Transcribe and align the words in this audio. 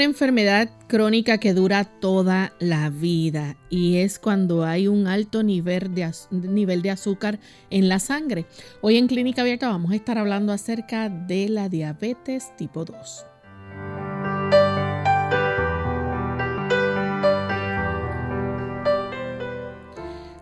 Una 0.00 0.06
enfermedad 0.06 0.70
crónica 0.86 1.36
que 1.36 1.52
dura 1.52 1.84
toda 1.84 2.54
la 2.58 2.88
vida 2.88 3.58
y 3.68 3.98
es 3.98 4.18
cuando 4.18 4.64
hay 4.64 4.88
un 4.88 5.06
alto 5.06 5.42
nivel 5.42 5.94
de, 5.94 6.10
nivel 6.30 6.80
de 6.80 6.88
azúcar 6.88 7.38
en 7.68 7.90
la 7.90 7.98
sangre. 7.98 8.46
Hoy 8.80 8.96
en 8.96 9.08
Clínica 9.08 9.42
Abierta 9.42 9.68
vamos 9.68 9.92
a 9.92 9.96
estar 9.96 10.16
hablando 10.16 10.54
acerca 10.54 11.10
de 11.10 11.50
la 11.50 11.68
diabetes 11.68 12.56
tipo 12.56 12.86
2. 12.86 13.26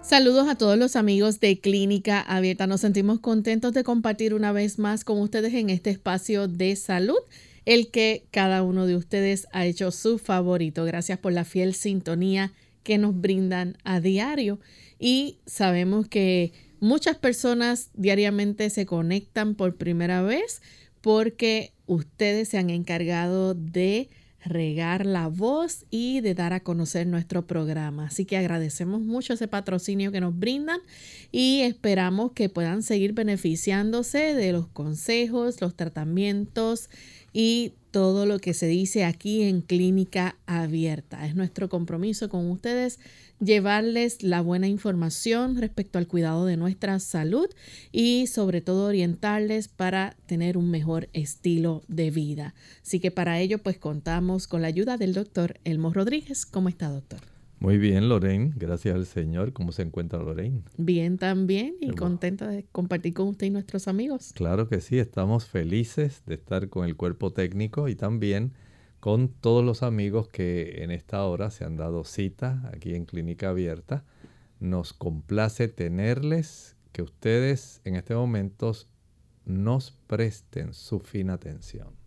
Saludos 0.01 0.47
a 0.49 0.55
todos 0.55 0.79
los 0.79 0.95
amigos 0.95 1.41
de 1.41 1.59
Clínica 1.59 2.21
Abierta. 2.21 2.69
Nos 2.69 2.83
sentimos 2.83 3.19
contentos 3.19 3.73
de 3.73 3.83
compartir 3.83 4.35
una 4.35 4.53
vez 4.53 4.79
más 4.79 5.03
con 5.03 5.21
ustedes 5.21 5.53
en 5.53 5.69
este 5.69 5.91
espacio 5.91 6.47
de 6.47 6.77
salud 6.77 7.19
el 7.69 7.91
que 7.91 8.25
cada 8.31 8.63
uno 8.63 8.87
de 8.87 8.97
ustedes 8.97 9.47
ha 9.53 9.67
hecho 9.67 9.91
su 9.91 10.17
favorito. 10.17 10.87
Gracias 10.87 11.19
por 11.19 11.35
la 11.35 11.45
fiel 11.45 11.75
sintonía 11.75 12.55
que 12.83 12.97
nos 12.97 13.21
brindan 13.21 13.77
a 13.85 14.01
diario 14.01 14.59
y 14.99 15.37
sabemos 15.45 16.09
que 16.09 16.55
muchas 16.81 17.19
personas 17.19 17.91
diariamente 17.93 18.71
se 18.71 18.87
conectan 18.87 19.55
por 19.55 19.77
primera 19.77 20.23
vez 20.23 20.63
porque 21.03 21.75
ustedes 21.85 22.49
se 22.49 22.57
han 22.57 22.71
encargado 22.71 23.53
de 23.53 24.09
regar 24.45 25.05
la 25.05 25.29
voz 25.29 25.85
y 25.91 26.21
de 26.21 26.35
dar 26.35 26.53
a 26.53 26.61
conocer 26.61 27.07
nuestro 27.07 27.47
programa. 27.47 28.07
Así 28.07 28.25
que 28.25 28.37
agradecemos 28.37 29.01
mucho 29.01 29.35
ese 29.35 29.49
patrocinio 29.49 30.13
que 30.13 30.21
nos 30.21 30.39
brindan 30.39 30.81
y 31.33 31.63
esperamos 31.63 32.33
que 32.33 32.49
puedan 32.49 32.83
seguir 32.83 33.13
beneficiándose 33.13 34.35
de 34.35 34.53
los 34.53 34.69
consejos, 34.69 35.61
los 35.61 35.75
tratamientos, 35.75 36.89
y 37.33 37.75
todo 37.91 38.27
lo 38.27 38.39
que 38.39 38.55
se 38.55 38.67
dice 38.67 39.05
aquí 39.05 39.43
en 39.43 39.61
Clínica 39.61 40.37
Abierta. 40.47 41.27
Es 41.27 41.35
nuestro 41.35 41.69
compromiso 41.69 42.29
con 42.29 42.51
ustedes 42.51 42.99
llevarles 43.41 44.23
la 44.23 44.41
buena 44.41 44.69
información 44.69 45.57
respecto 45.57 45.99
al 45.99 46.07
cuidado 46.07 46.47
de 46.47 46.57
nuestra 46.57 46.99
salud 46.99 47.49
y 47.93 48.27
sobre 48.27 48.61
todo 48.61 48.87
orientarles 48.87 49.69
para 49.69 50.17
tener 50.27 50.59
un 50.59 50.71
mejor 50.71 51.09
estilo 51.13 51.83
de 51.89 52.11
vida. 52.11 52.55
Así 52.83 53.01
que 53.01 53.11
para 53.11 53.41
ello 53.41 53.59
pues 53.59 53.79
contamos 53.79 54.47
con 54.47 54.63
la 54.63 54.69
ayuda 54.69 54.97
del 54.97 55.15
doctor 55.15 55.59
Elmo 55.65 55.93
Rodríguez. 55.93 56.47
¿Cómo 56.47 56.69
está 56.69 56.89
doctor? 56.89 57.38
Muy 57.61 57.77
bien, 57.79 58.09
Lorraine. 58.09 58.53
Gracias 58.57 58.95
al 58.95 59.07
Señor. 59.07 59.53
¿Cómo 59.53 59.73
se 59.73 59.83
encuentra 59.83 60.21
Lorraine? 60.21 60.63
Bien 60.77 61.19
también 61.19 61.75
y 61.81 61.91
contenta 61.91 62.47
de 62.49 62.65
compartir 62.71 63.15
con 63.15 63.29
usted 63.29 63.49
y 63.49 63.51
nuestros 63.51 63.89
amigos. 63.89 64.33
Claro 64.35 64.69
que 64.69 64.81
sí, 64.81 64.99
estamos 64.99 65.47
felices 65.47 66.23
de 66.27 66.35
estar 66.35 66.69
con 66.69 66.87
el 66.87 66.97
cuerpo 66.97 67.33
técnico 67.33 67.89
y 67.89 67.97
también 67.97 68.53
con 69.01 69.29
todos 69.29 69.65
los 69.65 69.83
amigos 69.83 70.29
que 70.29 70.83
en 70.83 70.91
esta 70.93 71.25
hora 71.25 71.51
se 71.51 71.65
han 71.65 71.77
dado 71.77 72.05
cita 72.05 72.71
aquí 72.73 72.95
en 72.95 73.07
Clínica 73.07 73.51
Abierta. 73.51 74.05
Nos 74.61 74.93
complace 74.93 75.69
tenerles, 75.69 76.77
que 76.93 77.03
ustedes 77.03 77.81
en 77.85 77.97
este 77.97 78.15
momento 78.15 78.73
nos 79.45 79.93
presten 80.07 80.75
su 80.75 81.01
fina 81.01 81.35
atención. 81.35 81.98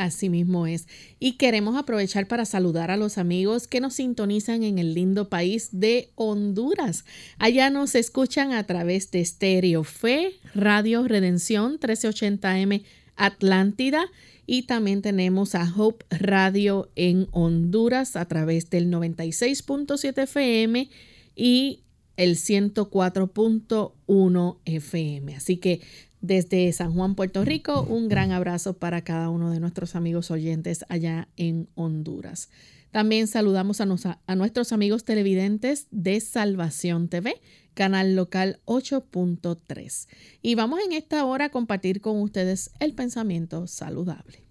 Así 0.00 0.28
mismo 0.30 0.66
es. 0.66 0.88
Y 1.18 1.32
queremos 1.32 1.76
aprovechar 1.76 2.26
para 2.26 2.46
saludar 2.46 2.90
a 2.90 2.96
los 2.96 3.18
amigos 3.18 3.68
que 3.68 3.80
nos 3.80 3.96
sintonizan 3.96 4.62
en 4.62 4.78
el 4.78 4.94
lindo 4.94 5.28
país 5.28 5.68
de 5.72 6.08
Honduras. 6.14 7.04
Allá 7.38 7.68
nos 7.68 7.94
escuchan 7.94 8.54
a 8.54 8.64
través 8.64 9.10
de 9.10 9.22
Stereo 9.22 9.84
Fe, 9.84 10.36
Radio 10.54 11.06
Redención 11.06 11.78
1380M 11.78 12.82
Atlántida 13.16 14.06
y 14.46 14.62
también 14.62 15.02
tenemos 15.02 15.54
a 15.54 15.70
Hope 15.76 16.06
Radio 16.08 16.88
en 16.96 17.28
Honduras 17.32 18.16
a 18.16 18.24
través 18.24 18.70
del 18.70 18.90
96.7 18.90 20.22
FM 20.22 20.88
y 21.36 21.82
el 22.16 22.36
104.1 22.36 24.56
FM. 24.64 25.36
Así 25.36 25.58
que 25.58 25.82
desde 26.20 26.70
San 26.72 26.94
Juan, 26.94 27.14
Puerto 27.14 27.44
Rico, 27.44 27.82
un 27.82 28.08
gran 28.08 28.32
abrazo 28.32 28.74
para 28.74 29.02
cada 29.02 29.30
uno 29.30 29.50
de 29.50 29.60
nuestros 29.60 29.96
amigos 29.96 30.30
oyentes 30.30 30.84
allá 30.88 31.28
en 31.36 31.68
Honduras. 31.74 32.50
También 32.90 33.28
saludamos 33.28 33.80
a, 33.80 33.86
nuestros 34.34 34.72
amigos 34.72 35.04
televidentes 35.04 35.86
de 35.90 36.20
Salvación 36.20 37.08
TV, 37.08 37.40
canal 37.74 38.16
local 38.16 38.60
8.3. 38.66 40.08
Y 40.42 40.56
vamos 40.56 40.80
en 40.84 40.92
esta 40.92 41.24
hora 41.24 41.46
a 41.46 41.50
compartir 41.50 42.00
con 42.00 42.20
ustedes 42.20 42.70
el 42.80 42.94
pensamiento 42.94 43.66
saludable. 43.68 44.42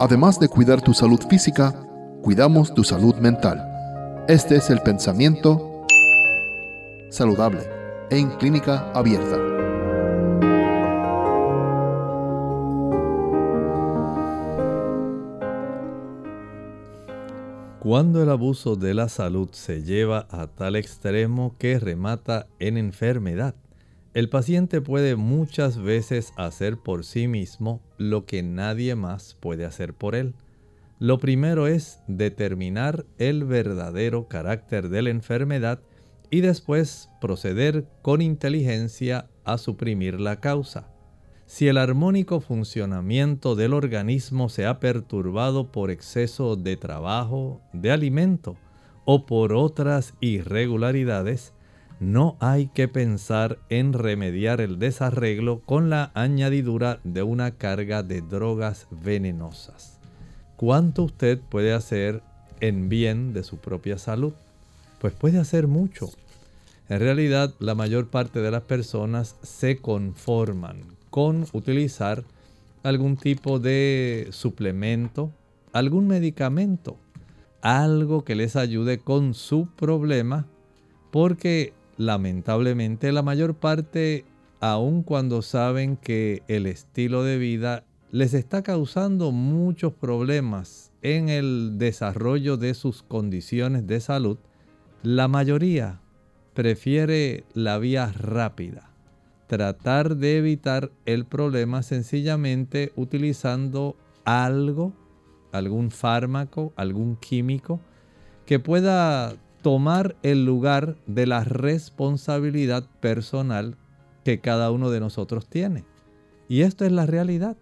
Además 0.00 0.40
de 0.40 0.48
cuidar 0.48 0.80
tu 0.82 0.94
salud 0.94 1.20
física, 1.28 1.86
cuidamos 2.22 2.74
tu 2.74 2.84
salud 2.84 3.14
mental. 3.16 3.62
Este 4.28 4.56
es 4.56 4.70
el 4.70 4.80
pensamiento 4.80 5.86
saludable 7.10 7.73
en 8.16 8.30
clínica 8.30 8.92
abierta. 8.92 9.36
Cuando 17.80 18.22
el 18.22 18.30
abuso 18.30 18.76
de 18.76 18.94
la 18.94 19.08
salud 19.08 19.48
se 19.50 19.82
lleva 19.82 20.28
a 20.30 20.46
tal 20.46 20.76
extremo 20.76 21.56
que 21.58 21.80
remata 21.80 22.46
en 22.60 22.78
enfermedad, 22.78 23.56
el 24.14 24.28
paciente 24.28 24.80
puede 24.80 25.16
muchas 25.16 25.76
veces 25.76 26.32
hacer 26.36 26.78
por 26.78 27.04
sí 27.04 27.26
mismo 27.26 27.82
lo 27.98 28.26
que 28.26 28.44
nadie 28.44 28.94
más 28.94 29.36
puede 29.40 29.64
hacer 29.64 29.92
por 29.92 30.14
él. 30.14 30.34
Lo 31.00 31.18
primero 31.18 31.66
es 31.66 31.98
determinar 32.06 33.06
el 33.18 33.42
verdadero 33.42 34.28
carácter 34.28 34.88
de 34.88 35.02
la 35.02 35.10
enfermedad 35.10 35.80
y 36.30 36.40
después 36.40 37.10
proceder 37.20 37.86
con 38.02 38.22
inteligencia 38.22 39.28
a 39.44 39.58
suprimir 39.58 40.20
la 40.20 40.40
causa. 40.40 40.88
Si 41.46 41.68
el 41.68 41.76
armónico 41.76 42.40
funcionamiento 42.40 43.54
del 43.54 43.74
organismo 43.74 44.48
se 44.48 44.66
ha 44.66 44.80
perturbado 44.80 45.70
por 45.70 45.90
exceso 45.90 46.56
de 46.56 46.76
trabajo, 46.76 47.60
de 47.72 47.92
alimento 47.92 48.56
o 49.04 49.26
por 49.26 49.52
otras 49.52 50.14
irregularidades, 50.20 51.52
no 52.00 52.36
hay 52.40 52.68
que 52.68 52.88
pensar 52.88 53.58
en 53.68 53.92
remediar 53.92 54.60
el 54.60 54.78
desarreglo 54.78 55.60
con 55.60 55.90
la 55.90 56.10
añadidura 56.14 57.00
de 57.04 57.22
una 57.22 57.52
carga 57.52 58.02
de 58.02 58.20
drogas 58.20 58.88
venenosas. 58.90 60.00
¿Cuánto 60.56 61.04
usted 61.04 61.40
puede 61.40 61.72
hacer 61.72 62.22
en 62.60 62.88
bien 62.88 63.32
de 63.32 63.44
su 63.44 63.58
propia 63.58 63.98
salud? 63.98 64.32
Pues 65.00 65.14
puede 65.14 65.38
hacer 65.38 65.66
mucho. 65.66 66.10
En 66.88 67.00
realidad, 67.00 67.54
la 67.60 67.74
mayor 67.74 68.08
parte 68.08 68.40
de 68.40 68.50
las 68.50 68.62
personas 68.62 69.36
se 69.42 69.78
conforman 69.78 70.82
con 71.10 71.46
utilizar 71.52 72.24
algún 72.82 73.16
tipo 73.16 73.58
de 73.58 74.28
suplemento, 74.30 75.32
algún 75.72 76.06
medicamento, 76.06 76.98
algo 77.62 78.24
que 78.24 78.34
les 78.34 78.56
ayude 78.56 78.98
con 78.98 79.32
su 79.32 79.66
problema, 79.76 80.46
porque 81.10 81.72
lamentablemente 81.96 83.10
la 83.12 83.22
mayor 83.22 83.54
parte, 83.54 84.26
aun 84.60 85.02
cuando 85.02 85.40
saben 85.40 85.96
que 85.96 86.42
el 86.48 86.66
estilo 86.66 87.22
de 87.22 87.38
vida 87.38 87.84
les 88.10 88.34
está 88.34 88.62
causando 88.62 89.32
muchos 89.32 89.94
problemas 89.94 90.92
en 91.00 91.28
el 91.28 91.78
desarrollo 91.78 92.56
de 92.56 92.74
sus 92.74 93.02
condiciones 93.02 93.86
de 93.86 94.00
salud, 94.00 94.38
la 95.04 95.28
mayoría 95.28 96.00
prefiere 96.54 97.44
la 97.52 97.78
vía 97.78 98.10
rápida. 98.10 98.90
Tratar 99.48 100.16
de 100.16 100.38
evitar 100.38 100.90
el 101.04 101.26
problema 101.26 101.82
sencillamente 101.82 102.90
utilizando 102.96 103.96
algo, 104.24 104.94
algún 105.52 105.90
fármaco, 105.90 106.72
algún 106.76 107.16
químico 107.16 107.80
que 108.46 108.58
pueda 108.58 109.34
tomar 109.60 110.16
el 110.22 110.46
lugar 110.46 110.96
de 111.06 111.26
la 111.26 111.44
responsabilidad 111.44 112.88
personal 113.00 113.76
que 114.24 114.40
cada 114.40 114.70
uno 114.70 114.88
de 114.88 115.00
nosotros 115.00 115.46
tiene. 115.46 115.84
Y 116.48 116.62
esto 116.62 116.86
es 116.86 116.92
la 116.92 117.04
realidad. 117.04 117.58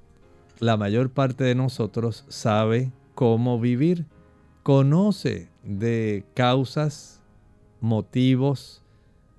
La 0.61 0.77
mayor 0.77 1.11
parte 1.11 1.43
de 1.43 1.57
nosotros 1.57 2.25
sabe 2.29 2.93
cómo 3.17 3.59
vivir, 3.59 4.07
conoce 4.63 5.49
de 5.65 6.25
causas, 6.35 7.22
motivos, 7.83 8.83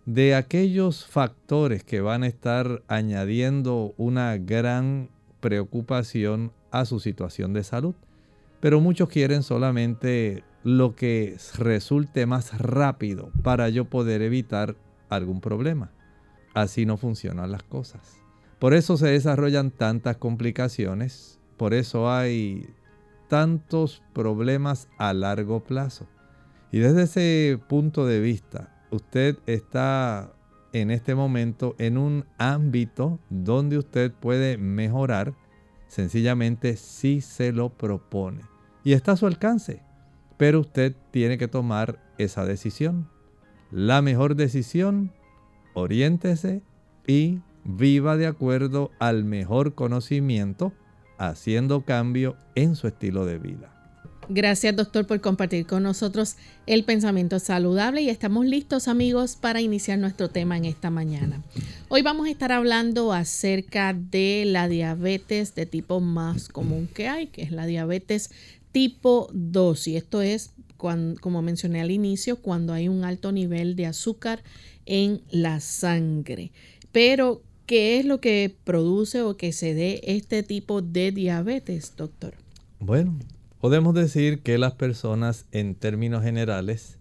de 0.06 0.36
aquellos 0.36 1.06
factores 1.06 1.84
que 1.84 2.02
van 2.02 2.24
a 2.24 2.28
estar 2.28 2.84
añadiendo 2.88 3.94
una 3.98 4.38
gran 4.38 5.10
preocupación 5.40 6.52
a 6.70 6.86
su 6.86 7.00
situación 7.00 7.54
de 7.54 7.64
salud. 7.64 7.96
Pero 8.60 8.82
muchos 8.82 9.10
quieren 9.10 9.44
solamente 9.44 10.44
lo 10.64 10.96
que 10.96 11.38
resulte 11.58 12.26
más 12.26 12.58
rápido 12.58 13.32
para 13.44 13.70
yo 13.70 13.86
poder 13.86 14.22
evitar 14.22 14.76
algún 15.10 15.42
problema. 15.42 15.92
Así 16.54 16.86
no 16.86 16.98
funcionan 16.98 17.52
las 17.52 17.64
cosas. 17.64 18.20
Por 18.60 18.74
eso 18.74 18.98
se 18.98 19.08
desarrollan 19.08 19.72
tantas 19.72 20.18
complicaciones, 20.18 21.40
por 21.58 21.74
eso 21.74 22.12
hay 22.12 22.68
tantos 23.28 24.04
problemas 24.14 24.88
a 24.98 25.14
largo 25.14 25.62
plazo. 25.62 26.08
Y 26.74 26.80
desde 26.80 27.04
ese 27.04 27.60
punto 27.70 28.08
de 28.08 28.20
vista, 28.20 28.84
usted 28.90 29.38
está 29.46 30.34
en 30.72 30.90
este 30.90 31.14
momento 31.14 31.76
en 31.78 32.00
un 32.00 32.26
ámbito 32.40 33.20
donde 33.30 33.78
usted 33.78 34.12
puede 34.12 34.58
mejorar 34.58 35.36
sencillamente 35.88 36.76
si 36.76 37.22
se 37.22 37.52
lo 37.52 37.70
propone. 37.70 38.42
Y 38.84 38.94
está 38.94 39.12
a 39.12 39.18
su 39.18 39.28
alcance, 39.28 39.84
pero 40.38 40.62
usted 40.62 40.96
tiene 41.12 41.38
que 41.38 41.48
tomar 41.48 42.00
esa 42.18 42.44
decisión. 42.44 43.08
La 43.70 44.02
mejor 44.02 44.34
decisión, 44.36 45.12
oriéntese 45.76 46.64
y 47.06 47.40
viva 47.66 48.18
de 48.18 48.26
acuerdo 48.26 48.90
al 48.98 49.26
mejor 49.26 49.76
conocimiento, 49.76 50.74
haciendo 51.20 51.86
cambio 51.86 52.36
en 52.56 52.76
su 52.76 52.88
estilo 52.88 53.28
de 53.28 53.38
vida. 53.38 53.73
Gracias 54.30 54.76
doctor 54.76 55.06
por 55.06 55.20
compartir 55.22 55.66
con 55.66 55.84
nosotros 55.84 56.38
el 56.66 56.84
pensamiento 56.86 57.40
saludable 57.40 58.02
y 58.02 58.10
estamos 58.10 58.46
listos 58.46 58.88
amigos 58.88 59.36
para 59.36 59.62
iniciar 59.62 60.00
nuestro 60.00 60.30
tema 60.30 60.56
en 60.56 60.66
esta 60.66 60.90
mañana. 60.90 61.44
Hoy 61.90 62.02
vamos 62.02 62.28
a 62.28 62.32
estar 62.32 62.52
hablando 62.52 63.12
acerca 63.12 63.94
de 63.94 64.44
la 64.46 64.68
diabetes 64.68 65.56
de 65.56 65.66
tipo 65.66 66.00
más 66.00 66.48
común 66.48 66.88
que 66.94 67.08
hay, 67.08 67.28
que 67.28 67.42
es 67.42 67.52
la 67.52 67.66
diabetes 67.66 68.32
tipo 68.72 69.30
2 69.34 69.88
y 69.88 69.98
esto 69.98 70.22
es 70.22 70.54
como 70.78 71.42
mencioné 71.42 71.82
al 71.82 71.92
inicio 71.92 72.38
cuando 72.38 72.74
hay 72.74 72.90
un 72.90 73.06
alto 73.06 73.32
nivel 73.32 73.76
de 73.76 73.86
azúcar 73.86 74.44
en 74.86 75.22
la 75.32 75.60
sangre. 75.60 76.52
Pero 76.92 77.42
¿qué 77.66 78.00
es 78.00 78.06
lo 78.06 78.20
que 78.20 78.54
produce 78.64 79.22
o 79.22 79.38
que 79.38 79.54
se 79.54 79.74
dé 79.74 80.02
este 80.04 80.44
tipo 80.44 80.82
de 80.82 81.12
diabetes, 81.12 81.94
doctor? 81.96 82.36
Bueno, 82.80 83.18
Podemos 83.64 83.94
decir 83.94 84.42
que 84.42 84.58
las 84.58 84.74
personas 84.74 85.48
en 85.54 85.76
términos 85.76 86.22
generales 86.22 87.00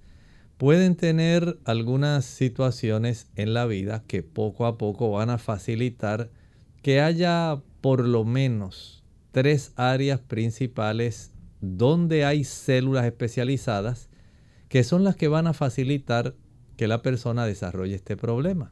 pueden 0.58 0.94
tener 0.94 1.58
algunas 1.64 2.24
situaciones 2.24 3.26
en 3.34 3.52
la 3.52 3.66
vida 3.66 4.04
que 4.06 4.22
poco 4.22 4.66
a 4.66 4.78
poco 4.78 5.10
van 5.10 5.28
a 5.30 5.38
facilitar 5.38 6.30
que 6.80 7.00
haya 7.00 7.60
por 7.80 8.06
lo 8.06 8.24
menos 8.24 9.02
tres 9.32 9.72
áreas 9.74 10.20
principales 10.20 11.32
donde 11.60 12.24
hay 12.24 12.44
células 12.44 13.06
especializadas 13.06 14.08
que 14.68 14.84
son 14.84 15.02
las 15.02 15.16
que 15.16 15.26
van 15.26 15.48
a 15.48 15.54
facilitar 15.54 16.36
que 16.76 16.86
la 16.86 17.02
persona 17.02 17.44
desarrolle 17.44 17.96
este 17.96 18.16
problema. 18.16 18.70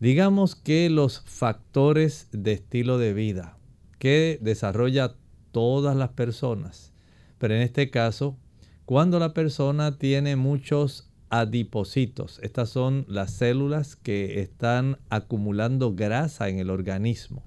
Digamos 0.00 0.56
que 0.56 0.90
los 0.90 1.22
factores 1.26 2.26
de 2.32 2.54
estilo 2.54 2.98
de 2.98 3.14
vida 3.14 3.56
que 4.00 4.40
desarrolla 4.42 5.14
todas 5.52 5.94
las 5.94 6.08
personas 6.08 6.89
pero 7.40 7.54
en 7.54 7.62
este 7.62 7.88
caso, 7.88 8.36
cuando 8.84 9.18
la 9.18 9.32
persona 9.32 9.96
tiene 9.96 10.36
muchos 10.36 11.08
adipocitos, 11.30 12.38
estas 12.42 12.68
son 12.68 13.06
las 13.08 13.30
células 13.30 13.96
que 13.96 14.42
están 14.42 14.98
acumulando 15.08 15.94
grasa 15.94 16.50
en 16.50 16.58
el 16.58 16.68
organismo. 16.68 17.42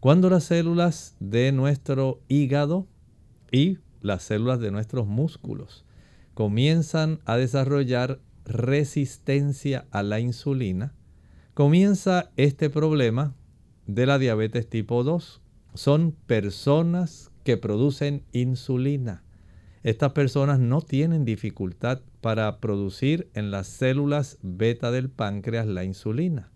Cuando 0.00 0.30
las 0.30 0.42
células 0.42 1.14
de 1.20 1.52
nuestro 1.52 2.20
hígado 2.26 2.88
y 3.52 3.78
las 4.00 4.24
células 4.24 4.58
de 4.58 4.72
nuestros 4.72 5.06
músculos 5.06 5.84
comienzan 6.34 7.20
a 7.24 7.36
desarrollar 7.36 8.18
resistencia 8.44 9.86
a 9.92 10.02
la 10.02 10.18
insulina, 10.18 10.92
comienza 11.54 12.32
este 12.36 12.68
problema 12.68 13.36
de 13.86 14.06
la 14.06 14.18
diabetes 14.18 14.68
tipo 14.68 15.04
2. 15.04 15.40
Son 15.74 16.16
personas 16.26 17.30
que 17.44 17.56
producen 17.56 18.24
insulina. 18.32 19.22
Estas 19.86 20.14
personas 20.14 20.58
no 20.58 20.80
tienen 20.80 21.24
dificultad 21.24 22.00
para 22.20 22.58
producir 22.58 23.30
en 23.34 23.52
las 23.52 23.68
células 23.68 24.36
beta 24.42 24.90
del 24.90 25.10
páncreas 25.10 25.64
la 25.64 25.84
insulina. 25.84 26.50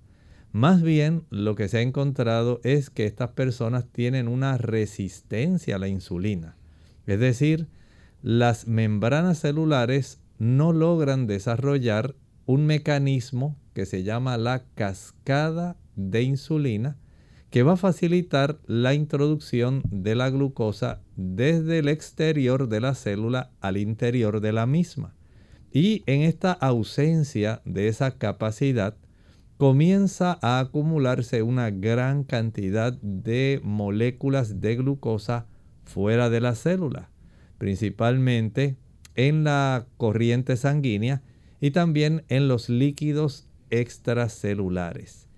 Más 0.50 0.82
bien 0.82 1.22
lo 1.30 1.54
que 1.54 1.68
se 1.68 1.78
ha 1.78 1.82
encontrado 1.82 2.60
es 2.64 2.90
que 2.90 3.06
estas 3.06 3.30
personas 3.30 3.86
tienen 3.86 4.26
una 4.26 4.58
resistencia 4.58 5.76
a 5.76 5.78
la 5.78 5.86
insulina. 5.86 6.56
Es 7.06 7.20
decir, 7.20 7.68
las 8.20 8.66
membranas 8.66 9.38
celulares 9.38 10.20
no 10.40 10.72
logran 10.72 11.28
desarrollar 11.28 12.16
un 12.46 12.66
mecanismo 12.66 13.56
que 13.74 13.86
se 13.86 14.02
llama 14.02 14.38
la 14.38 14.64
cascada 14.74 15.76
de 15.94 16.22
insulina 16.22 16.96
que 17.50 17.64
va 17.64 17.72
a 17.72 17.76
facilitar 17.76 18.60
la 18.66 18.94
introducción 18.94 19.82
de 19.90 20.14
la 20.14 20.30
glucosa 20.30 21.02
desde 21.16 21.80
el 21.80 21.88
exterior 21.88 22.68
de 22.68 22.80
la 22.80 22.94
célula 22.94 23.50
al 23.60 23.76
interior 23.76 24.40
de 24.40 24.52
la 24.52 24.66
misma. 24.66 25.16
Y 25.72 26.02
en 26.06 26.22
esta 26.22 26.52
ausencia 26.52 27.60
de 27.64 27.88
esa 27.88 28.18
capacidad, 28.18 28.96
comienza 29.56 30.38
a 30.40 30.58
acumularse 30.58 31.42
una 31.42 31.70
gran 31.70 32.24
cantidad 32.24 32.94
de 33.02 33.60
moléculas 33.62 34.60
de 34.60 34.76
glucosa 34.76 35.46
fuera 35.84 36.30
de 36.30 36.40
la 36.40 36.54
célula, 36.54 37.10
principalmente 37.58 38.76
en 39.16 39.44
la 39.44 39.86
corriente 39.96 40.56
sanguínea 40.56 41.22
y 41.60 41.72
también 41.72 42.24
en 42.28 42.48
los 42.48 42.70
líquidos 42.70 43.48
extracelulares. 43.68 45.28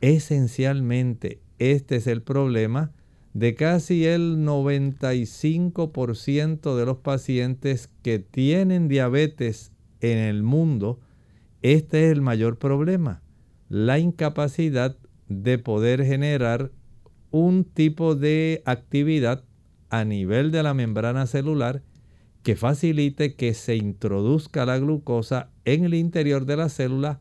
Esencialmente 0.00 1.42
este 1.58 1.96
es 1.96 2.06
el 2.06 2.22
problema 2.22 2.92
de 3.32 3.54
casi 3.54 4.06
el 4.06 4.38
95% 4.38 6.76
de 6.76 6.86
los 6.86 6.98
pacientes 6.98 7.90
que 8.02 8.18
tienen 8.18 8.88
diabetes 8.88 9.72
en 10.00 10.16
el 10.16 10.42
mundo. 10.42 11.00
Este 11.60 12.06
es 12.06 12.12
el 12.12 12.22
mayor 12.22 12.58
problema, 12.58 13.22
la 13.68 13.98
incapacidad 13.98 14.96
de 15.28 15.58
poder 15.58 16.04
generar 16.04 16.70
un 17.30 17.64
tipo 17.64 18.14
de 18.14 18.62
actividad 18.64 19.44
a 19.90 20.04
nivel 20.04 20.50
de 20.50 20.62
la 20.62 20.74
membrana 20.74 21.26
celular 21.26 21.82
que 22.42 22.56
facilite 22.56 23.34
que 23.34 23.54
se 23.54 23.76
introduzca 23.76 24.64
la 24.64 24.78
glucosa 24.78 25.50
en 25.64 25.84
el 25.84 25.94
interior 25.94 26.46
de 26.46 26.56
la 26.56 26.68
célula 26.68 27.20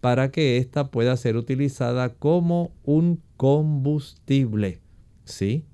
para 0.00 0.30
que 0.30 0.58
ésta 0.58 0.90
pueda 0.90 1.16
ser 1.16 1.36
utilizada 1.36 2.10
como 2.10 2.72
un 2.84 3.22
combustible. 3.38 4.80
¿Sí? 5.24 5.64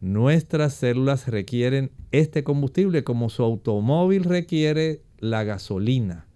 Nuestras 0.00 0.72
células 0.74 1.26
requieren 1.26 1.90
este 2.12 2.42
combustible 2.42 3.04
como 3.04 3.28
su 3.28 3.42
automóvil 3.42 4.24
requiere 4.24 5.02
la 5.18 5.44
gasolina 5.44 6.26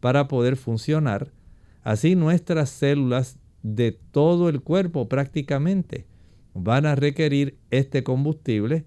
para 0.00 0.26
poder 0.26 0.56
funcionar. 0.56 1.30
Así 1.84 2.16
nuestras 2.16 2.70
células 2.70 3.38
de 3.62 3.92
todo 3.92 4.48
el 4.48 4.62
cuerpo 4.62 5.08
prácticamente 5.08 6.06
van 6.54 6.86
a 6.86 6.96
requerir 6.96 7.58
este 7.70 8.02
combustible 8.02 8.86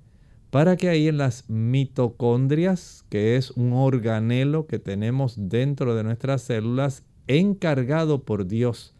para 0.49 0.77
que 0.77 0.89
ahí 0.89 1.07
en 1.07 1.17
las 1.17 1.49
mitocondrias, 1.49 3.05
que 3.09 3.35
es 3.35 3.51
un 3.51 3.73
organelo 3.73 4.65
que 4.65 4.79
tenemos 4.79 5.35
dentro 5.37 5.95
de 5.95 6.03
nuestras 6.03 6.41
células 6.41 7.03
encargado 7.27 8.23
por 8.23 8.47
Dios 8.47 8.94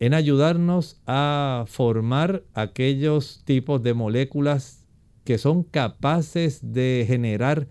en 0.00 0.14
ayudarnos 0.14 1.00
a 1.06 1.64
formar 1.66 2.44
aquellos 2.54 3.42
tipos 3.44 3.82
de 3.82 3.94
moléculas 3.94 4.86
que 5.24 5.38
son 5.38 5.62
capaces 5.62 6.60
de 6.72 7.04
generar 7.06 7.68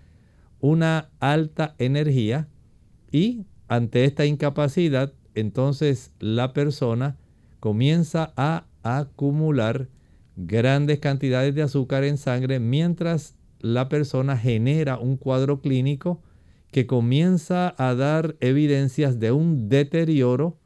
una 0.60 1.10
alta 1.20 1.76
energía 1.78 2.48
y 3.12 3.46
ante 3.68 4.06
esta 4.06 4.26
incapacidad 4.26 5.14
entonces 5.36 6.12
la 6.20 6.54
persona 6.54 7.18
comienza 7.60 8.34
a 8.36 8.66
acumular 8.84 9.90
grandes 10.36 11.00
cantidades 11.00 11.56
de 11.56 11.64
azúcar 11.64 12.04
en 12.04 12.18
sangre 12.18 12.60
mientras 12.60 13.36
la 13.60 13.90
persona 13.90 14.38
genera 14.38 15.00
un 15.00 15.18
cuadro 15.18 15.62
clínico 15.62 16.22
que 16.72 16.86
comienza 16.86 17.74
a 17.78 17.96
dar 17.96 18.36
evidencias 18.40 19.20
de 19.20 19.32
un 19.32 19.70
deterioro, 19.70 20.60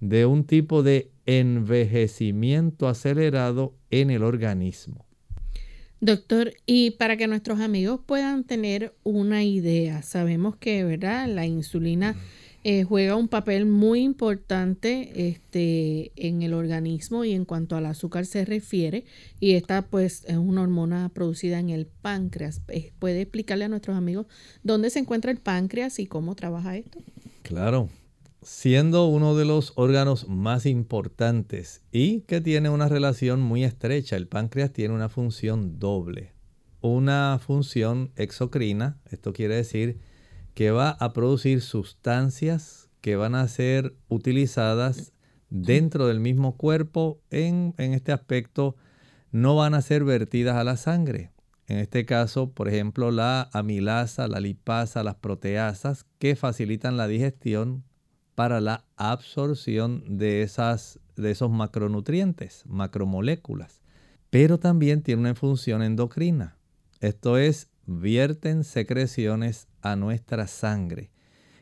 de 0.00 0.26
un 0.26 0.44
tipo 0.44 0.82
de 0.82 1.10
envejecimiento 1.26 2.88
acelerado 2.88 3.74
en 3.90 4.10
el 4.10 4.22
organismo. 4.22 5.04
Doctor, 6.00 6.52
y 6.64 6.92
para 6.92 7.16
que 7.16 7.26
nuestros 7.26 7.60
amigos 7.60 8.00
puedan 8.06 8.44
tener 8.44 8.94
una 9.02 9.42
idea, 9.42 10.02
sabemos 10.02 10.56
que, 10.56 10.84
¿verdad? 10.84 11.26
La 11.26 11.44
insulina 11.44 12.14
eh, 12.62 12.84
juega 12.84 13.16
un 13.16 13.28
papel 13.28 13.66
muy 13.66 14.02
importante 14.02 15.28
este, 15.28 16.12
en 16.16 16.42
el 16.42 16.54
organismo 16.54 17.24
y 17.24 17.32
en 17.32 17.44
cuanto 17.44 17.76
al 17.76 17.86
azúcar 17.86 18.26
se 18.26 18.44
refiere, 18.44 19.04
y 19.40 19.52
esta 19.52 19.82
pues 19.82 20.24
es 20.26 20.36
una 20.36 20.62
hormona 20.62 21.08
producida 21.08 21.58
en 21.58 21.70
el 21.70 21.86
páncreas. 21.86 22.60
Eh, 22.68 22.92
¿Puede 22.98 23.22
explicarle 23.22 23.64
a 23.64 23.68
nuestros 23.68 23.96
amigos 23.96 24.26
dónde 24.62 24.90
se 24.90 25.00
encuentra 25.00 25.30
el 25.32 25.38
páncreas 25.38 25.98
y 25.98 26.06
cómo 26.06 26.36
trabaja 26.36 26.76
esto? 26.76 26.98
Claro, 27.42 27.88
siendo 28.42 29.06
uno 29.06 29.36
de 29.36 29.44
los 29.44 29.72
órganos 29.76 30.28
más 30.28 30.66
importantes 30.66 31.82
y 31.90 32.20
que 32.22 32.40
tiene 32.40 32.70
una 32.70 32.88
relación 32.88 33.40
muy 33.40 33.64
estrecha, 33.64 34.16
el 34.16 34.28
páncreas 34.28 34.72
tiene 34.72 34.94
una 34.94 35.08
función 35.08 35.78
doble. 35.78 36.32
Una 36.80 37.38
función 37.44 38.12
exocrina, 38.16 38.98
esto 39.10 39.32
quiere 39.32 39.56
decir 39.56 39.98
que 40.54 40.70
va 40.70 40.90
a 40.90 41.12
producir 41.12 41.60
sustancias 41.60 42.88
que 43.00 43.16
van 43.16 43.34
a 43.34 43.46
ser 43.48 43.94
utilizadas 44.08 45.12
dentro 45.50 46.06
del 46.06 46.20
mismo 46.20 46.56
cuerpo 46.56 47.20
en, 47.30 47.74
en 47.78 47.94
este 47.94 48.12
aspecto 48.12 48.76
no 49.30 49.56
van 49.56 49.74
a 49.74 49.82
ser 49.82 50.04
vertidas 50.04 50.56
a 50.56 50.64
la 50.64 50.76
sangre. 50.76 51.32
En 51.66 51.78
este 51.78 52.06
caso, 52.06 52.50
por 52.52 52.68
ejemplo, 52.68 53.10
la 53.10 53.50
amilasa, 53.52 54.26
la 54.26 54.40
lipasa, 54.40 55.02
las 55.02 55.16
proteasas 55.16 56.06
que 56.18 56.34
facilitan 56.34 56.96
la 56.96 57.06
digestión 57.06 57.84
para 58.38 58.60
la 58.60 58.84
absorción 58.94 60.16
de, 60.16 60.42
esas, 60.42 61.00
de 61.16 61.32
esos 61.32 61.50
macronutrientes, 61.50 62.62
macromoléculas. 62.66 63.80
Pero 64.30 64.60
también 64.60 65.02
tiene 65.02 65.22
una 65.22 65.34
función 65.34 65.82
endocrina. 65.82 66.56
Esto 67.00 67.36
es, 67.36 67.68
vierten 67.84 68.62
secreciones 68.62 69.66
a 69.82 69.96
nuestra 69.96 70.46
sangre. 70.46 71.10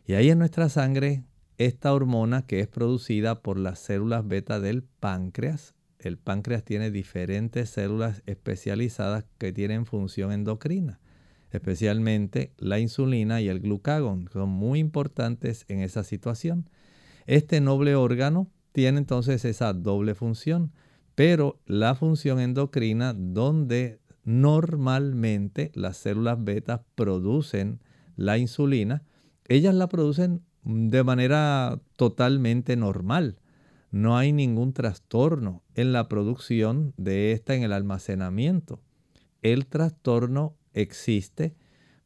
Y 0.06 0.12
ahí 0.12 0.28
en 0.28 0.38
nuestra 0.38 0.68
sangre, 0.68 1.24
esta 1.56 1.94
hormona 1.94 2.42
que 2.42 2.60
es 2.60 2.68
producida 2.68 3.40
por 3.40 3.58
las 3.58 3.78
células 3.78 4.28
beta 4.28 4.60
del 4.60 4.82
páncreas, 4.82 5.74
el 5.98 6.18
páncreas 6.18 6.62
tiene 6.62 6.90
diferentes 6.90 7.70
células 7.70 8.22
especializadas 8.26 9.24
que 9.38 9.50
tienen 9.50 9.86
función 9.86 10.30
endocrina 10.30 11.00
especialmente 11.50 12.52
la 12.58 12.78
insulina 12.78 13.40
y 13.40 13.48
el 13.48 13.60
glucagón, 13.60 14.28
son 14.32 14.48
muy 14.48 14.78
importantes 14.78 15.64
en 15.68 15.80
esa 15.80 16.04
situación. 16.04 16.68
Este 17.26 17.60
noble 17.60 17.94
órgano 17.94 18.48
tiene 18.72 18.98
entonces 18.98 19.44
esa 19.44 19.72
doble 19.72 20.14
función, 20.14 20.72
pero 21.14 21.60
la 21.66 21.94
función 21.94 22.40
endocrina 22.40 23.14
donde 23.14 24.00
normalmente 24.24 25.70
las 25.74 25.96
células 25.96 26.42
beta 26.42 26.84
producen 26.94 27.80
la 28.16 28.38
insulina, 28.38 29.02
ellas 29.48 29.74
la 29.74 29.88
producen 29.88 30.42
de 30.64 31.04
manera 31.04 31.80
totalmente 31.96 32.76
normal. 32.76 33.38
No 33.92 34.18
hay 34.18 34.32
ningún 34.32 34.72
trastorno 34.72 35.62
en 35.74 35.92
la 35.92 36.08
producción 36.08 36.92
de 36.96 37.32
esta 37.32 37.54
en 37.54 37.62
el 37.62 37.72
almacenamiento. 37.72 38.80
El 39.42 39.66
trastorno 39.66 40.56
existe 40.76 41.54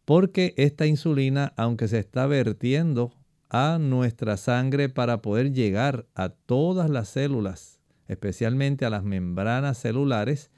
porque 0.04 0.54
esta 0.56 0.86
insulina, 0.86 1.52
aunque 1.56 1.86
se 1.86 1.98
está 2.00 2.26
vertiendo 2.26 3.12
a 3.48 3.78
nuestra 3.78 4.36
sangre 4.36 4.88
para 4.88 5.22
poder 5.22 5.52
llegar 5.52 6.06
a 6.14 6.30
todas 6.30 6.90
las 6.90 7.08
células, 7.10 7.78
especialmente 8.08 8.84
a 8.84 8.90
las 8.90 9.04
membranas 9.04 9.78
celulares, 9.78 10.50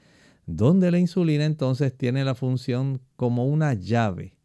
donde 0.45 0.91
la 0.91 0.99
insulina 0.99 1.45
entonces 1.45 1.95
tiene 1.95 2.25
la 2.25 2.35
función 2.35 2.99
como 3.15 3.45
una 3.45 3.73
llave. 3.73 4.35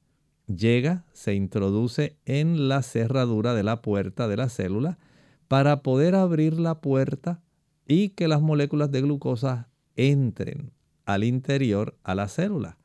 Llega, 0.46 1.04
se 1.12 1.34
introduce 1.34 2.18
en 2.24 2.68
la 2.68 2.82
cerradura 2.82 3.54
de 3.54 3.62
la 3.62 3.82
puerta 3.82 4.28
de 4.28 4.36
la 4.36 4.48
célula 4.48 4.98
para 5.46 5.82
poder 5.82 6.14
abrir 6.14 6.58
la 6.58 6.80
puerta 6.80 7.40
y 7.86 8.10
que 8.10 8.28
las 8.28 8.40
moléculas 8.40 8.90
de 8.90 9.02
glucosa 9.02 9.68
entren 9.96 10.72
al 11.06 11.24
interior 11.24 11.96
a 12.02 12.14
la 12.14 12.28
célula 12.28 12.78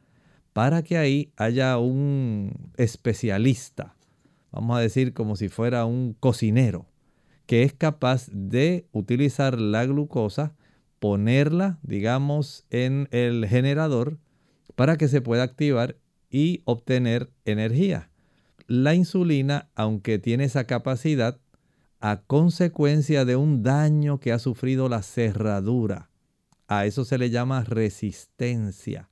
para 0.53 0.83
que 0.83 0.97
ahí 0.97 1.33
haya 1.35 1.77
un 1.79 2.71
especialista, 2.77 3.95
vamos 4.51 4.77
a 4.77 4.81
decir 4.81 5.13
como 5.13 5.35
si 5.35 5.49
fuera 5.49 5.85
un 5.85 6.15
cocinero, 6.19 6.85
que 7.47 7.63
es 7.63 7.73
capaz 7.73 8.27
de 8.31 8.87
utilizar 8.91 9.59
la 9.59 9.85
glucosa, 9.85 10.55
ponerla, 10.99 11.79
digamos, 11.81 12.65
en 12.69 13.09
el 13.11 13.45
generador 13.47 14.19
para 14.75 14.95
que 14.97 15.07
se 15.07 15.21
pueda 15.21 15.43
activar 15.43 15.97
y 16.29 16.61
obtener 16.65 17.31
energía. 17.45 18.09
La 18.67 18.95
insulina, 18.95 19.69
aunque 19.75 20.19
tiene 20.19 20.45
esa 20.45 20.65
capacidad, 20.65 21.39
a 21.99 22.21
consecuencia 22.21 23.25
de 23.25 23.35
un 23.35 23.63
daño 23.63 24.19
que 24.19 24.31
ha 24.31 24.39
sufrido 24.39 24.87
la 24.87 25.01
cerradura, 25.03 26.09
a 26.67 26.85
eso 26.85 27.05
se 27.05 27.17
le 27.17 27.29
llama 27.29 27.63
resistencia. 27.63 29.09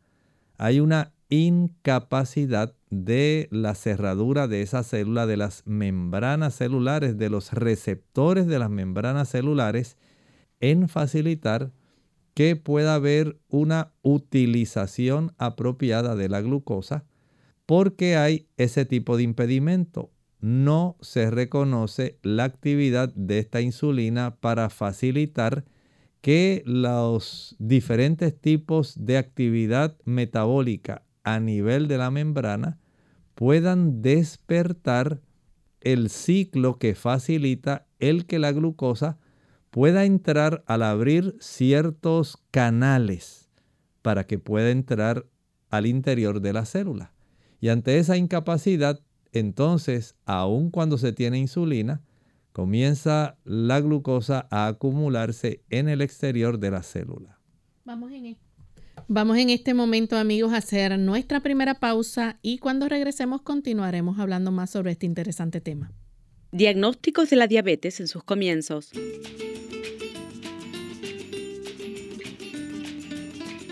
Hay 0.58 0.80
una 0.80 1.14
incapacidad 1.32 2.76
de 2.90 3.48
la 3.52 3.74
cerradura 3.74 4.50
de 4.50 4.62
esa 4.62 4.84
célula, 4.84 5.26
de 5.26 5.38
las 5.38 5.64
membranas 5.66 6.56
celulares, 6.56 7.18
de 7.18 7.30
los 7.30 7.54
receptores 7.54 8.48
de 8.48 8.60
las 8.60 8.70
membranas 8.70 9.30
celulares, 9.30 9.98
en 10.60 10.90
facilitar 10.90 11.72
que 12.34 12.58
pueda 12.58 12.96
haber 12.96 13.40
una 13.48 13.94
utilización 14.02 15.34
apropiada 15.38 16.16
de 16.16 16.28
la 16.28 16.42
glucosa, 16.42 17.06
porque 17.66 18.18
hay 18.18 18.50
ese 18.58 18.86
tipo 18.86 19.16
de 19.16 19.24
impedimento. 19.24 20.12
No 20.42 20.98
se 21.00 21.32
reconoce 21.32 22.20
la 22.24 22.44
actividad 22.44 23.14
de 23.16 23.40
esta 23.40 23.62
insulina 23.62 24.36
para 24.36 24.70
facilitar 24.70 25.64
que 26.20 26.62
los 26.66 27.56
diferentes 27.58 28.38
tipos 28.38 28.96
de 29.06 29.18
actividad 29.18 29.96
metabólica 30.04 31.04
a 31.24 31.40
nivel 31.40 31.88
de 31.88 31.98
la 31.98 32.12
membrana 32.12 32.80
puedan 33.36 34.02
despertar 34.02 35.22
el 35.82 36.10
ciclo 36.10 36.78
que 36.78 36.96
facilita 36.96 37.88
el 38.00 38.26
que 38.26 38.40
la 38.40 38.52
glucosa 38.52 39.18
pueda 39.72 40.06
entrar 40.06 40.64
al 40.68 40.84
abrir 40.84 41.36
ciertos 41.40 42.38
canales 42.52 43.50
para 44.02 44.26
que 44.28 44.38
pueda 44.38 44.70
entrar 44.70 45.26
al 45.70 45.86
interior 45.86 46.42
de 46.42 46.54
la 46.54 46.66
célula. 46.66 47.14
Y 47.60 47.70
ante 47.70 47.98
esa 47.98 48.18
incapacidad, 48.18 49.00
entonces, 49.32 50.16
aun 50.26 50.72
cuando 50.72 50.98
se 50.98 51.14
tiene 51.14 51.38
insulina, 51.38 52.02
comienza 52.52 53.38
la 53.46 53.80
glucosa 53.80 54.48
a 54.52 54.68
acumularse 54.68 55.64
en 55.70 55.88
el 55.88 56.02
exterior 56.02 56.60
de 56.60 56.72
la 56.72 56.84
célula. 56.84 57.40
Vamos 57.86 58.12
en 58.12 58.26
esto. 58.26 58.51
Vamos 59.14 59.38
en 59.40 59.50
este 59.50 59.74
momento, 59.74 60.16
amigos, 60.16 60.54
a 60.54 60.58
hacer 60.60 60.98
nuestra 60.98 61.42
primera 61.42 61.82
pausa 61.82 62.40
y 62.42 62.60
cuando 62.60 62.88
regresemos 62.88 63.42
continuaremos 63.42 64.20
hablando 64.20 64.54
más 64.54 64.70
sobre 64.70 64.94
este 64.94 65.06
interesante 65.06 65.60
tema. 65.60 65.92
Diagnósticos 66.54 67.30
de 67.30 67.36
la 67.36 67.48
diabetes 67.48 68.00
en 68.00 68.08
sus 68.08 68.24
comienzos. 68.24 68.92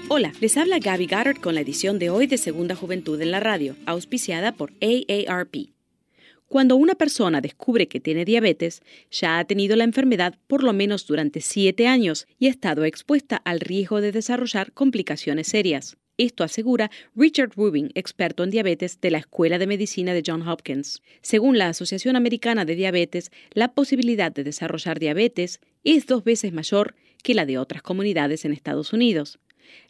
Hola, 0.10 0.34
les 0.42 0.58
habla 0.58 0.78
Gaby 0.78 1.08
Goddard 1.08 1.40
con 1.40 1.56
la 1.56 1.62
edición 1.62 2.00
de 2.00 2.10
hoy 2.10 2.28
de 2.28 2.38
Segunda 2.38 2.76
Juventud 2.76 3.22
en 3.22 3.32
la 3.32 3.40
Radio, 3.40 3.78
auspiciada 3.86 4.58
por 4.58 4.74
AARP. 4.82 5.79
Cuando 6.50 6.78
una 6.78 6.96
persona 6.96 7.42
descubre 7.42 7.88
que 7.88 8.00
tiene 8.00 8.26
diabetes, 8.26 8.82
ya 9.12 9.38
ha 9.38 9.46
tenido 9.46 9.76
la 9.76 9.84
enfermedad 9.84 10.34
por 10.48 10.64
lo 10.64 10.74
menos 10.74 11.06
durante 11.06 11.42
siete 11.42 11.86
años 11.86 12.28
y 12.40 12.48
ha 12.48 12.50
estado 12.50 12.86
expuesta 12.86 13.38
al 13.38 13.60
riesgo 13.60 14.02
de 14.02 14.12
desarrollar 14.12 14.74
complicaciones 14.74 15.48
serias. 15.48 15.98
Esto 16.18 16.44
asegura 16.44 16.90
Richard 17.16 17.52
Rubin, 17.56 17.92
experto 17.94 18.44
en 18.44 18.50
diabetes 18.50 19.00
de 19.00 19.12
la 19.12 19.20
Escuela 19.20 19.60
de 19.60 19.68
Medicina 19.68 20.12
de 20.16 20.24
Johns 20.26 20.48
Hopkins. 20.48 21.04
Según 21.22 21.60
la 21.60 21.70
Asociación 21.70 22.16
Americana 22.16 22.66
de 22.66 22.76
Diabetes, 22.76 23.32
la 23.52 23.74
posibilidad 23.74 24.32
de 24.32 24.44
desarrollar 24.44 24.98
diabetes 24.98 25.62
es 25.84 26.08
dos 26.08 26.24
veces 26.24 26.52
mayor 26.52 26.96
que 27.24 27.36
la 27.36 27.46
de 27.46 27.60
otras 27.60 27.84
comunidades 27.84 28.44
en 28.44 28.54
Estados 28.54 28.92
Unidos. 28.92 29.38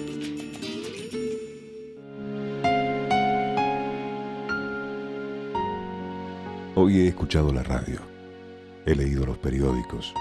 Hoy 6.80 7.00
he 7.00 7.08
escuchado 7.08 7.52
la 7.52 7.64
radio, 7.64 8.02
he 8.88 8.96
leído 8.96 9.28
los 9.28 9.38
periódicos, 9.38 10.16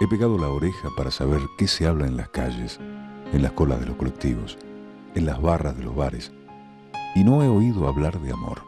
he 0.00 0.08
pegado 0.08 0.38
la 0.38 0.48
oreja 0.48 0.88
para 0.96 1.10
saber 1.10 1.40
qué 1.58 1.68
se 1.68 1.86
habla 1.86 2.06
en 2.06 2.16
las 2.16 2.30
calles 2.30 2.80
en 3.34 3.42
las 3.42 3.52
colas 3.52 3.80
de 3.80 3.86
los 3.86 3.96
colectivos, 3.96 4.56
en 5.14 5.26
las 5.26 5.42
barras 5.42 5.76
de 5.76 5.82
los 5.82 5.94
bares, 5.94 6.32
y 7.16 7.24
no 7.24 7.42
he 7.42 7.48
oído 7.48 7.88
hablar 7.88 8.20
de 8.20 8.32
amor. 8.32 8.62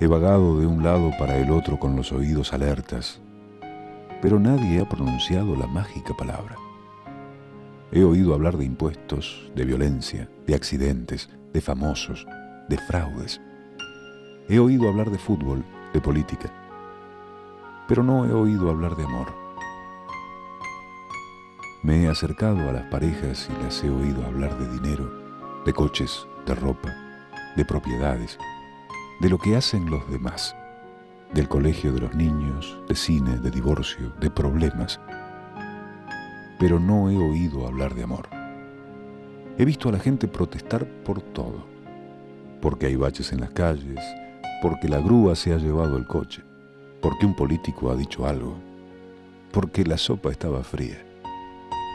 He 0.00 0.06
vagado 0.06 0.58
de 0.58 0.66
un 0.66 0.82
lado 0.82 1.10
para 1.18 1.36
el 1.36 1.50
otro 1.50 1.78
con 1.78 1.94
los 1.94 2.12
oídos 2.12 2.54
alertas, 2.54 3.20
pero 4.22 4.40
nadie 4.40 4.80
ha 4.80 4.88
pronunciado 4.88 5.56
la 5.56 5.66
mágica 5.66 6.14
palabra. 6.16 6.56
He 7.92 8.02
oído 8.02 8.34
hablar 8.34 8.56
de 8.56 8.64
impuestos, 8.64 9.50
de 9.54 9.64
violencia, 9.64 10.28
de 10.46 10.54
accidentes, 10.54 11.28
de 11.52 11.60
famosos, 11.60 12.26
de 12.68 12.78
fraudes. 12.78 13.40
He 14.48 14.58
oído 14.58 14.88
hablar 14.88 15.10
de 15.10 15.18
fútbol, 15.18 15.64
de 15.92 16.00
política, 16.00 16.50
pero 17.88 18.02
no 18.02 18.26
he 18.26 18.32
oído 18.32 18.70
hablar 18.70 18.96
de 18.96 19.04
amor. 19.04 19.28
Me 21.82 22.02
he 22.02 22.08
acercado 22.08 22.68
a 22.68 22.72
las 22.72 22.84
parejas 22.90 23.48
y 23.48 23.62
las 23.62 23.82
he 23.84 23.90
oído 23.90 24.24
hablar 24.26 24.58
de 24.58 24.68
dinero, 24.80 25.08
de 25.64 25.72
coches, 25.72 26.26
de 26.44 26.54
ropa, 26.54 26.92
de 27.56 27.64
propiedades, 27.64 28.38
de 29.20 29.30
lo 29.30 29.38
que 29.38 29.56
hacen 29.56 29.88
los 29.88 30.08
demás, 30.10 30.56
del 31.32 31.48
colegio 31.48 31.92
de 31.92 32.00
los 32.00 32.14
niños, 32.14 32.78
de 32.88 32.94
cine, 32.94 33.38
de 33.38 33.50
divorcio, 33.50 34.12
de 34.20 34.30
problemas. 34.30 35.00
Pero 36.58 36.80
no 36.80 37.10
he 37.10 37.16
oído 37.16 37.66
hablar 37.66 37.94
de 37.94 38.02
amor. 38.02 38.28
He 39.58 39.64
visto 39.64 39.88
a 39.88 39.92
la 39.92 39.98
gente 39.98 40.28
protestar 40.28 40.86
por 41.04 41.22
todo, 41.22 41.66
porque 42.60 42.86
hay 42.86 42.96
baches 42.96 43.32
en 43.32 43.40
las 43.40 43.50
calles, 43.50 44.00
porque 44.60 44.88
la 44.88 44.98
grúa 44.98 45.36
se 45.36 45.52
ha 45.52 45.58
llevado 45.58 45.96
el 45.96 46.06
coche, 46.06 46.42
porque 47.00 47.26
un 47.26 47.34
político 47.34 47.90
ha 47.90 47.96
dicho 47.96 48.26
algo, 48.26 48.54
porque 49.52 49.84
la 49.84 49.98
sopa 49.98 50.30
estaba 50.30 50.62
fría 50.62 51.06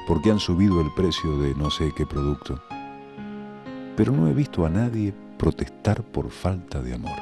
porque 0.08 0.32
han 0.32 0.40
subido 0.40 0.82
el 0.82 0.92
precio 0.92 1.38
de 1.38 1.56
no 1.56 1.70
sé 1.70 1.94
qué 1.96 2.06
producto. 2.06 2.62
Pero 3.96 4.12
no 4.12 4.28
he 4.28 4.34
visto 4.34 4.66
a 4.66 4.70
nadie 4.70 5.14
protestar 5.38 6.04
por 6.04 6.30
falta 6.30 6.82
de 6.82 6.94
amor. 6.94 7.18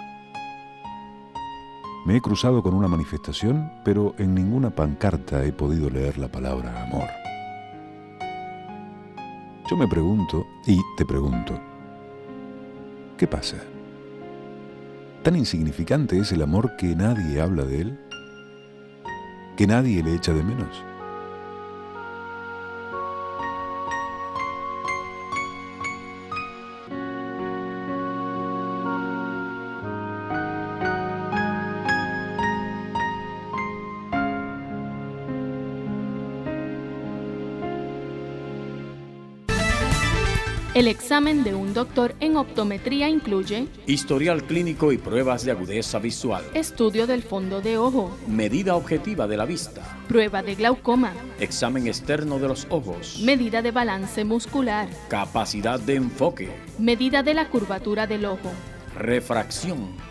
Me 2.06 2.16
he 2.16 2.22
cruzado 2.22 2.64
con 2.64 2.74
una 2.74 2.88
manifestación, 2.88 3.72
pero 3.84 4.16
en 4.18 4.34
ninguna 4.34 4.70
pancarta 4.70 5.46
he 5.46 5.52
podido 5.52 5.90
leer 5.90 6.18
la 6.18 6.30
palabra 6.30 6.84
amor. 6.84 7.08
Yo 9.70 9.78
me 9.78 9.88
pregunto, 9.88 10.48
y 10.66 10.80
te 10.98 11.06
pregunto, 11.06 11.60
¿qué 13.18 13.28
pasa? 13.28 13.58
¿Tan 15.24 15.36
insignificante 15.36 16.18
es 16.18 16.32
el 16.32 16.42
amor 16.42 16.78
que 16.78 16.96
nadie 16.96 17.42
habla 17.42 17.66
de 17.66 17.82
él? 17.82 18.00
¿Que 19.58 19.68
nadie 19.68 20.02
le 20.02 20.16
echa 20.16 20.34
de 20.34 20.44
menos? 20.44 20.89
Examen 40.90 41.44
de 41.44 41.54
un 41.54 41.74
doctor 41.74 42.16
en 42.20 42.36
optometría 42.36 43.10
incluye 43.10 43.68
historial 43.86 44.44
clínico 44.44 44.92
y 44.92 44.98
pruebas 44.98 45.46
de 45.46 45.52
agudeza 45.52 46.00
visual, 46.00 46.44
estudio 46.54 47.08
del 47.08 47.24
fondo 47.24 47.62
de 47.62 47.78
ojo, 47.78 48.16
medida 48.28 48.76
objetiva 48.76 49.28
de 49.28 49.38
la 49.38 49.46
vista, 49.46 49.98
prueba 50.08 50.42
de 50.42 50.56
glaucoma, 50.56 51.14
examen 51.40 51.88
externo 51.88 52.40
de 52.40 52.48
los 52.48 52.68
ojos, 52.70 53.20
medida 53.24 53.62
de 53.62 53.72
balance 53.72 54.24
muscular, 54.24 54.90
capacidad 55.08 55.80
de 55.80 55.96
enfoque, 55.96 56.50
medida 56.78 57.24
de 57.24 57.34
la 57.34 57.50
curvatura 57.50 58.08
del 58.08 58.26
ojo, 58.26 58.52
refracción 58.96 60.09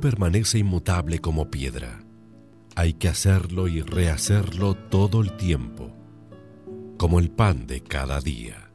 permanece 0.00 0.58
inmutable 0.58 1.20
como 1.20 1.50
piedra. 1.50 2.04
Hay 2.74 2.94
que 2.94 3.08
hacerlo 3.08 3.68
y 3.68 3.82
rehacerlo 3.82 4.74
todo 4.74 5.20
el 5.20 5.36
tiempo, 5.36 5.94
como 6.98 7.18
el 7.18 7.30
pan 7.30 7.66
de 7.66 7.82
cada 7.82 8.20
día. 8.20 8.69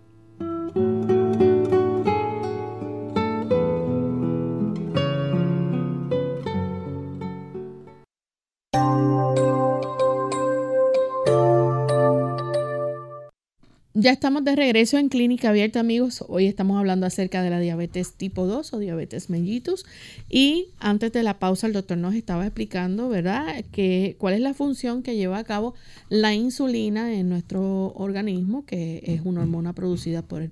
Ya 14.06 14.12
estamos 14.12 14.44
de 14.44 14.56
regreso 14.56 15.00
en 15.00 15.10
Clínica 15.10 15.50
Abierta, 15.50 15.80
amigos. 15.80 16.24
Hoy 16.28 16.46
estamos 16.46 16.78
hablando 16.78 17.08
acerca 17.08 17.42
de 17.42 17.50
la 17.50 17.60
diabetes 17.60 18.14
tipo 18.14 18.46
2 18.46 18.74
o 18.76 18.78
diabetes 18.78 19.32
mellitus. 19.32 19.84
Y 20.30 20.68
antes 20.78 21.12
de 21.12 21.24
la 21.24 21.40
pausa, 21.40 21.66
el 21.66 21.74
doctor 21.74 21.98
nos 21.98 22.14
estaba 22.14 22.46
explicando, 22.46 23.10
¿verdad?, 23.10 23.66
que, 23.72 24.16
cuál 24.20 24.36
es 24.36 24.42
la 24.42 24.54
función 24.54 25.02
que 25.02 25.16
lleva 25.16 25.40
a 25.40 25.44
cabo 25.44 25.74
la 26.10 26.36
insulina 26.36 27.16
en 27.16 27.30
nuestro 27.30 27.94
organismo, 27.96 28.64
que 28.64 29.02
es 29.08 29.22
una 29.24 29.42
hormona 29.42 29.74
producida 29.74 30.22
por 30.22 30.44
el 30.44 30.52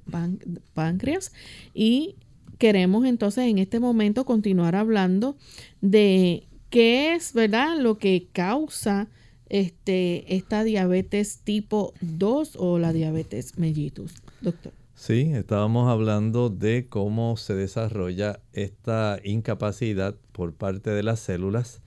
páncreas. 0.74 1.32
Y 1.76 2.16
queremos 2.58 3.06
entonces 3.06 3.44
en 3.44 3.60
este 3.60 3.80
momento 3.80 4.26
continuar 4.26 4.76
hablando 4.76 5.38
de 5.80 6.48
qué 6.72 7.13
es, 7.13 7.34
¿verdad?, 7.34 7.78
lo 7.78 8.00
que 8.00 8.30
causa 8.34 9.10
este, 9.54 10.36
esta 10.36 10.63
diabetes 10.63 11.42
tipo 11.44 11.94
2 12.02 12.56
o 12.58 12.80
la 12.80 12.92
diabetes 12.92 13.60
mellitus, 13.60 14.16
doctor. 14.42 14.74
Sí, 14.96 15.32
estábamos 15.32 15.92
hablando 15.92 16.50
de 16.50 16.88
cómo 16.89 17.38
se 17.38 17.54
desarrolla 17.54 18.39
esta 18.54 19.20
incapacidad 19.24 20.16
por 20.32 20.56
parte 20.56 20.89
de 20.89 21.04
las 21.04 21.20
células 21.20 21.84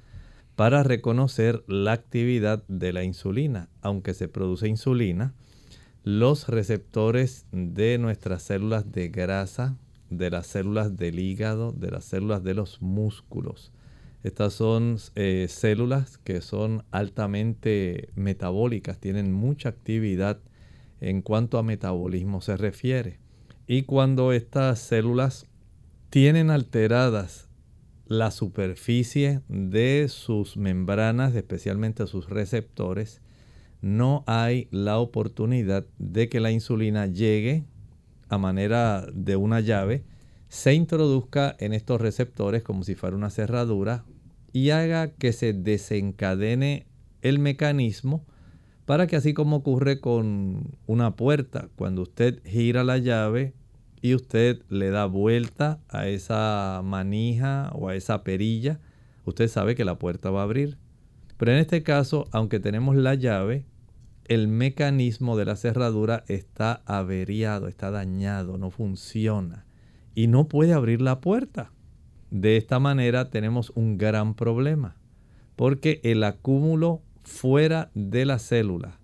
para 0.55 0.85
reconocer 0.85 1.65
la 1.67 1.91
actividad 1.91 2.63
de 2.69 2.93
la 2.93 3.03
insulina. 3.03 3.69
Aunque 3.83 4.15
se 4.15 4.29
produce 4.29 4.69
insulina, 4.69 5.35
los 6.05 6.49
receptores 6.49 7.47
de 7.51 7.99
nuestras 7.99 8.45
células 8.45 8.93
de 8.93 9.09
grasa, 9.09 9.77
de 10.09 10.31
las 10.31 10.47
células 10.47 10.97
del 10.97 11.19
hígado, 11.19 11.73
de 11.73 11.91
las 11.91 12.05
células 12.05 12.45
de 12.45 12.55
los 12.55 12.81
músculos, 12.81 13.73
estas 14.23 14.55
son 14.55 14.97
eh, 15.15 15.47
células 15.49 16.19
que 16.19 16.41
son 16.41 16.85
altamente 16.91 18.11
metabólicas, 18.15 18.99
tienen 18.99 19.33
mucha 19.33 19.69
actividad 19.69 20.41
en 21.01 21.23
cuanto 21.23 21.59
a 21.59 21.63
metabolismo 21.63 22.41
se 22.41 22.57
refiere. 22.57 23.19
Y 23.67 23.83
cuando 23.83 24.33
estas 24.33 24.79
células 24.79 25.47
tienen 26.11 26.51
alteradas 26.51 27.49
la 28.07 28.31
superficie 28.31 29.43
de 29.49 30.07
sus 30.09 30.57
membranas, 30.57 31.35
especialmente 31.35 32.07
sus 32.07 32.31
receptores, 32.31 33.21
no 33.81 34.25
hay 34.27 34.69
la 34.71 34.99
oportunidad 34.99 35.87
de 35.99 36.29
que 36.29 36.41
la 36.41 36.51
insulina 36.51 37.07
llegue 37.07 37.65
a 38.29 38.39
manera 38.39 39.07
de 39.13 39.37
una 39.37 39.61
llave 39.61 40.05
se 40.49 40.75
introduzca 40.75 41.57
en 41.59 41.73
estos 41.73 42.01
receptores 42.01 42.63
como 42.63 42.85
si 42.85 42.95
fuera 42.95 43.17
una 43.17 43.31
cerradura 43.31 44.05
y 44.53 44.71
haga 44.71 45.09
que 45.09 45.33
se 45.33 45.53
desencadene 45.53 46.87
el 47.23 47.39
mecanismo 47.39 48.25
para 48.85 49.07
que 49.09 49.17
así 49.17 49.35
como 49.35 49.57
ocurre 49.57 50.01
con 50.01 50.79
una 50.87 51.17
puerta, 51.17 51.69
cuando 51.75 52.03
usted 52.03 52.41
gira 52.45 52.85
la 52.85 52.99
llave 52.99 53.53
y 54.01 54.15
usted 54.15 54.63
le 54.69 54.91
da 54.91 55.07
vuelta 55.07 55.81
a 55.89 56.07
esa 56.07 56.83
manija 56.85 57.73
o 57.75 57.89
a 57.89 57.97
esa 57.97 58.23
perilla, 58.23 58.79
usted 59.25 59.49
sabe 59.49 59.75
que 59.75 59.85
la 59.85 59.99
puerta 59.99 60.31
va 60.31 60.41
a 60.41 60.45
abrir. 60.45 60.79
Pero 61.37 61.53
en 61.53 61.59
este 61.59 61.83
caso, 61.83 62.29
aunque 62.31 62.61
tenemos 62.61 62.95
la 62.95 63.15
llave, 63.15 63.67
el 64.27 64.47
mecanismo 64.47 65.37
de 65.37 65.47
la 65.47 65.57
cerradura 65.57 66.25
está 66.29 66.83
averiado, 66.87 67.67
está 67.67 67.91
dañado, 67.91 68.57
no 68.57 68.71
funciona 68.71 69.66
y 70.17 70.27
no 70.27 70.49
puede 70.49 70.73
abrir 70.73 71.01
la 71.01 71.21
puerta. 71.21 71.71
De 72.33 72.57
esta 72.57 72.81
manera 72.81 73.31
tenemos 73.31 73.71
un 73.77 73.99
gran 73.99 74.35
problema, 74.35 74.97
porque 75.55 76.01
el 76.03 76.25
acúmulo 76.25 77.03
fuera 77.23 77.93
de 77.95 78.25
la 78.25 78.41
célula 78.41 78.99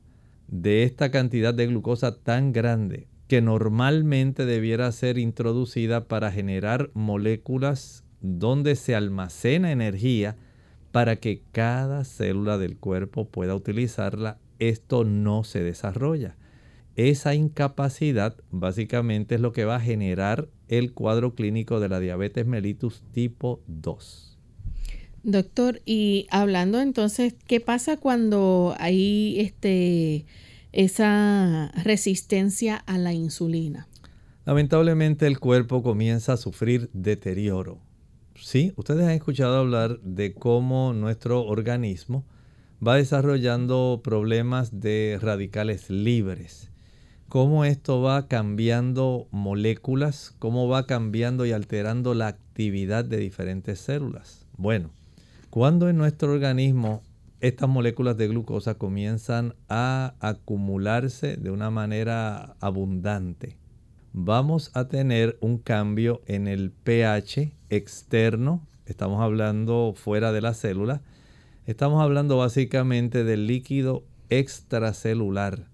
de 0.48 0.82
esta 0.82 1.10
cantidad 1.10 1.54
de 1.54 1.66
glucosa 1.66 2.16
tan 2.16 2.52
grande 2.52 3.08
que 3.26 3.40
normalmente 3.40 4.44
debiera 4.44 4.92
ser 4.92 5.16
introducida 5.16 6.08
para 6.08 6.30
generar 6.30 6.90
moléculas 6.92 8.04
donde 8.20 8.76
se 8.76 8.94
almacena 8.94 9.72
energía 9.72 10.36
para 10.92 11.16
que 11.16 11.42
cada 11.52 12.04
célula 12.04 12.58
del 12.58 12.76
cuerpo 12.76 13.28
pueda 13.28 13.54
utilizarla, 13.54 14.38
esto 14.58 15.04
no 15.04 15.42
se 15.42 15.62
desarrolla. 15.62 16.36
Esa 16.96 17.34
incapacidad 17.34 18.36
básicamente 18.50 19.36
es 19.36 19.40
lo 19.40 19.52
que 19.52 19.64
va 19.64 19.76
a 19.76 19.80
generar 19.80 20.48
el 20.68 20.92
cuadro 20.92 21.34
clínico 21.34 21.80
de 21.80 21.88
la 21.88 22.00
diabetes 22.00 22.46
mellitus 22.46 23.02
tipo 23.12 23.62
2. 23.66 24.38
Doctor, 25.22 25.80
y 25.86 26.26
hablando 26.30 26.80
entonces, 26.80 27.34
¿qué 27.46 27.60
pasa 27.60 27.96
cuando 27.96 28.74
hay 28.78 29.36
este, 29.38 30.26
esa 30.72 31.70
resistencia 31.84 32.76
a 32.76 32.98
la 32.98 33.12
insulina? 33.12 33.86
Lamentablemente 34.44 35.28
el 35.28 35.38
cuerpo 35.38 35.82
comienza 35.82 36.32
a 36.32 36.36
sufrir 36.36 36.90
deterioro. 36.92 37.78
Sí, 38.34 38.72
ustedes 38.76 39.04
han 39.04 39.12
escuchado 39.12 39.58
hablar 39.58 40.00
de 40.00 40.34
cómo 40.34 40.92
nuestro 40.92 41.44
organismo 41.44 42.24
va 42.84 42.96
desarrollando 42.96 44.00
problemas 44.02 44.80
de 44.80 45.18
radicales 45.22 45.88
libres, 45.88 46.71
cómo 47.32 47.64
esto 47.64 48.02
va 48.02 48.28
cambiando 48.28 49.26
moléculas, 49.30 50.34
cómo 50.38 50.68
va 50.68 50.84
cambiando 50.86 51.46
y 51.46 51.52
alterando 51.52 52.12
la 52.12 52.26
actividad 52.26 53.06
de 53.06 53.16
diferentes 53.16 53.80
células. 53.80 54.44
Bueno, 54.58 54.90
cuando 55.48 55.88
en 55.88 55.96
nuestro 55.96 56.30
organismo 56.30 57.02
estas 57.40 57.70
moléculas 57.70 58.18
de 58.18 58.28
glucosa 58.28 58.74
comienzan 58.74 59.54
a 59.70 60.12
acumularse 60.20 61.38
de 61.38 61.50
una 61.50 61.70
manera 61.70 62.54
abundante, 62.60 63.56
vamos 64.12 64.70
a 64.74 64.88
tener 64.88 65.38
un 65.40 65.56
cambio 65.56 66.20
en 66.26 66.46
el 66.46 66.70
pH 66.70 67.54
externo, 67.70 68.60
estamos 68.84 69.22
hablando 69.22 69.94
fuera 69.96 70.32
de 70.32 70.42
la 70.42 70.52
célula, 70.52 71.00
estamos 71.64 72.02
hablando 72.02 72.36
básicamente 72.36 73.24
del 73.24 73.46
líquido 73.46 74.04
extracelular. 74.28 75.71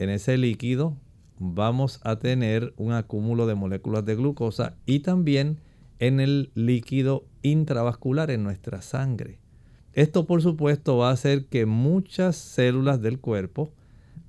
En 0.00 0.08
ese 0.08 0.38
líquido 0.38 0.96
vamos 1.38 2.00
a 2.04 2.16
tener 2.16 2.72
un 2.78 2.92
acúmulo 2.92 3.46
de 3.46 3.54
moléculas 3.54 4.02
de 4.06 4.16
glucosa 4.16 4.78
y 4.86 5.00
también 5.00 5.60
en 5.98 6.20
el 6.20 6.50
líquido 6.54 7.26
intravascular 7.42 8.30
en 8.30 8.42
nuestra 8.42 8.80
sangre. 8.80 9.40
Esto 9.92 10.26
por 10.26 10.40
supuesto 10.40 10.96
va 10.96 11.10
a 11.10 11.12
hacer 11.12 11.48
que 11.48 11.66
muchas 11.66 12.36
células 12.36 13.02
del 13.02 13.20
cuerpo 13.20 13.74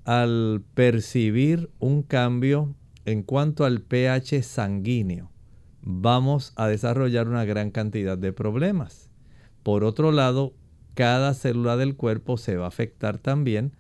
al 0.04 0.62
percibir 0.74 1.70
un 1.80 2.04
cambio 2.04 2.76
en 3.06 3.24
cuanto 3.24 3.64
al 3.64 3.80
pH 3.80 4.44
sanguíneo, 4.44 5.32
vamos 5.82 6.52
a 6.58 6.68
desarrollar 6.68 7.30
una 7.30 7.46
gran 7.46 7.72
cantidad 7.72 8.18
de 8.18 8.34
problemas. 8.34 9.10
Por 9.64 9.86
otro 9.86 10.12
lado, 10.12 10.54
cada 10.96 11.34
célula 11.34 11.78
del 11.78 11.96
cuerpo 11.96 12.36
se 12.36 12.58
va 12.58 12.66
a 12.66 12.68
afectar 12.68 13.20
también 13.20 13.72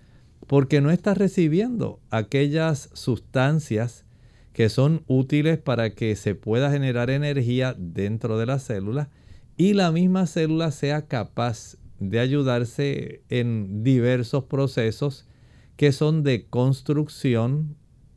porque 0.48 0.82
no 0.82 0.92
está 0.92 1.14
recibiendo 1.14 2.00
aquellas 2.10 2.90
sustancias 2.94 4.06
que 4.54 4.70
son 4.70 5.04
útiles 5.08 5.58
para 5.58 5.92
que 5.92 6.16
se 6.16 6.36
pueda 6.36 6.72
generar 6.72 7.10
energía 7.10 7.76
dentro 7.78 8.38
de 8.38 8.46
la 8.46 8.60
célula 8.60 9.10
y 9.58 9.74
la 9.74 9.92
misma 9.92 10.28
célula 10.28 10.72
sea 10.72 11.08
capaz 11.08 11.78
de 12.00 12.20
ayudarse 12.20 13.22
en 13.30 13.84
diversos 13.84 14.46
procesos 14.46 15.28
que 15.78 15.92
son 15.92 16.24
de 16.24 16.48
construcción 16.48 17.76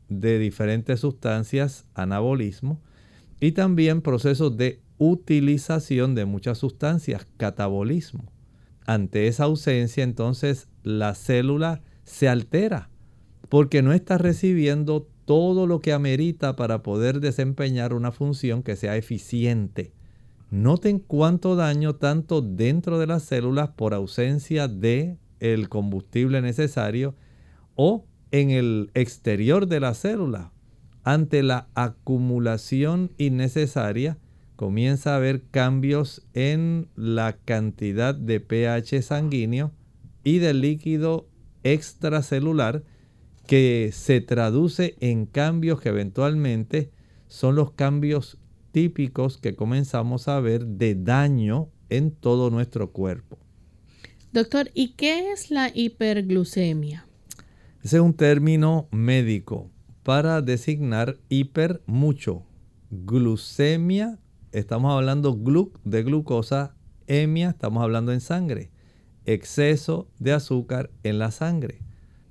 de 0.08 0.38
diferentes 0.38 1.00
sustancias, 1.00 1.86
anabolismo, 1.94 2.80
y 3.40 3.52
también 3.52 4.00
procesos 4.00 4.56
de 4.56 4.80
utilización 4.98 6.14
de 6.14 6.24
muchas 6.24 6.58
sustancias, 6.58 7.26
catabolismo. 7.36 8.30
Ante 8.86 9.28
esa 9.28 9.44
ausencia, 9.44 10.04
entonces, 10.04 10.68
la 10.82 11.14
célula 11.14 11.82
se 12.04 12.28
altera 12.28 12.90
porque 13.48 13.82
no 13.82 13.92
está 13.92 14.18
recibiendo 14.18 15.08
todo 15.24 15.66
lo 15.66 15.80
que 15.80 15.92
amerita 15.92 16.56
para 16.56 16.82
poder 16.82 17.20
desempeñar 17.20 17.94
una 17.94 18.12
función 18.12 18.62
que 18.62 18.76
sea 18.76 18.96
eficiente. 18.96 19.92
Noten 20.50 20.98
cuánto 20.98 21.56
daño 21.56 21.96
tanto 21.96 22.42
dentro 22.42 22.98
de 22.98 23.06
las 23.06 23.22
células 23.22 23.70
por 23.70 23.94
ausencia 23.94 24.68
de 24.68 25.18
el 25.40 25.68
combustible 25.68 26.42
necesario 26.42 27.14
o 27.74 28.06
en 28.30 28.50
el 28.50 28.90
exterior 28.94 29.66
de 29.66 29.80
la 29.80 29.94
célula. 29.94 30.52
Ante 31.02 31.42
la 31.42 31.68
acumulación 31.74 33.12
innecesaria 33.18 34.18
comienza 34.56 35.12
a 35.12 35.16
haber 35.16 35.42
cambios 35.50 36.26
en 36.32 36.88
la 36.96 37.36
cantidad 37.44 38.14
de 38.14 38.40
pH 38.40 39.02
sanguíneo 39.02 39.72
y 40.22 40.38
del 40.38 40.60
líquido 40.60 41.28
extracelular 41.64 42.84
que 43.46 43.90
se 43.92 44.20
traduce 44.20 44.96
en 45.00 45.26
cambios 45.26 45.80
que 45.80 45.88
eventualmente 45.90 46.90
son 47.26 47.56
los 47.56 47.72
cambios 47.72 48.38
típicos 48.72 49.38
que 49.38 49.54
comenzamos 49.54 50.28
a 50.28 50.40
ver 50.40 50.66
de 50.66 50.94
daño 50.94 51.68
en 51.90 52.10
todo 52.10 52.50
nuestro 52.50 52.92
cuerpo. 52.92 53.38
Doctor, 54.32 54.70
¿y 54.74 54.94
qué 54.94 55.30
es 55.32 55.50
la 55.50 55.70
hiperglucemia? 55.72 57.06
Ese 57.82 57.96
es 57.96 58.02
un 58.02 58.14
término 58.14 58.88
médico 58.90 59.70
para 60.02 60.42
designar 60.42 61.18
hiper 61.28 61.82
mucho. 61.86 62.42
Glucemia, 62.90 64.18
estamos 64.52 64.92
hablando 64.92 65.34
glu 65.36 65.72
de 65.84 66.02
glucosa, 66.02 66.74
emia, 67.06 67.50
estamos 67.50 67.82
hablando 67.82 68.12
en 68.12 68.20
sangre. 68.20 68.70
Exceso 69.26 70.08
de 70.18 70.32
azúcar 70.32 70.90
en 71.02 71.18
la 71.18 71.30
sangre. 71.30 71.80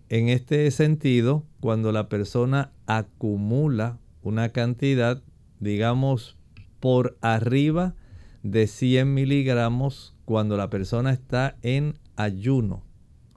En 0.10 0.30
este 0.30 0.70
sentido, 0.72 1.46
cuando 1.60 1.92
la 1.92 2.10
persona 2.10 2.72
acumula 2.86 4.00
una 4.22 4.50
cantidad, 4.50 5.24
digamos, 5.60 6.38
por 6.80 7.18
arriba 7.22 7.96
de 8.44 8.68
100 8.68 9.14
miligramos 9.14 10.14
cuando 10.26 10.58
la 10.58 10.70
persona 10.70 11.12
está 11.12 11.58
en 11.62 11.98
ayuno 12.16 12.84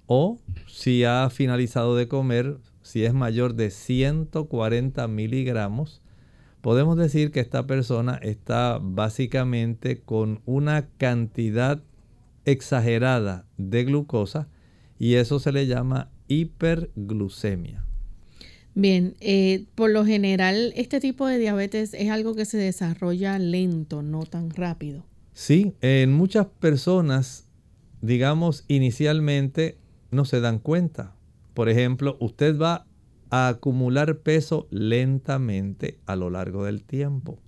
o 0.07 0.38
si 0.66 1.05
ha 1.05 1.29
finalizado 1.31 1.97
de 1.97 2.09
comer, 2.09 2.59
si 2.83 3.05
es 3.05 3.12
mayor 3.12 3.55
de 3.55 3.71
140 3.71 5.09
miligramos, 5.09 6.03
podemos 6.61 6.97
decir 6.97 7.33
que 7.33 7.40
esta 7.40 7.66
persona 7.66 8.19
está 8.23 8.79
básicamente 8.81 10.01
con 10.03 10.40
una 10.47 10.88
cantidad 10.97 11.83
exagerada 12.47 13.45
de 13.59 13.85
glucosa 13.85 14.49
y 14.99 15.15
eso 15.15 15.39
se 15.39 15.53
le 15.53 15.67
llama 15.67 16.11
hiperglucemia. 16.29 17.85
Bien, 18.75 19.15
eh, 19.21 19.67
por 19.75 19.91
lo 19.91 20.05
general 20.05 20.73
este 20.77 21.01
tipo 21.01 21.27
de 21.27 21.39
diabetes 21.39 21.95
es 21.95 22.11
algo 22.11 22.35
que 22.35 22.45
se 22.45 22.59
desarrolla 22.59 23.39
lento, 23.39 24.03
no 24.03 24.25
tan 24.25 24.51
rápido. 24.51 25.05
Sí, 25.33 25.75
en 25.81 26.13
muchas 26.13 26.47
personas, 26.47 27.47
digamos, 28.01 28.65
inicialmente 28.69 29.79
no 30.11 30.25
se 30.25 30.41
dan 30.41 30.59
cuenta. 30.59 31.15
Por 31.55 31.69
ejemplo, 31.69 32.17
usted 32.21 32.59
va 32.59 32.87
a 33.31 33.49
acumular 33.49 34.19
peso 34.19 34.67
lentamente 34.71 35.99
a 36.07 36.17
lo 36.17 36.31
largo 36.31 36.65
del 36.65 36.85
tiempo. 36.85 37.39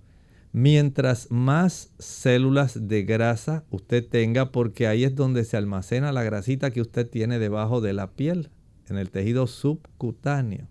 Mientras 0.51 1.29
más 1.29 1.91
células 1.99 2.87
de 2.87 3.03
grasa 3.03 3.65
usted 3.69 4.07
tenga, 4.07 4.51
porque 4.51 4.87
ahí 4.87 5.03
es 5.03 5.15
donde 5.15 5.43
se 5.43 5.57
almacena 5.57 6.11
la 6.11 6.23
grasita 6.23 6.71
que 6.71 6.81
usted 6.81 7.07
tiene 7.07 7.37
debajo 7.37 7.81
de 7.81 7.93
la 7.93 8.11
piel 8.11 8.49
en 8.89 8.97
el 8.97 9.11
tejido 9.11 9.45
subcutáneo. 9.45 10.67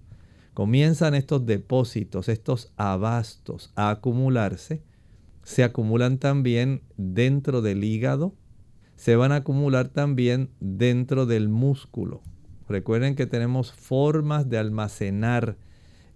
Comienzan 0.53 1.15
estos 1.15 1.47
depósitos, 1.47 2.29
estos 2.29 2.73
abastos 2.77 3.73
a 3.77 3.91
acumularse. 3.91 4.83
se 5.45 5.65
acumulan 5.65 6.19
también 6.19 6.83
dentro 6.99 7.63
del 7.63 7.83
hígado, 7.83 8.35
se 8.97 9.17
van 9.17 9.33
a 9.33 9.37
acumular 9.37 9.89
también 9.89 10.51
dentro 10.61 11.25
del 11.25 11.49
músculo. 11.49 12.21
Recuerden 12.69 13.15
que 13.15 13.27
tenemos 13.27 13.73
formas 13.73 14.51
de 14.51 14.59
almacenar 14.59 15.57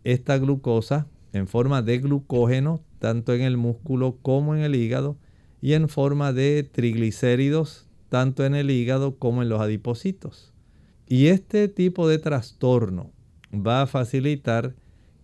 esta 0.05 0.37
glucosa 0.37 1.07
en 1.33 1.47
forma 1.47 1.83
de 1.83 1.99
glucógeno, 1.99 2.83
tanto 2.99 3.33
en 3.33 3.43
el 3.43 3.57
músculo 3.57 4.19
como 4.23 4.55
en 4.55 4.63
el 4.63 4.75
hígado, 4.75 5.17
y 5.61 5.75
en 5.75 5.89
forma 5.89 6.33
de 6.33 6.63
triglicéridos, 6.65 7.87
tanto 8.09 8.45
en 8.45 8.55
el 8.55 8.71
hígado 8.71 9.17
como 9.17 9.43
en 9.43 9.49
los 9.49 9.61
adipocitos. 9.61 10.53
Y 11.07 11.29
este 11.29 11.69
tipo 11.69 12.09
de 12.09 12.19
trastorno 12.19 13.11
va 13.55 13.83
a 13.83 13.87
facilitar 13.87 14.75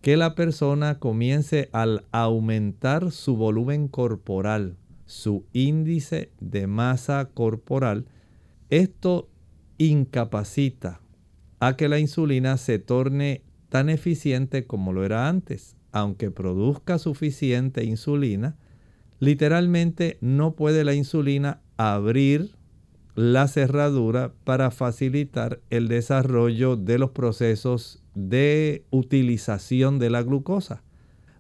que 0.00 0.16
la 0.16 0.34
persona 0.34 0.98
comience 0.98 1.68
al 1.72 2.04
aumentar 2.12 3.10
su 3.10 3.36
volumen 3.36 3.88
corporal, 3.88 4.76
su 5.06 5.44
índice 5.52 6.30
de 6.40 6.66
masa 6.66 7.30
corporal. 7.34 8.06
Esto 8.70 9.28
incapacita 9.78 11.00
a 11.60 11.76
que 11.76 11.88
la 11.88 11.98
insulina 11.98 12.56
se 12.58 12.78
torne 12.78 13.42
tan 13.68 13.88
eficiente 13.88 14.66
como 14.66 14.92
lo 14.92 15.04
era 15.04 15.28
antes. 15.28 15.77
Aunque 15.92 16.31
produzca 16.31 16.98
suficiente 16.98 17.85
insulina, 17.85 18.57
literalmente 19.20 20.18
no 20.20 20.53
puede 20.55 20.85
la 20.85 20.94
insulina 20.94 21.61
abrir 21.77 22.51
la 23.14 23.48
cerradura 23.48 24.33
para 24.44 24.70
facilitar 24.70 25.61
el 25.70 25.88
desarrollo 25.88 26.77
de 26.77 26.98
los 26.98 27.11
procesos 27.11 28.01
de 28.14 28.85
utilización 28.90 29.98
de 29.98 30.11
la 30.11 30.22
glucosa. 30.22 30.83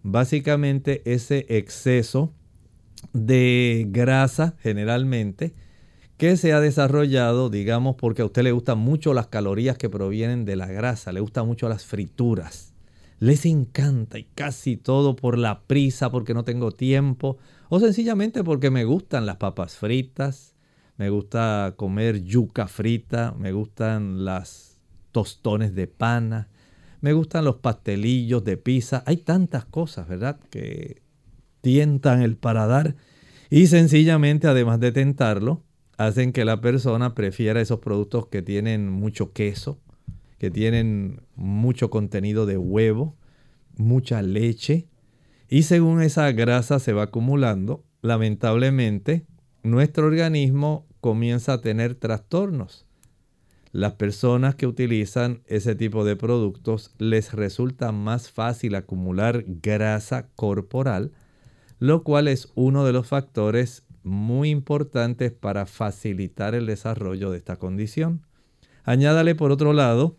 Básicamente 0.02 1.02
ese 1.04 1.46
exceso 1.48 2.32
de 3.12 3.86
grasa 3.90 4.56
generalmente 4.60 5.54
que 6.16 6.36
se 6.36 6.52
ha 6.52 6.60
desarrollado, 6.60 7.48
digamos, 7.48 7.94
porque 7.94 8.22
a 8.22 8.24
usted 8.24 8.42
le 8.42 8.50
gustan 8.50 8.78
mucho 8.78 9.14
las 9.14 9.28
calorías 9.28 9.78
que 9.78 9.88
provienen 9.88 10.44
de 10.44 10.56
la 10.56 10.66
grasa, 10.66 11.12
le 11.12 11.20
gustan 11.20 11.46
mucho 11.46 11.68
las 11.68 11.84
frituras. 11.84 12.67
Les 13.20 13.46
encanta 13.46 14.18
y 14.18 14.24
casi 14.24 14.76
todo 14.76 15.16
por 15.16 15.38
la 15.38 15.62
prisa, 15.62 16.10
porque 16.10 16.34
no 16.34 16.44
tengo 16.44 16.70
tiempo, 16.70 17.38
o 17.68 17.80
sencillamente 17.80 18.44
porque 18.44 18.70
me 18.70 18.84
gustan 18.84 19.26
las 19.26 19.36
papas 19.36 19.76
fritas, 19.76 20.54
me 20.96 21.10
gusta 21.10 21.74
comer 21.76 22.22
yuca 22.22 22.68
frita, 22.68 23.34
me 23.38 23.52
gustan 23.52 24.24
las 24.24 24.80
tostones 25.12 25.74
de 25.74 25.86
pana, 25.86 26.48
me 27.00 27.12
gustan 27.12 27.44
los 27.44 27.56
pastelillos 27.56 28.44
de 28.44 28.56
pizza. 28.56 29.02
Hay 29.06 29.18
tantas 29.18 29.64
cosas, 29.64 30.08
¿verdad?, 30.08 30.38
que 30.50 31.02
tientan 31.60 32.22
el 32.22 32.36
paladar 32.36 32.96
y 33.50 33.66
sencillamente, 33.66 34.46
además 34.46 34.78
de 34.80 34.92
tentarlo, 34.92 35.62
hacen 35.96 36.32
que 36.32 36.44
la 36.44 36.60
persona 36.60 37.14
prefiera 37.14 37.60
esos 37.60 37.80
productos 37.80 38.26
que 38.28 38.42
tienen 38.42 38.88
mucho 38.90 39.32
queso, 39.32 39.80
que 40.38 40.50
tienen 40.50 41.22
mucho 41.34 41.90
contenido 41.90 42.46
de 42.46 42.56
huevo, 42.56 43.16
mucha 43.76 44.22
leche. 44.22 44.88
Y 45.48 45.62
según 45.62 46.02
esa 46.02 46.30
grasa 46.32 46.78
se 46.78 46.92
va 46.92 47.04
acumulando, 47.04 47.84
lamentablemente, 48.02 49.26
nuestro 49.62 50.06
organismo 50.06 50.86
comienza 51.00 51.54
a 51.54 51.60
tener 51.60 51.94
trastornos. 51.94 52.86
Las 53.72 53.94
personas 53.94 54.54
que 54.54 54.66
utilizan 54.66 55.42
ese 55.46 55.74
tipo 55.74 56.04
de 56.04 56.16
productos 56.16 56.94
les 56.98 57.32
resulta 57.32 57.92
más 57.92 58.30
fácil 58.30 58.74
acumular 58.74 59.44
grasa 59.46 60.28
corporal, 60.36 61.12
lo 61.78 62.02
cual 62.02 62.28
es 62.28 62.50
uno 62.54 62.84
de 62.84 62.92
los 62.92 63.06
factores 63.06 63.84
muy 64.02 64.50
importantes 64.50 65.32
para 65.32 65.66
facilitar 65.66 66.54
el 66.54 66.66
desarrollo 66.66 67.30
de 67.30 67.38
esta 67.38 67.56
condición. 67.56 68.22
Añádale 68.84 69.34
por 69.34 69.52
otro 69.52 69.74
lado 69.74 70.16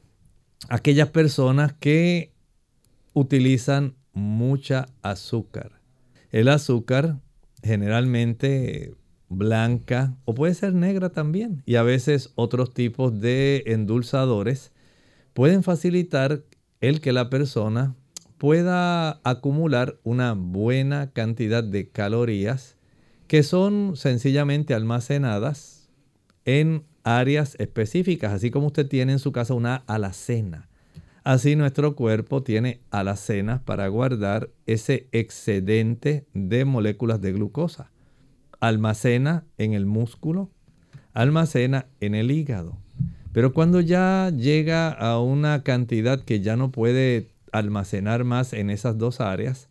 aquellas 0.67 1.09
personas 1.09 1.73
que 1.73 2.33
utilizan 3.13 3.95
mucha 4.13 4.87
azúcar. 5.01 5.79
El 6.31 6.49
azúcar 6.49 7.19
generalmente 7.63 8.95
blanca 9.29 10.15
o 10.25 10.33
puede 10.33 10.53
ser 10.53 10.73
negra 10.73 11.09
también. 11.09 11.63
Y 11.65 11.75
a 11.75 11.83
veces 11.83 12.31
otros 12.35 12.73
tipos 12.73 13.19
de 13.19 13.63
endulzadores 13.67 14.71
pueden 15.33 15.63
facilitar 15.63 16.43
el 16.81 17.01
que 17.01 17.13
la 17.13 17.29
persona 17.29 17.95
pueda 18.37 19.19
acumular 19.23 19.99
una 20.03 20.33
buena 20.33 21.11
cantidad 21.11 21.63
de 21.63 21.89
calorías 21.89 22.77
que 23.27 23.43
son 23.43 23.95
sencillamente 23.95 24.73
almacenadas 24.73 25.89
en 26.45 26.83
áreas 27.17 27.55
específicas, 27.59 28.33
así 28.33 28.51
como 28.51 28.67
usted 28.67 28.87
tiene 28.87 29.13
en 29.13 29.19
su 29.19 29.31
casa 29.31 29.53
una 29.53 29.77
alacena. 29.87 30.69
Así 31.23 31.55
nuestro 31.55 31.95
cuerpo 31.95 32.43
tiene 32.43 32.81
alacenas 32.91 33.61
para 33.61 33.87
guardar 33.87 34.49
ese 34.65 35.07
excedente 35.11 36.25
de 36.33 36.65
moléculas 36.65 37.21
de 37.21 37.33
glucosa 37.33 37.91
almacena 38.59 39.45
en 39.57 39.73
el 39.73 39.85
músculo, 39.85 40.49
almacena 41.13 41.87
en 41.99 42.15
el 42.15 42.31
hígado. 42.31 42.77
Pero 43.31 43.53
cuando 43.53 43.79
ya 43.79 44.31
llega 44.35 44.89
a 44.89 45.19
una 45.19 45.63
cantidad 45.63 46.21
que 46.23 46.41
ya 46.41 46.55
no 46.55 46.71
puede 46.71 47.29
almacenar 47.51 48.23
más 48.23 48.53
en 48.53 48.69
esas 48.69 48.97
dos 48.97 49.21
áreas, 49.21 49.69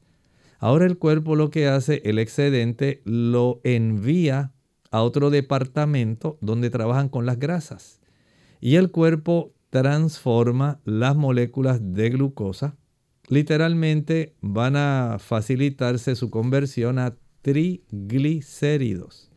ahora 0.58 0.86
el 0.86 0.98
cuerpo 0.98 1.36
lo 1.36 1.50
que 1.50 1.68
hace, 1.68 2.02
el 2.04 2.18
excedente 2.18 3.02
lo 3.04 3.60
envía 3.64 4.52
a 4.90 5.02
otro 5.02 5.30
departamento 5.30 6.38
donde 6.40 6.70
trabajan 6.70 7.08
con 7.08 7.26
las 7.26 7.38
grasas. 7.38 8.00
Y 8.60 8.76
el 8.76 8.90
cuerpo 8.90 9.52
transforma 9.70 10.80
las 10.84 11.16
moléculas 11.16 11.80
de 11.94 12.10
glucosa. 12.10 12.76
Literalmente 13.28 14.34
van 14.40 14.76
a 14.76 15.18
facilitarse 15.18 16.16
su 16.16 16.30
conversión 16.30 16.98
a 16.98 17.16
triglicéridos. 17.42 19.30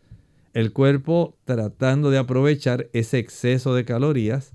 El 0.54 0.74
cuerpo 0.74 1.38
tratando 1.46 2.10
de 2.10 2.18
aprovechar 2.18 2.90
ese 2.94 3.20
exceso 3.20 3.74
de 3.74 3.86
calorías, 3.86 4.54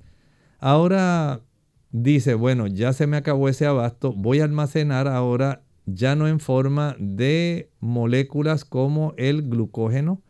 ahora 0.59 1.43
dice, 1.91 2.35
bueno, 2.35 2.67
ya 2.67 2.93
se 2.93 3.07
me 3.07 3.17
acabó 3.17 3.49
ese 3.49 3.67
abasto, 3.67 4.13
voy 4.13 4.41
a 4.41 4.45
almacenar 4.45 5.09
ahora 5.09 5.63
ya 5.87 6.17
no 6.17 6.29
en 6.29 6.41
forma 6.41 6.97
de 6.99 7.71
moléculas 7.81 8.65
como 8.65 9.15
el 9.17 9.49
glucógeno, 9.49 10.21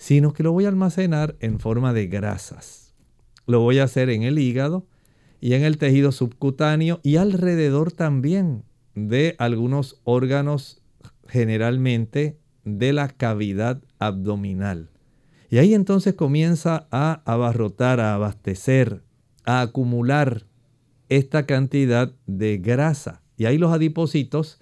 sino 0.00 0.32
que 0.32 0.42
lo 0.42 0.52
voy 0.52 0.64
a 0.64 0.68
almacenar 0.68 1.36
en 1.40 1.60
forma 1.60 1.92
de 1.92 2.06
grasas. 2.06 2.94
Lo 3.46 3.60
voy 3.60 3.80
a 3.80 3.84
hacer 3.84 4.08
en 4.08 4.22
el 4.22 4.38
hígado 4.38 4.86
y 5.42 5.52
en 5.52 5.62
el 5.62 5.76
tejido 5.76 6.10
subcutáneo 6.10 7.00
y 7.02 7.16
alrededor 7.16 7.92
también 7.92 8.64
de 8.94 9.36
algunos 9.38 10.00
órganos 10.04 10.80
generalmente 11.28 12.38
de 12.64 12.94
la 12.94 13.08
cavidad 13.08 13.82
abdominal. 13.98 14.88
Y 15.50 15.58
ahí 15.58 15.74
entonces 15.74 16.14
comienza 16.14 16.88
a 16.90 17.20
abarrotar, 17.30 18.00
a 18.00 18.14
abastecer, 18.14 19.02
a 19.44 19.60
acumular 19.60 20.46
esta 21.10 21.44
cantidad 21.44 22.10
de 22.26 22.56
grasa. 22.56 23.20
Y 23.36 23.44
ahí 23.44 23.58
los 23.58 23.70
adipocitos 23.70 24.60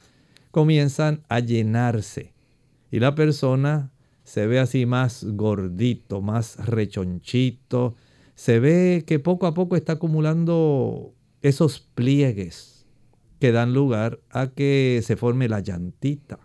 comienzan 0.50 1.22
a 1.28 1.38
llenarse. 1.38 2.34
Y 2.90 2.98
la 2.98 3.14
persona 3.14 3.92
se 4.28 4.46
ve 4.46 4.58
así 4.58 4.84
más 4.84 5.24
gordito, 5.24 6.20
más 6.20 6.58
rechonchito. 6.66 7.94
Se 8.34 8.60
ve 8.60 9.04
que 9.06 9.18
poco 9.18 9.46
a 9.46 9.54
poco 9.54 9.74
está 9.74 9.94
acumulando 9.94 11.14
esos 11.40 11.80
pliegues 11.80 12.86
que 13.40 13.52
dan 13.52 13.72
lugar 13.72 14.20
a 14.28 14.48
que 14.48 15.00
se 15.02 15.16
forme 15.16 15.48
la 15.48 15.60
llantita. 15.60 16.40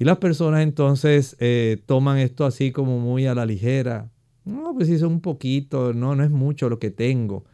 Y 0.00 0.04
las 0.04 0.18
personas 0.18 0.64
entonces 0.64 1.36
eh, 1.38 1.80
toman 1.86 2.18
esto 2.18 2.44
así 2.44 2.72
como 2.72 2.98
muy 2.98 3.26
a 3.26 3.36
la 3.36 3.46
ligera. 3.46 4.10
No, 4.44 4.74
pues 4.74 4.88
hice 4.88 5.06
un 5.06 5.20
poquito, 5.20 5.94
no, 5.94 6.16
no 6.16 6.24
es 6.24 6.30
mucho 6.30 6.68
lo 6.68 6.80
que 6.80 6.90
tengo. 6.90 7.44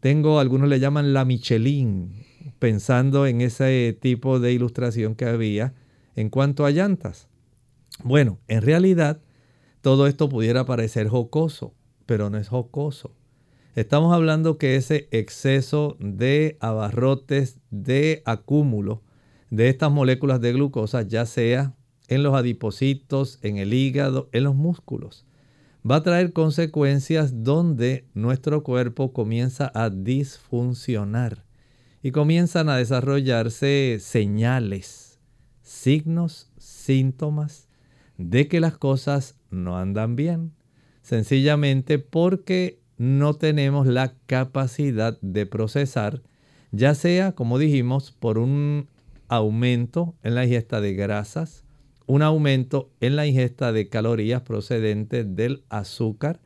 Tengo, 0.00 0.40
algunos 0.40 0.68
le 0.68 0.80
llaman 0.80 1.12
la 1.12 1.24
Michelin, 1.24 2.24
pensando 2.58 3.24
en 3.28 3.40
ese 3.40 3.96
tipo 4.00 4.40
de 4.40 4.52
ilustración 4.52 5.14
que 5.14 5.26
había 5.26 5.74
en 6.16 6.28
cuanto 6.28 6.66
a 6.66 6.72
llantas. 6.72 7.28
Bueno, 8.04 8.40
en 8.48 8.62
realidad 8.62 9.20
todo 9.80 10.08
esto 10.08 10.28
pudiera 10.28 10.64
parecer 10.64 11.08
jocoso, 11.08 11.74
pero 12.04 12.30
no 12.30 12.38
es 12.38 12.48
jocoso. 12.48 13.14
Estamos 13.76 14.12
hablando 14.12 14.58
que 14.58 14.76
ese 14.76 15.08
exceso 15.12 15.96
de 16.00 16.56
abarrotes, 16.60 17.58
de 17.70 18.22
acúmulo 18.24 19.02
de 19.50 19.68
estas 19.68 19.92
moléculas 19.92 20.40
de 20.40 20.52
glucosa, 20.52 21.02
ya 21.02 21.26
sea 21.26 21.74
en 22.08 22.22
los 22.22 22.34
adipocitos, 22.34 23.38
en 23.42 23.56
el 23.56 23.72
hígado, 23.72 24.28
en 24.32 24.44
los 24.44 24.54
músculos. 24.54 25.24
Va 25.88 25.96
a 25.96 26.02
traer 26.02 26.32
consecuencias 26.32 27.44
donde 27.44 28.06
nuestro 28.14 28.62
cuerpo 28.62 29.12
comienza 29.12 29.70
a 29.74 29.90
disfuncionar 29.90 31.44
y 32.02 32.10
comienzan 32.10 32.68
a 32.68 32.76
desarrollarse 32.76 33.98
señales, 34.00 35.20
signos, 35.62 36.50
síntomas 36.58 37.68
de 38.18 38.48
que 38.48 38.60
las 38.60 38.76
cosas 38.76 39.36
no 39.50 39.78
andan 39.78 40.16
bien. 40.16 40.52
Sencillamente 41.02 41.98
porque 41.98 42.80
no 42.96 43.34
tenemos 43.34 43.86
la 43.86 44.14
capacidad 44.26 45.18
de 45.20 45.46
procesar, 45.46 46.22
ya 46.70 46.94
sea, 46.94 47.32
como 47.32 47.58
dijimos, 47.58 48.12
por 48.12 48.38
un 48.38 48.88
aumento 49.28 50.14
en 50.22 50.34
la 50.34 50.44
ingesta 50.44 50.80
de 50.80 50.94
grasas, 50.94 51.64
un 52.06 52.22
aumento 52.22 52.90
en 53.00 53.16
la 53.16 53.26
ingesta 53.26 53.72
de 53.72 53.88
calorías 53.88 54.42
procedentes 54.42 55.34
del 55.34 55.64
azúcar 55.68 56.40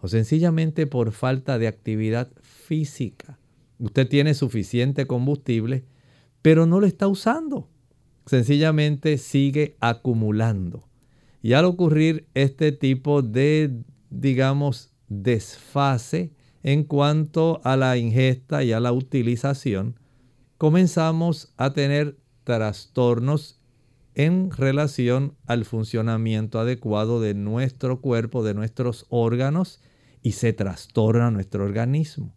o 0.00 0.08
sencillamente 0.08 0.86
por 0.86 1.12
falta 1.12 1.58
de 1.58 1.68
actividad 1.68 2.32
física. 2.40 3.38
Usted 3.78 4.08
tiene 4.08 4.34
suficiente 4.34 5.06
combustible, 5.06 5.84
pero 6.40 6.66
no 6.66 6.80
lo 6.80 6.86
está 6.86 7.06
usando. 7.06 7.68
Sencillamente 8.26 9.18
sigue 9.18 9.76
acumulando. 9.80 10.88
Y 11.42 11.54
al 11.54 11.64
ocurrir 11.64 12.28
este 12.34 12.70
tipo 12.70 13.20
de, 13.20 13.82
digamos, 14.10 14.92
desfase 15.08 16.32
en 16.62 16.84
cuanto 16.84 17.60
a 17.64 17.76
la 17.76 17.96
ingesta 17.96 18.62
y 18.62 18.72
a 18.72 18.78
la 18.78 18.92
utilización, 18.92 19.98
comenzamos 20.56 21.52
a 21.56 21.72
tener 21.72 22.16
trastornos 22.44 23.60
en 24.14 24.50
relación 24.50 25.36
al 25.46 25.64
funcionamiento 25.64 26.60
adecuado 26.60 27.20
de 27.20 27.34
nuestro 27.34 28.00
cuerpo, 28.00 28.44
de 28.44 28.54
nuestros 28.54 29.06
órganos, 29.08 29.80
y 30.22 30.32
se 30.32 30.52
trastorna 30.52 31.32
nuestro 31.32 31.64
organismo. 31.64 32.36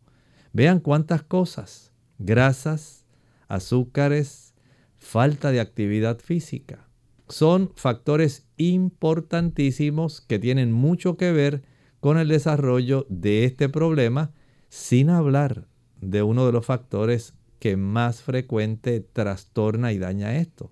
Vean 0.53 0.79
cuántas 0.79 1.21
cosas, 1.21 1.91
grasas, 2.17 3.05
azúcares, 3.47 4.55
falta 4.97 5.51
de 5.51 5.59
actividad 5.59 6.17
física. 6.19 6.84
Son 7.27 7.71
factores 7.75 8.45
importantísimos 8.57 10.21
que 10.21 10.39
tienen 10.39 10.71
mucho 10.71 11.17
que 11.17 11.31
ver 11.31 11.63
con 11.99 12.17
el 12.17 12.27
desarrollo 12.27 13.07
de 13.09 13.45
este 13.45 13.67
problema, 13.67 14.31
sin 14.69 15.09
hablar 15.09 15.67
de 16.01 16.21
uno 16.21 16.45
de 16.45 16.51
los 16.51 16.65
factores 16.65 17.33
que 17.59 17.77
más 17.77 18.21
frecuente 18.21 18.99
trastorna 18.99 19.91
y 19.91 19.97
daña 19.97 20.35
esto, 20.35 20.71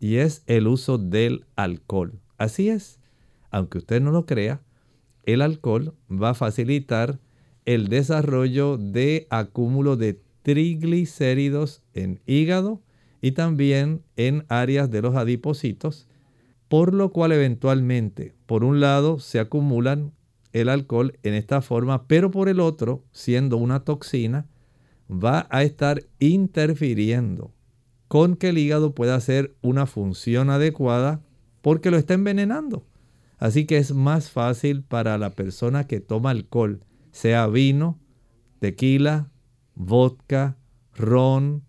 y 0.00 0.16
es 0.16 0.42
el 0.46 0.66
uso 0.66 0.98
del 0.98 1.46
alcohol. 1.54 2.20
Así 2.38 2.70
es, 2.70 2.98
aunque 3.50 3.78
usted 3.78 4.00
no 4.00 4.10
lo 4.10 4.26
crea, 4.26 4.62
el 5.22 5.42
alcohol 5.42 5.94
va 6.10 6.30
a 6.30 6.34
facilitar 6.34 7.20
el 7.64 7.88
desarrollo 7.88 8.76
de 8.76 9.26
acúmulo 9.30 9.96
de 9.96 10.20
triglicéridos 10.42 11.82
en 11.94 12.20
hígado 12.26 12.82
y 13.24 13.32
también 13.32 14.02
en 14.16 14.44
áreas 14.50 14.90
de 14.90 15.00
los 15.00 15.16
adipocitos, 15.16 16.06
por 16.68 16.92
lo 16.92 17.10
cual 17.10 17.32
eventualmente, 17.32 18.34
por 18.44 18.64
un 18.64 18.80
lado, 18.80 19.18
se 19.18 19.38
acumulan 19.38 20.12
el 20.52 20.68
alcohol 20.68 21.18
en 21.22 21.32
esta 21.32 21.62
forma, 21.62 22.06
pero 22.06 22.30
por 22.30 22.50
el 22.50 22.60
otro, 22.60 23.02
siendo 23.12 23.56
una 23.56 23.80
toxina, 23.80 24.46
va 25.10 25.46
a 25.48 25.62
estar 25.62 26.04
interfiriendo 26.18 27.50
con 28.08 28.36
que 28.36 28.50
el 28.50 28.58
hígado 28.58 28.94
pueda 28.94 29.14
hacer 29.14 29.54
una 29.62 29.86
función 29.86 30.50
adecuada 30.50 31.22
porque 31.62 31.90
lo 31.90 31.96
está 31.96 32.12
envenenando. 32.12 32.84
Así 33.38 33.64
que 33.64 33.78
es 33.78 33.94
más 33.94 34.30
fácil 34.30 34.82
para 34.82 35.16
la 35.16 35.30
persona 35.30 35.86
que 35.86 36.00
toma 36.00 36.28
alcohol, 36.28 36.82
sea 37.10 37.46
vino, 37.46 37.98
tequila, 38.58 39.30
vodka, 39.74 40.58
ron, 40.94 41.63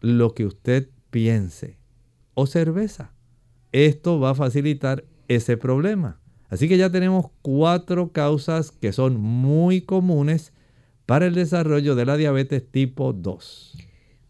lo 0.00 0.34
que 0.34 0.46
usted 0.46 0.88
piense, 1.10 1.78
o 2.34 2.46
cerveza. 2.46 3.12
Esto 3.72 4.18
va 4.18 4.30
a 4.30 4.34
facilitar 4.34 5.04
ese 5.28 5.56
problema. 5.56 6.20
Así 6.48 6.68
que 6.68 6.76
ya 6.76 6.90
tenemos 6.90 7.26
cuatro 7.42 8.12
causas 8.12 8.72
que 8.72 8.92
son 8.92 9.20
muy 9.20 9.82
comunes 9.82 10.52
para 11.06 11.26
el 11.26 11.34
desarrollo 11.34 11.94
de 11.94 12.04
la 12.04 12.16
diabetes 12.16 12.68
tipo 12.70 13.12
2. 13.12 13.76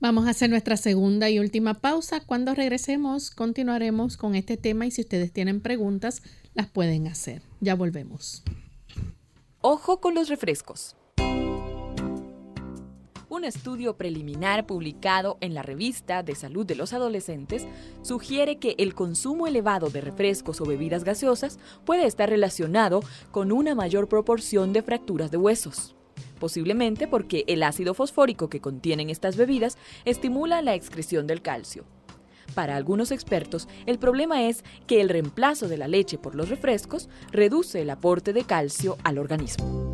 Vamos 0.01 0.27
a 0.27 0.31
hacer 0.31 0.49
nuestra 0.49 0.77
segunda 0.77 1.29
y 1.29 1.39
última 1.39 1.75
pausa. 1.75 2.21
Cuando 2.21 2.55
regresemos 2.55 3.31
continuaremos 3.31 4.17
con 4.17 4.35
este 4.35 4.57
tema 4.57 4.87
y 4.87 4.91
si 4.91 5.03
ustedes 5.03 5.33
tienen 5.33 5.61
preguntas 5.61 6.23
las 6.55 6.69
pueden 6.69 7.07
hacer. 7.07 7.43
Ya 7.61 7.75
volvemos. 7.75 8.43
Ojo 9.61 10.01
con 10.01 10.15
los 10.15 10.29
refrescos. 10.29 10.97
Un 13.31 13.45
estudio 13.45 13.97
preliminar 13.97 14.67
publicado 14.67 15.39
en 15.41 15.55
la 15.55 15.63
revista 15.63 16.25
de 16.25 16.35
salud 16.35 16.67
de 16.67 16.75
los 16.75 16.93
adolescentes 16.93 17.65
sugiere 18.03 18.59
que 18.59 18.75
el 18.77 18.93
consumo 18.93 19.47
elevado 19.47 19.89
de 19.89 20.01
refrescos 20.01 20.61
o 20.61 20.65
bebidas 20.65 21.05
gaseosas 21.05 21.61
puede 21.85 22.07
estar 22.07 22.29
relacionado 22.29 23.05
con 23.31 23.53
una 23.53 23.77
mayor 23.77 24.09
proporción 24.09 24.73
de 24.73 24.83
fracturas 24.83 25.31
de 25.31 25.37
huesos 25.37 25.95
posiblemente 26.41 27.07
porque 27.07 27.45
el 27.47 27.63
ácido 27.63 27.95
fosfórico 27.95 28.49
que 28.49 28.61
contienen 28.61 29.11
estas 29.11 29.37
bebidas 29.37 29.77
estimula 30.07 30.63
la 30.63 30.75
excreción 30.75 31.27
del 31.27 31.43
calcio. 31.43 31.85
Para 32.55 32.77
algunos 32.77 33.11
expertos, 33.11 33.69
el 33.85 33.99
problema 33.99 34.49
es 34.49 34.65
que 34.87 35.03
el 35.03 35.11
reemplazo 35.11 35.69
de 35.69 35.77
la 35.77 35.87
leche 35.87 36.17
por 36.17 36.35
los 36.35 36.49
refrescos 36.49 37.11
reduce 37.31 37.83
el 37.83 37.91
aporte 37.91 38.33
de 38.33 38.45
calcio 38.45 38.97
al 39.05 39.19
organismo. 39.19 39.90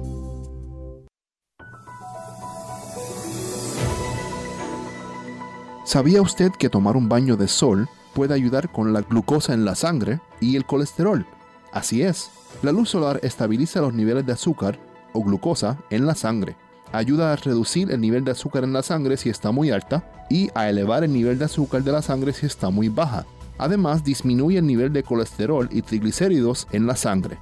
¿Sabía 5.96 6.20
usted 6.20 6.52
que 6.52 6.68
tomar 6.68 6.94
un 6.94 7.08
baño 7.08 7.38
de 7.38 7.48
sol 7.48 7.88
puede 8.12 8.34
ayudar 8.34 8.70
con 8.70 8.92
la 8.92 9.00
glucosa 9.00 9.54
en 9.54 9.64
la 9.64 9.74
sangre 9.74 10.20
y 10.40 10.56
el 10.56 10.66
colesterol? 10.66 11.24
Así 11.72 12.02
es, 12.02 12.28
la 12.60 12.70
luz 12.70 12.90
solar 12.90 13.18
estabiliza 13.22 13.80
los 13.80 13.94
niveles 13.94 14.26
de 14.26 14.34
azúcar 14.34 14.78
o 15.14 15.24
glucosa 15.24 15.78
en 15.88 16.04
la 16.04 16.14
sangre. 16.14 16.54
Ayuda 16.92 17.32
a 17.32 17.36
reducir 17.36 17.90
el 17.90 18.02
nivel 18.02 18.24
de 18.26 18.32
azúcar 18.32 18.64
en 18.64 18.74
la 18.74 18.82
sangre 18.82 19.16
si 19.16 19.30
está 19.30 19.52
muy 19.52 19.70
alta 19.70 20.26
y 20.28 20.50
a 20.54 20.68
elevar 20.68 21.02
el 21.02 21.14
nivel 21.14 21.38
de 21.38 21.46
azúcar 21.46 21.82
de 21.82 21.92
la 21.92 22.02
sangre 22.02 22.34
si 22.34 22.44
está 22.44 22.68
muy 22.68 22.90
baja. 22.90 23.24
Además, 23.56 24.04
disminuye 24.04 24.58
el 24.58 24.66
nivel 24.66 24.92
de 24.92 25.02
colesterol 25.02 25.66
y 25.72 25.80
triglicéridos 25.80 26.68
en 26.72 26.86
la 26.86 26.96
sangre. 26.96 27.38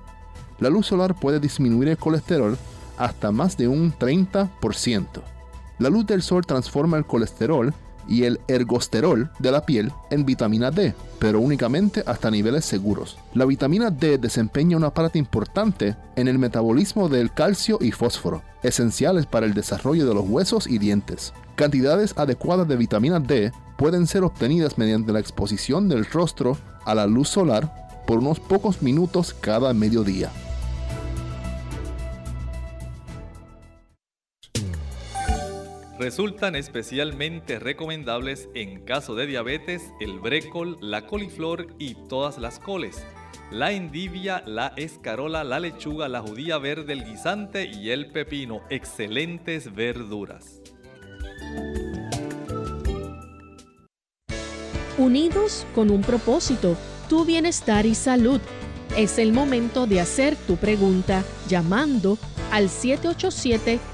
La 0.61 0.71
luz 0.71 0.87
solar 0.87 1.17
puede 1.17 1.40
disminuir 1.40 1.88
el 1.88 1.99
colesterol 1.99 2.57
hasta 2.99 3.33
más 3.33 3.57
de 3.57 3.67
un 3.67 3.93
30%. 3.93 5.07
La 5.81 5.90
luz 5.90 6.07
del 6.07 6.23
sol 6.23 6.47
transforma 6.47 6.97
el 6.99 7.05
colesterol 7.05 7.75
y 8.09 8.25
el 8.25 8.40
ergosterol 8.49 9.31
de 9.38 9.53
la 9.53 9.64
piel 9.64 9.93
en 10.11 10.25
vitamina 10.25 10.71
D, 10.71 10.95
pero 11.19 11.40
únicamente 11.40 12.03
hasta 12.07 12.31
niveles 12.31 12.64
seguros. 12.64 13.19
La 13.35 13.45
vitamina 13.45 13.90
D 13.90 14.19
desempeña 14.19 14.77
una 14.77 14.93
parte 14.93 15.19
importante 15.19 15.97
en 16.17 16.29
el 16.29 16.38
metabolismo 16.38 17.09
del 17.09 17.33
calcio 17.33 17.79
y 17.81 17.93
fósforo, 17.93 18.43
esenciales 18.62 19.27
para 19.27 19.47
el 19.47 19.55
desarrollo 19.55 20.07
de 20.07 20.14
los 20.14 20.29
huesos 20.29 20.67
y 20.67 20.79
dientes. 20.79 21.33
Cantidades 21.57 22.14
adecuadas 22.17 22.67
de 22.69 22.77
vitamina 22.77 23.21
D 23.21 23.53
pueden 23.77 24.07
ser 24.07 24.25
obtenidas 24.25 24.79
mediante 24.79 25.12
la 25.12 25.21
exposición 25.21 25.88
del 25.88 26.05
rostro 26.05 26.57
a 26.85 26.95
la 26.95 27.07
luz 27.07 27.29
solar 27.29 27.85
por 28.07 28.19
unos 28.19 28.40
pocos 28.40 28.83
minutos 28.83 29.35
cada 29.40 29.73
mediodía. 29.73 30.31
Resultan 36.05 36.55
especialmente 36.55 37.59
recomendables 37.59 38.51
en 38.55 38.85
caso 38.85 39.14
de 39.14 39.27
diabetes 39.27 39.90
el 40.01 40.21
brécol, 40.21 40.77
la 40.83 41.07
coliflor 41.07 41.69
y 41.79 41.95
todas 41.95 42.37
las 42.37 42.59
coles, 42.59 43.03
la 43.51 43.73
endivia, 43.73 44.43
la 44.47 44.75
escarola, 44.77 45.45
la 45.45 45.61
lechuga, 45.61 46.09
la 46.09 46.21
judía 46.21 46.59
verde, 46.59 46.93
el 46.93 47.07
guisante 47.07 47.64
y 47.64 47.88
el 47.88 48.12
pepino. 48.12 48.61
Excelentes 48.69 49.75
verduras. 49.75 50.61
Unidos 54.99 55.67
con 55.75 55.90
un 55.90 56.03
propósito, 56.03 56.77
tu 57.09 57.25
bienestar 57.25 57.87
y 57.87 57.95
salud. 57.95 58.43
Es 58.95 59.19
el 59.19 59.33
momento 59.33 59.87
de 59.87 60.03
hacer 60.03 60.37
tu 60.37 60.57
pregunta 60.57 61.25
llamando 61.49 62.19
al 62.52 62.69
787 62.69 63.94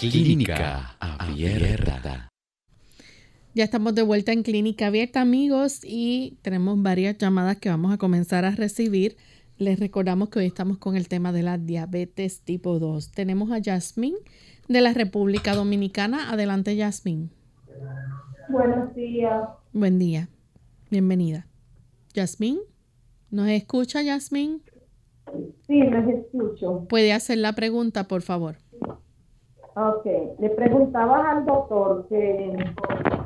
Clínica 0.00 0.96
Abierta. 0.98 2.30
Ya 3.54 3.64
estamos 3.64 3.94
de 3.94 4.00
vuelta 4.00 4.32
en 4.32 4.42
Clínica 4.42 4.86
Abierta, 4.86 5.20
amigos, 5.20 5.82
y 5.84 6.38
tenemos 6.40 6.80
varias 6.80 7.18
llamadas 7.18 7.58
que 7.58 7.68
vamos 7.68 7.92
a 7.92 7.98
comenzar 7.98 8.46
a 8.46 8.52
recibir. 8.52 9.18
Les 9.58 9.78
recordamos 9.78 10.30
que 10.30 10.38
hoy 10.38 10.46
estamos 10.46 10.78
con 10.78 10.96
el 10.96 11.06
tema 11.06 11.32
de 11.32 11.42
la 11.42 11.58
diabetes 11.58 12.40
tipo 12.40 12.78
2. 12.78 13.12
Tenemos 13.12 13.50
a 13.50 13.58
Yasmín 13.58 14.14
de 14.68 14.80
la 14.80 14.94
República 14.94 15.54
Dominicana. 15.54 16.32
Adelante, 16.32 16.74
Yasmín. 16.76 17.30
Buenos 18.48 18.94
días. 18.94 19.50
Buen 19.74 19.98
día. 19.98 20.30
Bienvenida. 20.90 21.46
Yasmín, 22.14 22.58
¿nos 23.30 23.48
escucha, 23.48 24.00
Yasmín? 24.00 24.62
Sí, 25.66 25.78
les 25.78 26.08
escucho. 26.08 26.86
¿Puede 26.88 27.12
hacer 27.12 27.36
la 27.36 27.52
pregunta, 27.52 28.08
por 28.08 28.22
favor? 28.22 28.56
Ok, 29.76 30.04
le 30.40 30.50
preguntaba 30.50 31.30
al 31.30 31.44
doctor 31.44 32.06
que 32.08 32.56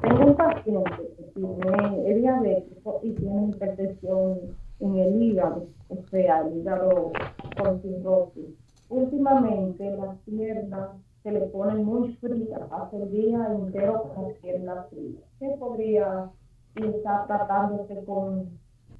tengo 0.03 0.26
un 0.26 0.36
paciente 0.36 1.14
que 1.16 1.22
tiene 1.34 2.14
diabético 2.14 3.01
y 3.03 3.12
tiene 3.12 3.49
hipertensión 3.49 4.40
en 4.80 4.97
el 4.97 5.22
hígado, 5.22 5.68
o 5.88 5.97
sea, 6.11 6.42
el 6.42 6.59
hígado 6.59 7.12
con 7.57 7.80
cirrosis. 7.80 8.45
Últimamente 8.90 9.97
las 9.97 10.18
piernas 10.18 10.90
se 11.22 11.32
le 11.32 11.40
ponen 11.47 11.82
muy 11.82 12.12
frías, 12.16 12.61
hace 12.70 12.99
el 12.99 13.11
día 13.11 13.49
entero 13.51 14.03
con 14.14 14.24
las 14.24 14.34
piernas 14.40 14.86
frías. 14.90 15.22
¿Qué 15.38 15.57
podría 15.59 16.30
estar 16.76 17.26
tratándose 17.26 18.05
con, 18.05 18.51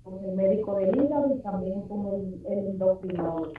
con, 0.03 0.25
el 0.25 0.35
médico 0.35 0.77
del 0.77 0.97
hígado 0.97 1.35
y 1.37 1.41
también 1.41 1.83
con 1.83 2.07
el, 2.07 2.47
el 2.47 2.59
endocrinólogo? 2.69 3.53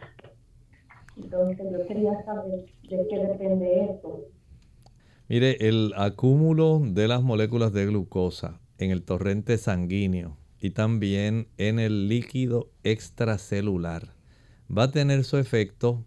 Entonces 1.18 1.66
yo 1.72 1.88
quería 1.88 2.24
saber 2.26 2.66
de 2.90 3.08
qué 3.10 3.18
depende 3.18 3.86
esto. 3.86 4.26
Mire, 5.28 5.68
el 5.68 5.94
acúmulo 5.96 6.82
de 6.84 7.08
las 7.08 7.24
moléculas 7.24 7.74
de 7.74 7.86
glucosa 7.88 8.60
en 8.78 8.92
el 8.92 9.04
torrente 9.04 9.58
sanguíneo 9.58 10.38
y 10.60 10.72
también 10.72 11.48
en 11.58 11.80
el 11.80 12.08
líquido 12.08 12.70
extracelular 12.84 14.14
va 14.76 14.84
a 14.84 14.92
tener 14.92 15.24
su 15.24 15.38
efecto 15.38 16.04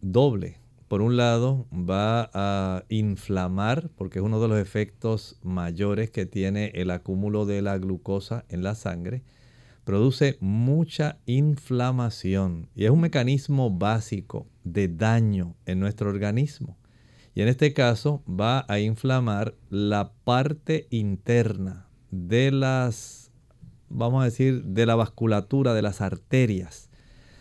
doble. 0.00 0.56
Por 0.88 1.00
un 1.02 1.16
lado, 1.16 1.66
va 1.72 2.30
a 2.34 2.84
inflamar, 2.88 3.90
porque 3.96 4.18
es 4.18 4.24
uno 4.24 4.40
de 4.40 4.48
los 4.48 4.58
efectos 4.58 5.38
mayores 5.42 6.10
que 6.10 6.26
tiene 6.26 6.70
el 6.74 6.90
acúmulo 6.90 7.46
de 7.46 7.62
la 7.62 7.78
glucosa 7.78 8.44
en 8.48 8.62
la 8.62 8.74
sangre, 8.74 9.22
produce 9.84 10.36
mucha 10.40 11.18
inflamación 11.26 12.68
y 12.74 12.84
es 12.84 12.90
un 12.90 13.00
mecanismo 13.00 13.70
básico 13.70 14.46
de 14.64 14.88
daño 14.88 15.56
en 15.66 15.80
nuestro 15.80 16.08
organismo. 16.08 16.76
Y 17.34 17.42
en 17.42 17.48
este 17.48 17.72
caso 17.72 18.22
va 18.28 18.64
a 18.68 18.78
inflamar 18.78 19.54
la 19.68 20.12
parte 20.24 20.86
interna 20.90 21.88
de 22.10 22.52
las, 22.52 23.32
vamos 23.88 24.22
a 24.22 24.26
decir, 24.26 24.62
de 24.64 24.86
la 24.86 24.94
vasculatura, 24.94 25.74
de 25.74 25.82
las 25.82 26.00
arterias. 26.00 26.90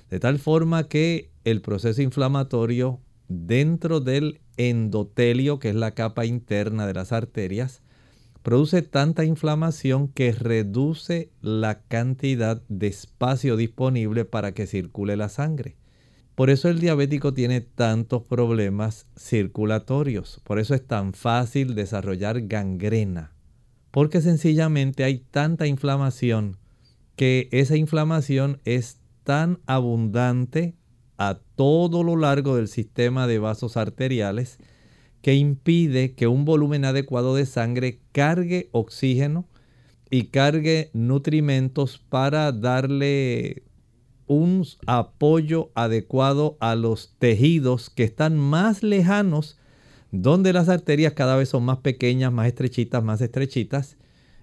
De 0.09 0.19
tal 0.19 0.39
forma 0.39 0.87
que 0.87 1.31
el 1.43 1.61
proceso 1.61 2.01
inflamatorio 2.01 2.99
dentro 3.27 3.99
del 3.99 4.41
endotelio, 4.57 5.59
que 5.59 5.69
es 5.69 5.75
la 5.75 5.91
capa 5.91 6.25
interna 6.25 6.87
de 6.87 6.93
las 6.93 7.11
arterias, 7.11 7.82
produce 8.43 8.81
tanta 8.81 9.23
inflamación 9.23 10.09
que 10.09 10.33
reduce 10.33 11.31
la 11.41 11.81
cantidad 11.81 12.61
de 12.67 12.87
espacio 12.87 13.55
disponible 13.55 14.25
para 14.25 14.53
que 14.53 14.67
circule 14.67 15.15
la 15.15 15.29
sangre. 15.29 15.77
Por 16.35 16.49
eso 16.49 16.67
el 16.67 16.79
diabético 16.79 17.33
tiene 17.33 17.61
tantos 17.61 18.23
problemas 18.23 19.07
circulatorios. 19.17 20.41
Por 20.43 20.59
eso 20.59 20.75
es 20.75 20.85
tan 20.85 21.13
fácil 21.13 21.73
desarrollar 21.73 22.41
gangrena. 22.47 23.31
Porque 23.91 24.19
sencillamente 24.21 25.03
hay 25.03 25.19
tanta 25.19 25.67
inflamación 25.67 26.57
que 27.15 27.47
esa 27.51 27.77
inflamación 27.77 28.59
es 28.65 28.99
tan 29.23 29.59
abundante 29.67 30.75
a 31.17 31.39
todo 31.55 32.03
lo 32.03 32.17
largo 32.17 32.55
del 32.55 32.67
sistema 32.67 33.27
de 33.27 33.39
vasos 33.39 33.77
arteriales 33.77 34.57
que 35.23 35.35
impide 35.35 36.15
que 36.15 36.27
un 36.27 36.43
volumen 36.43 36.83
adecuado 36.83 37.33
de 37.33 37.45
sangre 37.45 38.01
cargue 38.11 38.67
oxígeno 38.73 39.47
y 40.11 40.25
cargue 40.25 40.91
nutrimentos 40.93 41.97
para 41.97 42.51
darle 42.51 43.63
un 44.27 44.65
apoyo 44.85 45.71
adecuado 45.75 46.57
a 46.59 46.75
los 46.75 47.15
tejidos 47.19 47.89
que 47.89 48.03
están 48.03 48.37
más 48.37 48.83
lejanos, 48.83 49.57
donde 50.11 50.51
las 50.51 50.67
arterias 50.67 51.13
cada 51.13 51.37
vez 51.37 51.47
son 51.47 51.63
más 51.63 51.77
pequeñas, 51.77 52.33
más 52.33 52.47
estrechitas, 52.47 53.01
más 53.01 53.21
estrechitas. 53.21 53.95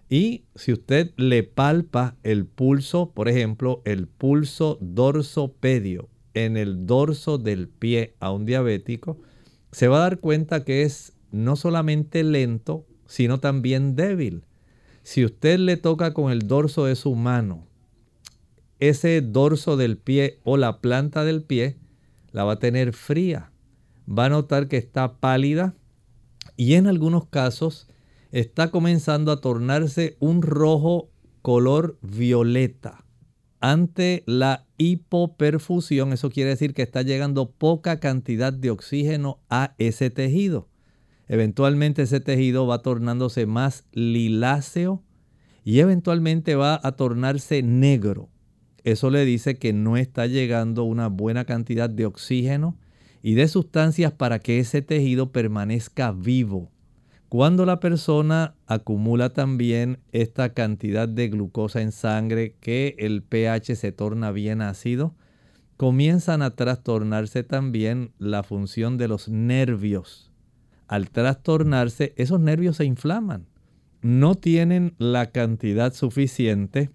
Y 0.09 0.45
si 0.55 0.73
usted 0.73 1.13
le 1.19 1.43
palpa 1.43 2.17
el 2.23 2.47
pulso, 2.47 3.11
por 3.11 3.29
ejemplo, 3.29 3.83
el 3.85 4.09
pulso 4.09 4.79
dorsopedio 4.81 6.09
en 6.33 6.57
el 6.57 6.87
dorso 6.87 7.37
del 7.37 7.69
pie 7.69 8.15
a 8.19 8.33
un 8.33 8.47
diabético, 8.47 9.19
se 9.73 9.89
va 9.89 9.99
a 9.99 10.01
dar 10.01 10.19
cuenta 10.19 10.65
que 10.65 10.83
es 10.83 11.13
no 11.31 11.57
solamente 11.57 12.25
lento, 12.25 12.87
sino 13.07 13.41
también 13.41 13.97
débil. 13.97 14.45
Si 15.03 15.25
usted 15.25 15.59
le 15.59 15.77
toca 15.77 16.13
con 16.13 16.31
el 16.31 16.47
dorso 16.47 16.85
de 16.85 16.97
su 16.97 17.15
mano, 17.15 17.67
ese 18.79 19.21
dorso 19.21 19.77
del 19.77 19.99
pie 19.99 20.41
o 20.43 20.57
la 20.57 20.81
planta 20.81 21.25
del 21.25 21.43
pie 21.43 21.77
la 22.33 22.45
va 22.45 22.55
a 22.55 22.59
tener 22.59 22.93
fría. 22.93 23.53
Va 24.09 24.27
a 24.27 24.31
notar 24.31 24.69
que 24.69 24.77
está 24.77 25.19
pálida 25.19 25.75
y 26.57 26.75
en 26.75 26.87
algunos 26.87 27.27
casos 27.27 27.89
está 28.33 28.71
comenzando 28.71 29.33
a 29.33 29.41
tornarse 29.41 30.17
un 30.21 30.43
rojo 30.43 31.11
color 31.43 31.99
violeta. 32.03 33.05
Ante 33.61 34.23
la 34.27 34.67
hipoperfusión, 34.79 36.15
eso 36.15 36.31
quiere 36.31 36.51
decir 36.51 36.73
que 36.73 36.83
está 36.83 37.03
llegando 37.03 37.51
poca 37.51 38.01
cantidad 38.01 38.55
de 38.55 38.71
oxígeno 38.71 39.41
a 39.51 39.75
ese 39.77 40.09
tejido. 40.09 40.69
Eventualmente 41.29 42.03
ese 42.03 42.21
tejido 42.21 42.67
va 42.67 42.81
tornándose 42.81 43.45
más 43.45 43.85
liláceo 43.93 45.05
y 45.63 45.81
eventualmente 45.81 46.55
va 46.55 46.81
a 46.83 46.93
tornarse 46.93 47.63
negro. 47.63 48.31
Eso 48.83 49.11
le 49.11 49.27
dice 49.27 49.57
que 49.57 49.75
no 49.75 49.99
está 49.99 50.27
llegando 50.27 50.85
una 50.85 51.09
buena 51.09 51.45
cantidad 51.45 51.91
de 51.91 52.07
oxígeno 52.07 52.79
y 53.23 53.35
de 53.35 53.47
sustancias 53.47 54.13
para 54.13 54.39
que 54.39 54.59
ese 54.59 54.81
tejido 54.81 55.33
permanezca 55.33 56.13
vivo. 56.13 56.73
Cuando 57.31 57.65
la 57.65 57.79
persona 57.79 58.57
acumula 58.67 59.29
también 59.31 60.01
esta 60.11 60.53
cantidad 60.53 61.09
de 61.09 61.29
glucosa 61.29 61.81
en 61.81 61.93
sangre 61.93 62.57
que 62.61 62.97
el 62.99 63.23
pH 63.23 63.77
se 63.77 63.93
torna 63.93 64.33
bien 64.33 64.61
ácido, 64.61 65.15
comienzan 65.77 66.43
a 66.43 66.57
trastornarse 66.57 67.45
también 67.45 68.11
la 68.19 68.43
función 68.43 68.99
de 68.99 69.07
los 69.07 69.29
nervios. 69.29 70.33
Al 70.89 71.09
trastornarse, 71.11 72.15
esos 72.17 72.41
nervios 72.41 72.79
se 72.79 72.85
inflaman. 72.85 73.47
No 74.03 74.35
tienen 74.35 74.97
la 74.99 75.31
cantidad 75.31 75.95
suficiente 75.95 76.91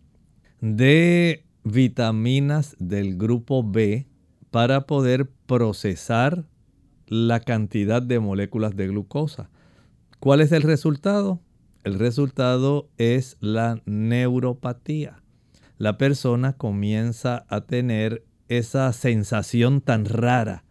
de 0.60 1.46
vitaminas 1.64 2.76
del 2.78 3.16
grupo 3.16 3.64
B 3.64 4.06
para 4.52 4.86
poder 4.86 5.30
procesar 5.46 6.44
la 7.08 7.40
cantidad 7.40 8.02
de 8.02 8.20
moléculas 8.20 8.76
de 8.76 8.90
glucosa. 8.90 9.50
¿Cuál 10.20 10.42
es 10.42 10.52
el 10.52 10.64
resultado? 10.64 11.40
El 11.84 12.00
resultado 12.00 12.90
es 12.98 13.38
la 13.42 13.82
neuropatía. 13.86 15.22
La 15.78 15.98
persona 15.98 16.54
comienza 16.54 17.46
a 17.50 17.62
tener 17.62 18.24
esa 18.48 18.92
sensación 18.94 19.82
tan 19.82 20.06
rara 20.06 20.64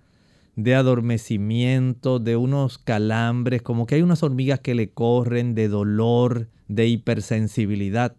de 0.57 0.75
adormecimiento, 0.75 2.19
de 2.19 2.37
unos 2.37 2.79
calambres, 2.79 3.63
como 3.63 3.87
que 3.87 3.97
hay 3.97 4.03
unas 4.03 4.23
hormigas 4.23 4.61
que 4.61 4.75
le 4.75 4.91
corren, 4.91 5.55
de 5.55 5.69
dolor, 5.69 6.49
de 6.69 6.87
hipersensibilidad. 6.87 8.17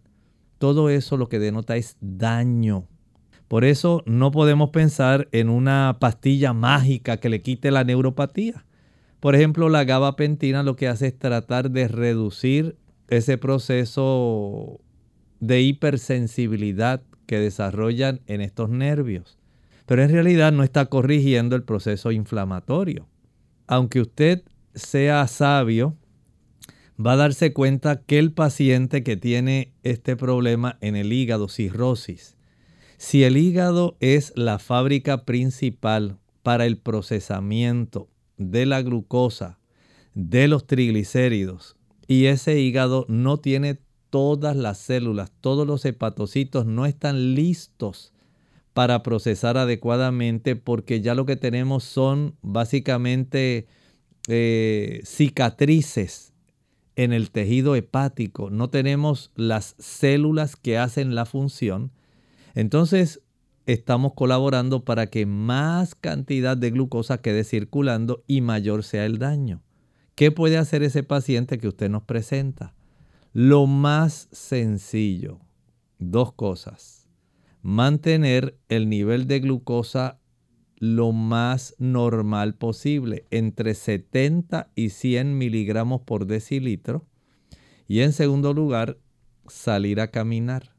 Todo 0.58 0.90
eso 0.90 1.16
lo 1.16 1.28
que 1.28 1.38
denota 1.38 1.76
es 1.76 1.96
daño. 2.00 2.86
Por 3.48 3.64
eso 3.64 4.02
no 4.06 4.30
podemos 4.30 4.70
pensar 4.70 5.28
en 5.32 5.48
una 5.48 5.96
pastilla 6.00 6.52
mágica 6.52 7.18
que 7.18 7.28
le 7.28 7.42
quite 7.42 7.70
la 7.70 7.84
neuropatía. 7.84 8.64
Por 9.20 9.34
ejemplo, 9.34 9.68
la 9.68 9.84
gabapentina 9.84 10.62
lo 10.62 10.76
que 10.76 10.88
hace 10.88 11.08
es 11.08 11.18
tratar 11.18 11.70
de 11.70 11.88
reducir 11.88 12.76
ese 13.08 13.38
proceso 13.38 14.80
de 15.40 15.62
hipersensibilidad 15.62 17.02
que 17.26 17.38
desarrollan 17.38 18.20
en 18.26 18.40
estos 18.40 18.70
nervios. 18.70 19.38
Pero 19.86 20.02
en 20.02 20.10
realidad 20.10 20.52
no 20.52 20.62
está 20.62 20.86
corrigiendo 20.86 21.56
el 21.56 21.62
proceso 21.62 22.12
inflamatorio. 22.12 23.08
Aunque 23.66 24.00
usted 24.00 24.42
sea 24.74 25.26
sabio, 25.28 25.96
va 27.04 27.12
a 27.12 27.16
darse 27.16 27.52
cuenta 27.52 28.02
que 28.02 28.18
el 28.18 28.32
paciente 28.32 29.02
que 29.02 29.16
tiene 29.16 29.72
este 29.82 30.16
problema 30.16 30.78
en 30.80 30.96
el 30.96 31.12
hígado, 31.12 31.48
cirrosis, 31.48 32.36
si 32.96 33.24
el 33.24 33.36
hígado 33.36 33.96
es 34.00 34.32
la 34.36 34.58
fábrica 34.58 35.24
principal 35.24 36.18
para 36.42 36.66
el 36.66 36.78
procesamiento 36.78 38.08
de 38.36 38.66
la 38.66 38.82
glucosa, 38.82 39.58
de 40.14 40.48
los 40.48 40.66
triglicéridos 40.66 41.76
y 42.06 42.26
ese 42.26 42.60
hígado 42.60 43.04
no 43.08 43.38
tiene 43.38 43.78
todas 44.10 44.56
las 44.56 44.78
células, 44.78 45.32
todos 45.40 45.66
los 45.66 45.84
hepatocitos 45.84 46.66
no 46.66 46.86
están 46.86 47.34
listos 47.34 48.12
para 48.72 49.02
procesar 49.02 49.56
adecuadamente 49.56 50.56
porque 50.56 51.00
ya 51.00 51.14
lo 51.14 51.26
que 51.26 51.36
tenemos 51.36 51.84
son 51.84 52.36
básicamente 52.42 53.66
eh, 54.28 55.00
cicatrices 55.04 56.32
en 56.94 57.12
el 57.12 57.30
tejido 57.30 57.76
hepático, 57.76 58.50
no 58.50 58.70
tenemos 58.70 59.30
las 59.34 59.76
células 59.78 60.56
que 60.56 60.78
hacen 60.78 61.14
la 61.14 61.26
función. 61.26 61.92
Entonces 62.54 63.20
estamos 63.66 64.14
colaborando 64.14 64.84
para 64.84 65.08
que 65.08 65.26
más 65.26 65.94
cantidad 65.94 66.56
de 66.56 66.70
glucosa 66.70 67.18
quede 67.18 67.44
circulando 67.44 68.22
y 68.26 68.40
mayor 68.40 68.84
sea 68.84 69.04
el 69.04 69.18
daño. 69.18 69.62
¿Qué 70.14 70.30
puede 70.30 70.56
hacer 70.56 70.82
ese 70.82 71.02
paciente 71.02 71.58
que 71.58 71.68
usted 71.68 71.90
nos 71.90 72.04
presenta? 72.04 72.74
Lo 73.32 73.66
más 73.66 74.28
sencillo, 74.32 75.40
dos 75.98 76.32
cosas. 76.32 77.08
Mantener 77.60 78.56
el 78.68 78.88
nivel 78.88 79.26
de 79.26 79.40
glucosa 79.40 80.20
lo 80.78 81.12
más 81.12 81.74
normal 81.78 82.54
posible, 82.54 83.24
entre 83.30 83.74
70 83.74 84.70
y 84.74 84.90
100 84.90 85.36
miligramos 85.36 86.02
por 86.02 86.26
decilitro. 86.26 87.04
Y 87.88 88.00
en 88.00 88.12
segundo 88.12 88.54
lugar, 88.54 88.98
salir 89.48 90.00
a 90.00 90.10
caminar. 90.10 90.74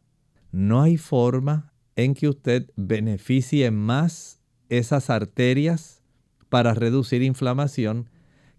No 0.52 0.82
hay 0.82 0.98
forma 0.98 1.74
en 1.98 2.14
que 2.14 2.30
usted 2.30 2.70
beneficie 2.78 3.70
más 3.72 4.40
esas 4.70 5.10
arterias 5.10 6.02
para 6.48 6.74
reducir 6.74 7.24
inflamación 7.24 8.10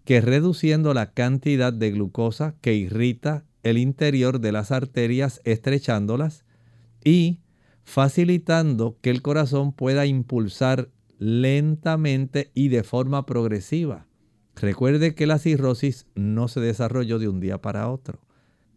que 0.05 0.21
reduciendo 0.21 0.93
la 0.93 1.11
cantidad 1.13 1.73
de 1.73 1.91
glucosa 1.91 2.55
que 2.61 2.75
irrita 2.75 3.45
el 3.63 3.77
interior 3.77 4.39
de 4.39 4.51
las 4.51 4.71
arterias, 4.71 5.41
estrechándolas 5.43 6.45
y 7.03 7.39
facilitando 7.83 8.97
que 9.01 9.09
el 9.09 9.21
corazón 9.21 9.71
pueda 9.73 10.05
impulsar 10.05 10.89
lentamente 11.17 12.51
y 12.53 12.67
de 12.69 12.83
forma 12.83 13.25
progresiva. 13.25 14.05
Recuerde 14.55 15.15
que 15.15 15.27
la 15.27 15.39
cirrosis 15.39 16.07
no 16.15 16.47
se 16.47 16.59
desarrolló 16.59 17.19
de 17.19 17.29
un 17.29 17.39
día 17.39 17.61
para 17.61 17.89
otro. 17.89 18.19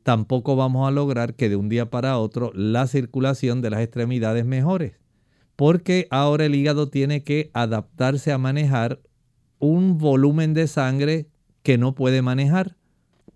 Tampoco 0.02 0.56
vamos 0.56 0.88
a 0.88 0.90
lograr 0.90 1.34
que 1.34 1.48
de 1.48 1.56
un 1.56 1.68
día 1.68 1.90
para 1.90 2.18
otro 2.18 2.50
la 2.54 2.86
circulación 2.86 3.62
de 3.62 3.70
las 3.70 3.80
extremidades 3.80 4.44
mejore, 4.44 4.96
porque 5.56 6.08
ahora 6.10 6.46
el 6.46 6.54
hígado 6.54 6.88
tiene 6.88 7.22
que 7.22 7.50
adaptarse 7.54 8.32
a 8.32 8.38
manejar 8.38 9.00
un 9.58 9.98
volumen 9.98 10.54
de 10.54 10.66
sangre 10.66 11.28
que 11.62 11.78
no 11.78 11.94
puede 11.94 12.22
manejar 12.22 12.76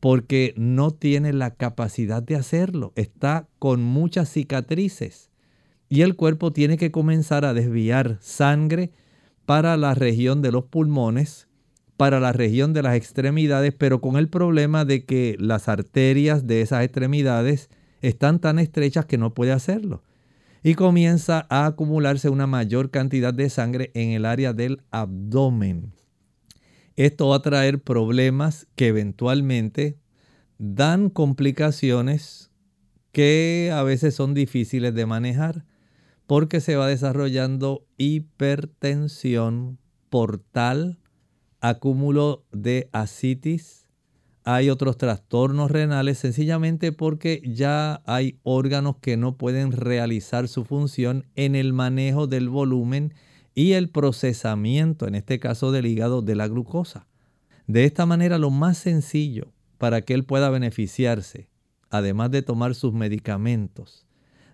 porque 0.00 0.54
no 0.56 0.90
tiene 0.90 1.32
la 1.32 1.54
capacidad 1.54 2.22
de 2.22 2.36
hacerlo. 2.36 2.92
Está 2.96 3.48
con 3.58 3.82
muchas 3.82 4.28
cicatrices 4.28 5.30
y 5.88 6.02
el 6.02 6.16
cuerpo 6.16 6.52
tiene 6.52 6.76
que 6.76 6.90
comenzar 6.90 7.44
a 7.44 7.54
desviar 7.54 8.18
sangre 8.20 8.92
para 9.46 9.76
la 9.76 9.94
región 9.94 10.42
de 10.42 10.52
los 10.52 10.64
pulmones, 10.64 11.45
para 11.96 12.20
la 12.20 12.32
región 12.32 12.72
de 12.72 12.82
las 12.82 12.96
extremidades, 12.96 13.74
pero 13.76 14.00
con 14.00 14.16
el 14.16 14.28
problema 14.28 14.84
de 14.84 15.04
que 15.04 15.36
las 15.38 15.68
arterias 15.68 16.46
de 16.46 16.60
esas 16.60 16.84
extremidades 16.84 17.70
están 18.02 18.40
tan 18.40 18.58
estrechas 18.58 19.06
que 19.06 19.18
no 19.18 19.34
puede 19.34 19.52
hacerlo. 19.52 20.02
Y 20.62 20.74
comienza 20.74 21.46
a 21.48 21.66
acumularse 21.66 22.28
una 22.28 22.46
mayor 22.46 22.90
cantidad 22.90 23.32
de 23.32 23.48
sangre 23.50 23.90
en 23.94 24.10
el 24.10 24.24
área 24.24 24.52
del 24.52 24.82
abdomen. 24.90 25.92
Esto 26.96 27.28
va 27.28 27.36
a 27.36 27.42
traer 27.42 27.80
problemas 27.80 28.66
que 28.74 28.88
eventualmente 28.88 29.98
dan 30.58 31.10
complicaciones 31.10 32.50
que 33.12 33.70
a 33.72 33.82
veces 33.82 34.14
son 34.14 34.34
difíciles 34.34 34.94
de 34.94 35.06
manejar 35.06 35.64
porque 36.26 36.60
se 36.60 36.76
va 36.76 36.88
desarrollando 36.88 37.86
hipertensión 37.96 39.78
portal, 40.10 40.98
acúmulo 41.60 42.44
de 42.52 42.88
asitis, 42.92 43.86
hay 44.44 44.70
otros 44.70 44.96
trastornos 44.96 45.72
renales 45.72 46.18
sencillamente 46.18 46.92
porque 46.92 47.42
ya 47.44 48.00
hay 48.06 48.38
órganos 48.44 48.96
que 49.00 49.16
no 49.16 49.36
pueden 49.36 49.72
realizar 49.72 50.46
su 50.46 50.64
función 50.64 51.26
en 51.34 51.56
el 51.56 51.72
manejo 51.72 52.28
del 52.28 52.48
volumen 52.48 53.12
y 53.56 53.72
el 53.72 53.88
procesamiento, 53.88 55.08
en 55.08 55.16
este 55.16 55.40
caso 55.40 55.72
del 55.72 55.86
hígado, 55.86 56.22
de 56.22 56.36
la 56.36 56.46
glucosa. 56.46 57.08
De 57.66 57.84
esta 57.84 58.06
manera, 58.06 58.38
lo 58.38 58.50
más 58.50 58.78
sencillo 58.78 59.52
para 59.78 60.02
que 60.02 60.14
él 60.14 60.24
pueda 60.24 60.50
beneficiarse, 60.50 61.48
además 61.90 62.30
de 62.30 62.42
tomar 62.42 62.74
sus 62.74 62.92
medicamentos, 62.92 64.06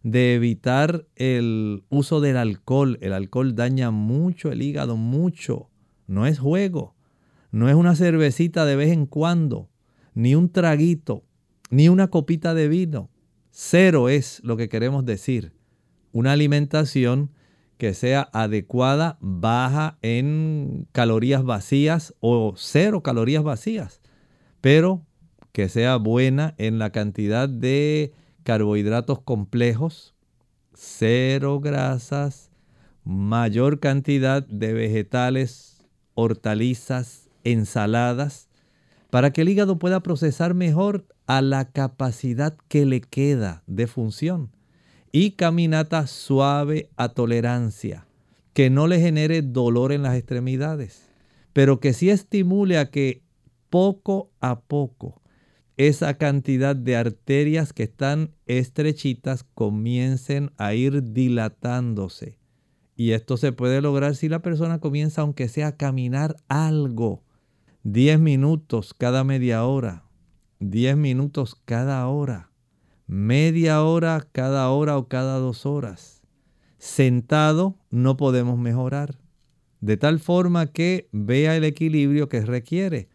de 0.03 0.34
evitar 0.34 1.05
el 1.16 1.84
uso 1.90 2.20
del 2.20 2.36
alcohol. 2.36 2.96
El 3.03 3.12
alcohol 3.12 3.55
daña 3.55 3.90
mucho 3.90 4.50
el 4.50 4.62
hígado, 4.62 4.96
mucho. 4.96 5.68
No 6.07 6.26
es 6.26 6.38
juego, 6.38 6.94
no 7.50 7.68
es 7.68 7.74
una 7.74 7.96
cervecita 7.96 8.64
de 8.64 8.76
vez 8.76 8.90
en 8.92 9.07
cuando, 9.07 9.68
ni 10.14 10.34
un 10.34 10.50
traguito, 10.50 11.24
ni 11.70 11.88
una 11.88 12.09
copita 12.09 12.55
de 12.55 12.68
vino. 12.68 13.11
Cero 13.50 14.09
es 14.09 14.40
lo 14.44 14.57
que 14.57 14.68
queremos 14.68 15.05
decir. 15.05 15.53
Una 16.12 16.32
alimentación 16.32 17.30
que 17.78 17.94
sea 17.94 18.28
adecuada, 18.32 19.18
baja 19.20 19.98
en 20.03 20.86
calorías 20.92 21.42
vacías 21.42 22.14
o 22.20 22.55
cero 22.57 23.03
calorías 23.03 23.42
vacías, 23.42 24.00
pero 24.61 25.05
que 25.53 25.68
sea 25.68 25.96
buena 25.96 26.55
en 26.59 26.78
la 26.78 26.90
cantidad 26.90 27.48
de 27.48 28.12
carbohidratos 28.44 29.20
complejos, 29.20 30.14
cero 30.74 31.61
grasas, 31.61 32.50
mayor 33.05 33.80
cantidad 33.80 34.46
de 34.46 34.72
vegetales, 34.72 35.72
hortalizas, 36.15 37.29
ensaladas, 37.45 38.49
para 39.11 39.33
que 39.33 39.43
el 39.43 39.49
hígado 39.49 39.79
pueda 39.79 40.01
procesar 40.01 40.55
mejor 40.55 41.05
a 41.27 41.43
la 41.43 41.71
capacidad 41.71 42.57
que 42.69 42.87
le 42.87 43.01
queda 43.01 43.63
de 43.67 43.87
función 43.87 44.51
y 45.13 45.33
caminata 45.33 46.07
suave 46.07 46.89
a 46.97 47.11
tolerancia, 47.11 48.07
que 48.55 48.71
no 48.71 48.87
le 48.87 49.01
genere 49.01 49.43
dolor 49.43 49.93
en 49.93 50.03
las 50.03 50.17
extremidades, 50.17 51.11
pero 51.53 51.81
que 51.81 51.93
sí 51.93 52.09
estimule 52.09 52.79
a 52.79 52.91
que 52.91 53.23
poco 53.69 54.31
a 54.41 54.61
poco 54.61 55.21
esa 55.77 56.15
cantidad 56.15 56.77
de 56.77 56.97
arterias 56.97 57.73
que 57.73 57.85
están 57.85 58.31
estrechitas 58.47 59.45
comiencen 59.55 60.53
a 60.57 60.75
ir 60.75 61.13
dilatándose. 61.13 62.39
Y 62.97 63.12
esto 63.12 63.36
se 63.36 63.53
puede 63.53 63.80
lograr 63.80 64.14
si 64.16 64.28
la 64.28 64.43
persona 64.43 64.78
comienza, 64.78 65.22
aunque 65.22 65.49
sea 65.49 65.68
a 65.68 65.76
caminar 65.76 66.36
algo, 66.49 67.22
10 67.84 68.20
minutos 68.20 68.95
cada 68.95 69.24
media 69.24 69.64
hora, 69.64 70.05
10 70.61 70.97
minutos 70.97 71.57
cada 71.64 72.07
hora 72.07 72.53
media 73.12 73.82
hora 73.82 74.26
cada 74.32 74.70
hora 74.70 74.97
o 74.97 75.07
cada 75.07 75.36
dos 75.38 75.66
horas. 75.66 76.22
Sentado 76.78 77.76
no 77.90 78.16
podemos 78.16 78.59
mejorar. 78.59 79.18
De 79.82 79.99
tal 79.99 80.18
forma 80.18 80.66
que 80.68 81.09
vea 81.12 81.55
el 81.55 81.64
equilibrio 81.64 82.30
que 82.30 82.40
requiere. 82.40 83.11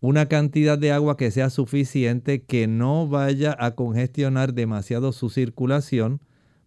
Una 0.00 0.26
cantidad 0.26 0.78
de 0.78 0.92
agua 0.92 1.16
que 1.16 1.32
sea 1.32 1.50
suficiente, 1.50 2.42
que 2.44 2.68
no 2.68 3.08
vaya 3.08 3.56
a 3.58 3.74
congestionar 3.74 4.54
demasiado 4.54 5.10
su 5.10 5.28
circulación, 5.28 6.20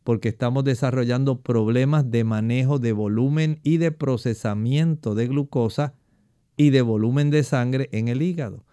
porque 0.06 0.30
estamos 0.30 0.64
desarrollando 0.64 1.42
problemas 1.42 2.10
de 2.10 2.24
manejo 2.24 2.80
de 2.80 2.94
volumen 2.94 3.60
y 3.62 3.76
de 3.76 3.92
procesamiento 3.92 5.16
de 5.16 5.28
glucosa 5.28 5.96
y 6.56 6.70
de 6.70 6.82
volumen 6.82 7.30
de 7.30 7.44
sangre 7.44 7.90
en 7.92 8.08
el 8.08 8.22
hígado. 8.22 8.64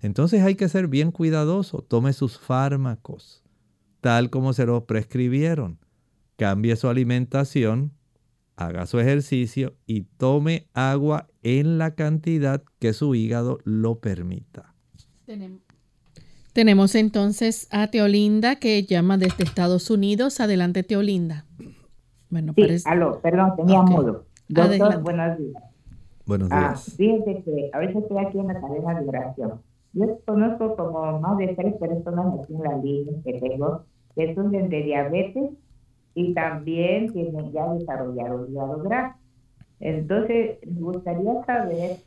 Entonces 0.00 0.42
hay 0.42 0.56
que 0.56 0.68
ser 0.68 0.88
bien 0.88 1.12
cuidadoso. 1.12 1.82
Tome 1.82 2.12
sus 2.12 2.40
fármacos 2.40 3.44
tal 4.00 4.30
como 4.30 4.52
se 4.52 4.66
lo 4.66 4.86
prescribieron. 4.86 5.78
Cambie 6.36 6.76
su 6.76 6.88
alimentación, 6.88 7.92
haga 8.56 8.86
su 8.86 9.00
ejercicio 9.00 9.76
y 9.86 10.02
tome 10.02 10.68
agua 10.72 11.28
en 11.42 11.78
la 11.78 11.94
cantidad 11.94 12.62
que 12.78 12.92
su 12.92 13.14
hígado 13.14 13.58
lo 13.64 13.98
permita. 13.98 14.74
Tenemos, 15.26 15.60
entonces 16.58 17.68
a 17.70 17.86
Teolinda 17.86 18.56
que 18.56 18.82
llama 18.82 19.16
desde 19.16 19.44
Estados 19.44 19.90
Unidos. 19.90 20.40
Adelante, 20.40 20.82
Teolinda. 20.82 21.44
Bueno, 22.30 22.52
sí, 22.56 22.82
aló, 22.84 23.20
perdón, 23.20 23.54
tenía 23.56 23.82
modo. 23.82 24.24
Doctor, 24.48 25.02
buenos 25.02 25.38
días. 25.38 25.62
Buenos 26.26 26.48
ah, 26.50 26.58
días. 26.58 26.88
Ah, 26.88 26.94
fíjate 26.96 27.42
que 27.44 27.70
ahorita 27.72 27.98
estoy 28.00 28.18
aquí 28.18 28.38
en 28.38 28.48
la 28.48 28.60
cadena 28.60 29.00
de 29.00 29.08
oración. 29.08 29.60
Yo 29.92 30.18
conozco 30.26 30.76
como 30.76 31.20
más 31.20 31.38
de 31.38 31.48
tres 31.54 31.74
personas 31.74 32.26
aquí 32.42 32.54
en 32.54 32.62
la 32.62 32.76
línea 32.76 33.22
que 33.24 33.32
tengo 33.40 33.84
que 34.16 34.34
sufren 34.34 34.68
de 34.68 34.82
diabetes 34.82 35.50
y 36.14 36.34
también 36.34 37.12
tienen 37.12 37.52
ya 37.52 37.72
desarrollado 37.72 38.48
hígado 38.48 38.82
graso. 38.82 39.16
Entonces, 39.78 40.58
me 40.66 40.80
gustaría 40.80 41.44
saber, 41.44 41.98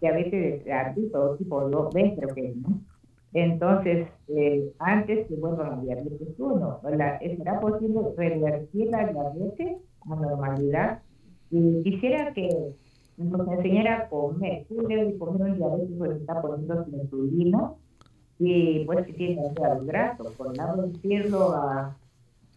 diabetes 0.00 0.64
de 0.64 1.10
todo 1.12 1.36
tipo, 1.36 1.60
lo 1.68 1.90
ves, 1.90 2.12
creo 2.18 2.34
que 2.34 2.54
no. 2.56 2.80
Entonces, 3.34 4.06
eh, 4.28 4.72
antes 4.78 5.26
que 5.26 5.34
vuelvan 5.34 5.72
a 5.72 5.82
diabetes 5.82 6.38
1, 6.38 6.80
¿será 7.36 7.60
posible 7.60 8.00
revertir 8.16 8.90
la 8.90 9.08
diabetes 9.08 9.78
a 10.08 10.14
normalidad? 10.14 11.02
Y 11.50 11.82
quisiera 11.82 12.32
que 12.32 12.48
nos 13.16 13.48
enseñara 13.48 13.98
a 13.98 14.08
comer. 14.08 14.66
Tú 14.68 14.86
debes 14.86 15.18
comer 15.18 15.50
un 15.50 15.56
diabetes 15.56 15.90
porque 15.98 16.14
está 16.14 16.40
poniendo 16.40 16.86
insulina 16.92 17.72
y 18.38 18.84
pues 18.84 19.04
si 19.06 19.12
tiene 19.14 19.42
los 19.42 19.86
grasos, 19.86 20.32
por 20.34 20.56
no 20.56 20.76
reducirlo 20.76 21.54
a, 21.54 21.96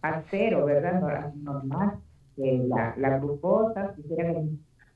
a 0.02 0.22
cero, 0.30 0.64
¿verdad? 0.64 1.34
Normal, 1.34 1.98
eh, 2.36 2.64
la, 2.68 2.94
la 2.98 3.18
glucosa, 3.18 3.94
quisiera 3.96 4.32
que 4.32 4.48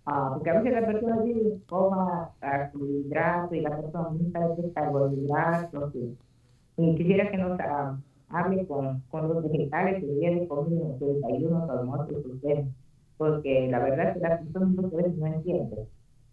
Ah, 0.05 0.31
porque 0.35 0.51
a 0.51 0.61
veces 0.61 0.73
la 0.73 0.87
persona 0.87 1.23
dice, 1.23 1.61
coma 1.67 2.31
carbohidratos 2.41 3.55
y 3.55 3.61
la 3.61 3.71
persona 3.81 4.09
sabe 4.33 4.55
qué 4.57 4.73
carbohidratos. 4.73 5.95
Y, 5.95 6.19
y 6.77 6.95
quisiera 6.97 7.31
que 7.31 7.39
nos 7.39 7.59
uh, 7.59 7.97
hable 8.29 8.67
con, 8.67 9.01
con 9.11 9.29
los 9.29 9.43
vegetales 9.45 10.01
que 10.01 10.07
debe 10.07 10.49
comer 10.49 10.73
en 10.73 10.99
su 10.99 11.15
desayuno, 11.15 11.67
su 11.67 11.73
almuerzo 11.73 12.19
y 12.19 12.23
su 12.23 12.41
porque 13.17 13.69
la 13.71 13.79
verdad 13.79 14.09
es 14.09 14.15
que 14.15 14.21
la 14.21 14.39
persona 14.39 14.67
muchas 14.67 14.93
veces 14.93 15.17
no 15.19 15.27
entiende. 15.27 15.87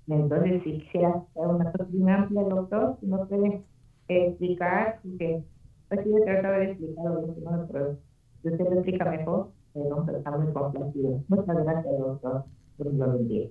Entonces, 0.07 0.63
si 0.63 0.79
quisiera 0.79 1.09
hacer 1.09 1.47
una 1.47 1.71
solución 1.71 2.09
amplia, 2.09 2.41
doctor, 2.43 2.97
si 2.99 3.05
nos 3.05 3.27
puede 3.27 3.63
explicar, 4.07 4.99
porque 5.03 5.43
pues 5.87 6.05
yo 6.05 6.17
he 6.17 6.21
tratado 6.23 6.55
de 6.55 6.71
explicarlo, 6.71 7.67
pero 7.71 7.97
si 8.41 8.49
usted 8.49 8.65
lo 8.65 8.73
explica 8.73 9.05
mejor, 9.05 9.51
eh, 9.75 9.83
no, 9.87 10.09
está 10.09 10.31
muy 10.31 10.51
complacido. 10.53 11.23
Muchas 11.27 11.63
gracias, 11.63 11.99
doctor. 11.99 12.45
Por 12.77 12.93
lo 12.93 13.11
bendiga. 13.13 13.49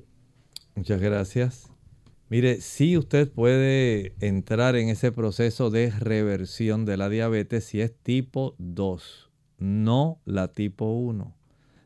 Muchas 0.78 1.00
gracias. 1.00 1.72
Mire, 2.28 2.60
si 2.60 2.96
usted 2.96 3.28
puede 3.28 4.14
entrar 4.20 4.76
en 4.76 4.90
ese 4.90 5.10
proceso 5.10 5.70
de 5.70 5.90
reversión 5.90 6.84
de 6.84 6.96
la 6.96 7.08
diabetes 7.08 7.64
si 7.64 7.80
es 7.80 7.92
tipo 7.92 8.54
2, 8.58 9.28
no 9.58 10.20
la 10.24 10.46
tipo 10.46 10.92
1. 10.92 11.34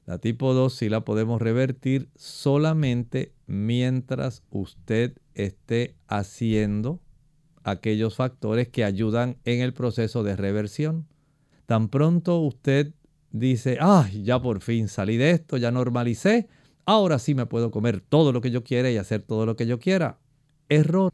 La 0.04 0.18
tipo 0.18 0.52
2 0.52 0.74
sí 0.74 0.90
la 0.90 1.06
podemos 1.06 1.40
revertir 1.40 2.10
solamente 2.16 3.32
mientras 3.46 4.42
usted 4.50 5.14
esté 5.32 5.94
haciendo 6.06 7.00
aquellos 7.64 8.16
factores 8.16 8.68
que 8.68 8.84
ayudan 8.84 9.38
en 9.46 9.62
el 9.62 9.72
proceso 9.72 10.22
de 10.22 10.36
reversión. 10.36 11.06
Tan 11.64 11.88
pronto 11.88 12.40
usted 12.40 12.92
dice, 13.30 13.78
ay, 13.80 14.22
ya 14.22 14.42
por 14.42 14.60
fin 14.60 14.88
salí 14.88 15.16
de 15.16 15.30
esto, 15.30 15.56
ya 15.56 15.70
normalicé, 15.70 16.46
Ahora 16.84 17.18
sí 17.18 17.34
me 17.34 17.46
puedo 17.46 17.70
comer 17.70 18.00
todo 18.00 18.32
lo 18.32 18.40
que 18.40 18.50
yo 18.50 18.64
quiera 18.64 18.90
y 18.90 18.96
hacer 18.96 19.22
todo 19.22 19.46
lo 19.46 19.56
que 19.56 19.66
yo 19.66 19.78
quiera. 19.78 20.18
Error. 20.68 21.12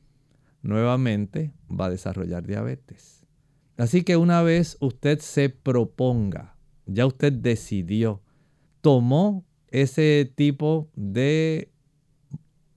Nuevamente 0.63 1.53
va 1.71 1.87
a 1.87 1.91
desarrollar 1.91 2.47
diabetes. 2.47 3.27
Así 3.77 4.03
que 4.03 4.17
una 4.17 4.43
vez 4.43 4.77
usted 4.81 5.21
se 5.21 5.51
proponga, 5.51 6.57
ya 6.87 7.07
usted 7.07 7.33
decidió, 7.33 8.23
tomó 8.81 9.45
ese 9.69 10.31
tipo 10.35 10.91
de, 10.97 11.71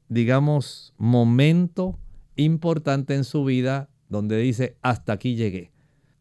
digamos, 0.10 0.94
momento 0.98 1.98
importante 2.36 3.16
en 3.16 3.24
su 3.24 3.44
vida 3.46 3.90
donde 4.10 4.38
dice, 4.38 4.78
hasta 4.82 5.14
aquí 5.14 5.36
llegué. 5.36 5.72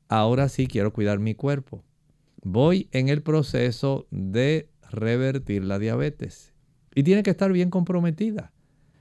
Ahora 0.09 0.49
sí 0.49 0.67
quiero 0.67 0.93
cuidar 0.93 1.19
mi 1.19 1.35
cuerpo. 1.35 1.85
Voy 2.43 2.89
en 2.93 3.09
el 3.09 3.23
proceso 3.23 4.07
de 4.11 4.71
revertir 4.91 5.65
la 5.65 5.79
diabetes 5.79 6.50
y 6.95 7.03
tiene 7.03 7.23
que 7.23 7.31
estar 7.31 7.53
bien 7.53 7.71
comprometida. 7.71 8.53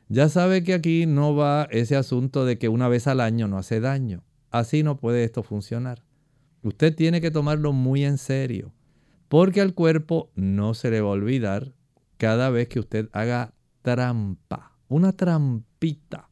Ya 0.07 0.29
sabe 0.29 0.63
que 0.63 0.73
aquí 0.73 1.05
no 1.05 1.35
va 1.35 1.67
ese 1.71 1.95
asunto 1.95 2.45
de 2.45 2.57
que 2.57 2.69
una 2.69 2.87
vez 2.87 3.07
al 3.07 3.19
año 3.19 3.47
no 3.47 3.57
hace 3.57 3.79
daño. 3.79 4.23
Así 4.49 4.81
no 4.81 4.97
puede 4.97 5.23
esto 5.23 5.43
funcionar. 5.43 6.03
Usted 6.63 6.95
tiene 6.95 7.21
que 7.21 7.31
tomarlo 7.31 7.71
muy 7.71 8.03
en 8.03 8.17
serio, 8.17 8.73
porque 9.27 9.61
al 9.61 9.73
cuerpo 9.73 10.31
no 10.35 10.73
se 10.73 10.89
le 10.89 11.01
va 11.01 11.09
a 11.09 11.13
olvidar 11.13 11.73
cada 12.17 12.49
vez 12.49 12.67
que 12.67 12.79
usted 12.79 13.09
haga 13.13 13.53
trampa, 13.81 14.75
una 14.87 15.13
trampita. 15.13 16.29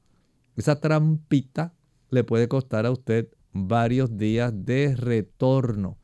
Esa 0.55 0.81
trampita 0.81 1.73
le 2.09 2.23
puede 2.23 2.47
costar 2.47 2.85
a 2.85 2.91
usted 2.91 3.29
varios 3.53 4.17
días 4.17 4.51
de 4.53 4.95
retorno 4.95 5.97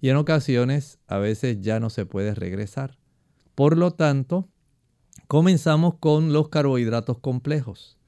y 0.00 0.08
en 0.08 0.16
ocasiones 0.16 0.98
a 1.06 1.18
veces 1.18 1.60
ya 1.60 1.78
no 1.80 1.90
se 1.90 2.06
puede 2.06 2.34
regresar. 2.34 2.98
Por 3.54 3.76
lo 3.76 3.90
tanto, 3.90 4.48
Comenzamos 5.26 5.94
con 6.00 6.32
los 6.32 6.48
carbohidratos 6.48 7.18
complejos. 7.18 7.98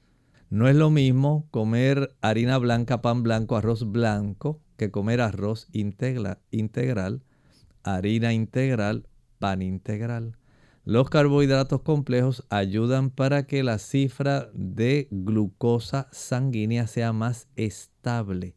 No 0.51 0.69
es 0.69 0.77
lo 0.77 0.91
mismo 0.91 1.47
comer 1.51 2.15
harina 2.21 2.59
blanca, 2.59 3.01
pan 3.01 3.23
blanco, 3.23 3.57
arroz 3.57 3.91
blanco 3.91 4.61
que 4.77 4.91
comer 4.91 5.21
arroz 5.21 5.69
integral, 5.73 7.23
harina 7.85 8.33
integral, 8.33 9.07
pan 9.39 9.63
integral. 9.63 10.37
Los 10.85 11.11
carbohidratos 11.11 11.83
complejos 11.83 12.45
ayudan 12.51 13.11
para 13.11 13.47
que 13.47 13.63
la 13.63 13.79
cifra 13.79 14.51
de 14.53 15.07
glucosa 15.13 16.09
sanguínea 16.11 16.89
sea 16.89 17.13
más 17.13 17.47
estable, 17.55 18.57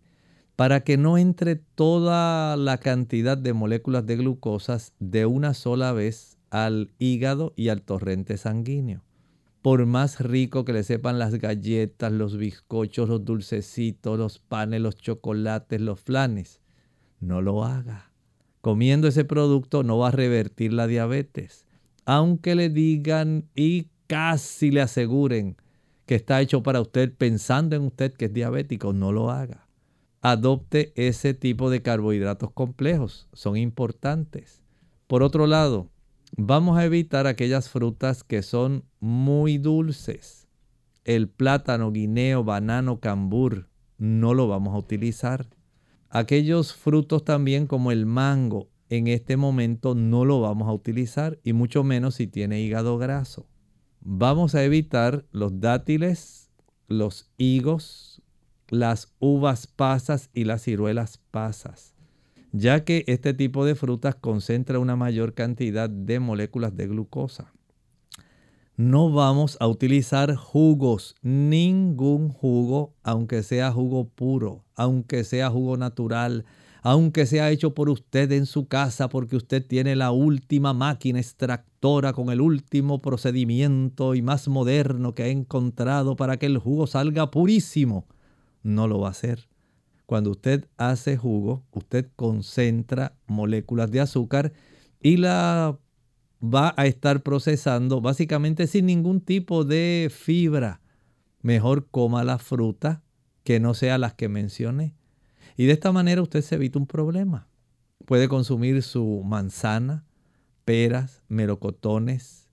para 0.56 0.84
que 0.84 0.98
no 0.98 1.20
entre 1.20 1.56
toda 1.56 2.58
la 2.58 2.80
cantidad 2.80 3.38
de 3.38 3.54
moléculas 3.54 4.08
de 4.08 4.18
glucosas 4.18 4.94
de 5.00 5.28
una 5.28 5.54
sola 5.54 5.92
vez 5.92 6.35
al 6.56 6.94
hígado 7.00 7.52
y 7.58 7.68
al 7.68 7.82
torrente 7.82 8.38
sanguíneo. 8.38 9.04
Por 9.62 9.86
más 9.86 10.22
rico 10.22 10.64
que 10.64 10.72
le 10.72 10.84
sepan 10.84 11.20
las 11.20 11.36
galletas, 11.36 12.14
los 12.14 12.38
bizcochos, 12.38 13.10
los 13.10 13.26
dulcecitos, 13.26 14.18
los 14.18 14.40
panes, 14.40 14.80
los 14.80 14.96
chocolates, 14.96 15.82
los 15.82 16.00
flanes, 16.00 16.62
no 17.20 17.42
lo 17.42 17.66
haga. 17.66 18.14
Comiendo 18.62 19.10
ese 19.10 19.26
producto 19.26 19.84
no 19.84 19.98
va 19.98 20.08
a 20.08 20.12
revertir 20.12 20.72
la 20.72 20.88
diabetes. 20.88 21.66
Aunque 22.06 22.56
le 22.56 22.70
digan 22.70 23.50
y 23.54 23.90
casi 24.08 24.72
le 24.72 24.82
aseguren 24.82 25.58
que 26.06 26.16
está 26.16 26.40
hecho 26.40 26.64
para 26.64 26.80
usted 26.80 27.14
pensando 27.14 27.76
en 27.76 27.82
usted 27.82 28.14
que 28.14 28.26
es 28.26 28.34
diabético, 28.34 28.94
no 28.94 29.12
lo 29.12 29.30
haga. 29.30 29.68
Adopte 30.22 30.94
ese 30.96 31.34
tipo 31.34 31.70
de 31.70 31.82
carbohidratos 31.82 32.52
complejos, 32.52 33.28
son 33.34 33.58
importantes. 33.58 34.62
Por 35.08 35.22
otro 35.22 35.48
lado, 35.48 35.90
Vamos 36.38 36.78
a 36.78 36.84
evitar 36.84 37.28
aquellas 37.28 37.70
frutas 37.70 38.26
que 38.26 38.42
son 38.42 38.84
muy 39.00 39.58
dulces. 39.58 40.50
El 41.06 41.30
plátano, 41.30 41.94
guineo, 41.94 42.44
banano, 42.44 43.00
cambur, 43.00 43.70
no 43.98 44.34
lo 44.34 44.50
vamos 44.50 44.76
a 44.76 44.78
utilizar. 44.78 45.48
Aquellos 46.10 46.74
frutos 46.74 47.24
también 47.24 47.68
como 47.68 47.94
el 47.94 48.06
mango, 48.06 48.70
en 48.90 49.08
este 49.08 49.38
momento 49.38 49.96
no 49.96 50.26
lo 50.26 50.42
vamos 50.42 50.68
a 50.68 50.74
utilizar 50.74 51.40
y 51.42 51.54
mucho 51.54 51.86
menos 51.86 52.16
si 52.16 52.28
tiene 52.28 52.60
hígado 52.60 52.98
graso. 52.98 53.48
Vamos 54.02 54.56
a 54.56 54.64
evitar 54.66 55.26
los 55.32 55.62
dátiles, 55.62 56.52
los 56.90 57.32
higos, 57.38 58.22
las 58.68 59.16
uvas 59.20 59.68
pasas 59.68 60.30
y 60.34 60.44
las 60.44 60.64
ciruelas 60.64 61.18
pasas 61.32 61.95
ya 62.58 62.86
que 62.86 63.04
este 63.08 63.34
tipo 63.34 63.66
de 63.66 63.76
frutas 63.76 64.16
concentra 64.16 64.80
una 64.80 64.96
mayor 64.96 65.34
cantidad 65.34 65.90
de 65.90 66.22
moléculas 66.22 66.76
de 66.76 66.88
glucosa. 66.88 67.52
No 68.78 69.12
vamos 69.12 69.58
a 69.60 69.68
utilizar 69.68 70.36
jugos, 70.36 71.16
ningún 71.22 72.30
jugo, 72.30 72.94
aunque 73.04 73.44
sea 73.44 73.72
jugo 73.72 74.08
puro, 74.08 74.64
aunque 74.76 75.26
sea 75.26 75.50
jugo 75.50 75.76
natural, 75.76 76.46
aunque 76.82 77.26
sea 77.26 77.52
hecho 77.52 77.74
por 77.74 77.90
usted 77.90 78.32
en 78.32 78.46
su 78.46 78.68
casa 78.68 79.10
porque 79.10 79.36
usted 79.36 79.66
tiene 79.66 79.96
la 79.98 80.12
última 80.12 80.74
máquina 80.74 81.20
extractora 81.20 82.14
con 82.14 82.30
el 82.30 82.40
último 82.40 83.02
procedimiento 83.02 84.16
y 84.16 84.22
más 84.22 84.48
moderno 84.48 85.14
que 85.14 85.24
ha 85.24 85.28
encontrado 85.28 86.16
para 86.16 86.38
que 86.38 86.46
el 86.46 86.58
jugo 86.58 86.88
salga 86.88 87.32
purísimo. 87.32 88.06
No 88.64 88.88
lo 88.88 89.00
va 89.00 89.10
a 89.10 89.12
hacer. 89.12 89.48
Cuando 90.06 90.32
usted 90.32 90.68
hace 90.78 91.18
jugo, 91.18 91.64
usted 91.72 92.10
concentra 92.16 93.16
moléculas 93.28 93.90
de 93.92 94.02
azúcar 94.02 94.54
y 95.02 95.18
la 95.18 95.78
va 96.42 96.74
a 96.78 96.86
estar 96.86 97.24
procesando 97.24 98.02
básicamente 98.02 98.68
sin 98.68 98.86
ningún 98.86 99.22
tipo 99.22 99.64
de 99.64 100.12
fibra. 100.14 100.82
Mejor 101.42 101.88
coma 101.90 102.24
la 102.24 102.38
fruta 102.38 103.04
que 103.44 103.60
no 103.60 103.74
sea 103.74 103.98
las 103.98 104.14
que 104.14 104.30
mencioné. 104.30 104.96
Y 105.58 105.66
de 105.66 105.74
esta 105.74 105.92
manera 105.92 106.22
usted 106.22 106.42
se 106.42 106.56
evita 106.56 106.80
un 106.80 106.88
problema. 106.88 107.48
Puede 108.06 108.28
consumir 108.28 108.84
su 108.84 109.24
manzana, 109.24 110.06
peras, 110.66 111.24
melocotones, 111.28 112.50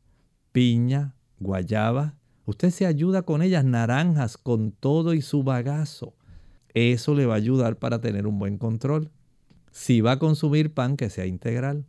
piña, 0.52 1.14
guayaba. 1.40 2.16
Usted 2.46 2.70
se 2.70 2.86
ayuda 2.86 3.22
con 3.22 3.42
ellas, 3.42 3.64
naranjas, 3.64 4.38
con 4.38 4.72
todo 4.72 5.14
y 5.14 5.22
su 5.22 5.42
bagazo. 5.42 6.14
Eso 6.74 7.14
le 7.14 7.26
va 7.26 7.34
a 7.34 7.38
ayudar 7.38 7.78
para 7.78 8.00
tener 8.00 8.26
un 8.26 8.38
buen 8.38 8.58
control. 8.58 9.10
Si 9.70 10.00
va 10.00 10.12
a 10.12 10.18
consumir 10.18 10.72
pan, 10.72 10.96
que 10.96 11.10
sea 11.10 11.26
integral. 11.26 11.86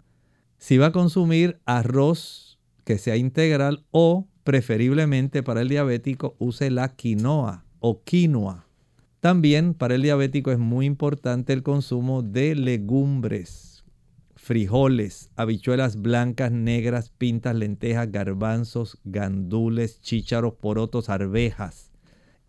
Si 0.58 0.78
va 0.78 0.88
a 0.88 0.92
consumir 0.92 1.60
arroz, 1.66 2.60
que 2.84 2.98
sea 2.98 3.18
integral 3.18 3.86
o 3.92 4.28
preferiblemente 4.44 5.44
para 5.44 5.62
el 5.62 5.70
diabético 5.70 6.36
use 6.40 6.70
la 6.70 6.90
quinoa 6.90 7.66
o 7.80 8.04
quinoa, 8.04 8.68
También 9.20 9.74
para 9.74 9.96
el 9.96 10.02
diabético 10.02 10.52
es 10.52 10.60
muy 10.60 10.86
importante 10.86 11.54
el 11.54 11.64
consumo 11.64 12.22
de 12.24 12.56
legumbres, 12.56 13.86
frijoles, 14.36 15.30
habichuelas 15.38 16.02
blancas, 16.02 16.52
negras, 16.52 17.10
pintas, 17.10 17.56
lentejas, 17.56 18.12
garbanzos, 18.12 18.98
gandules, 19.06 20.02
chícharos, 20.02 20.56
porotos, 20.56 21.10
arvejas. 21.10 21.92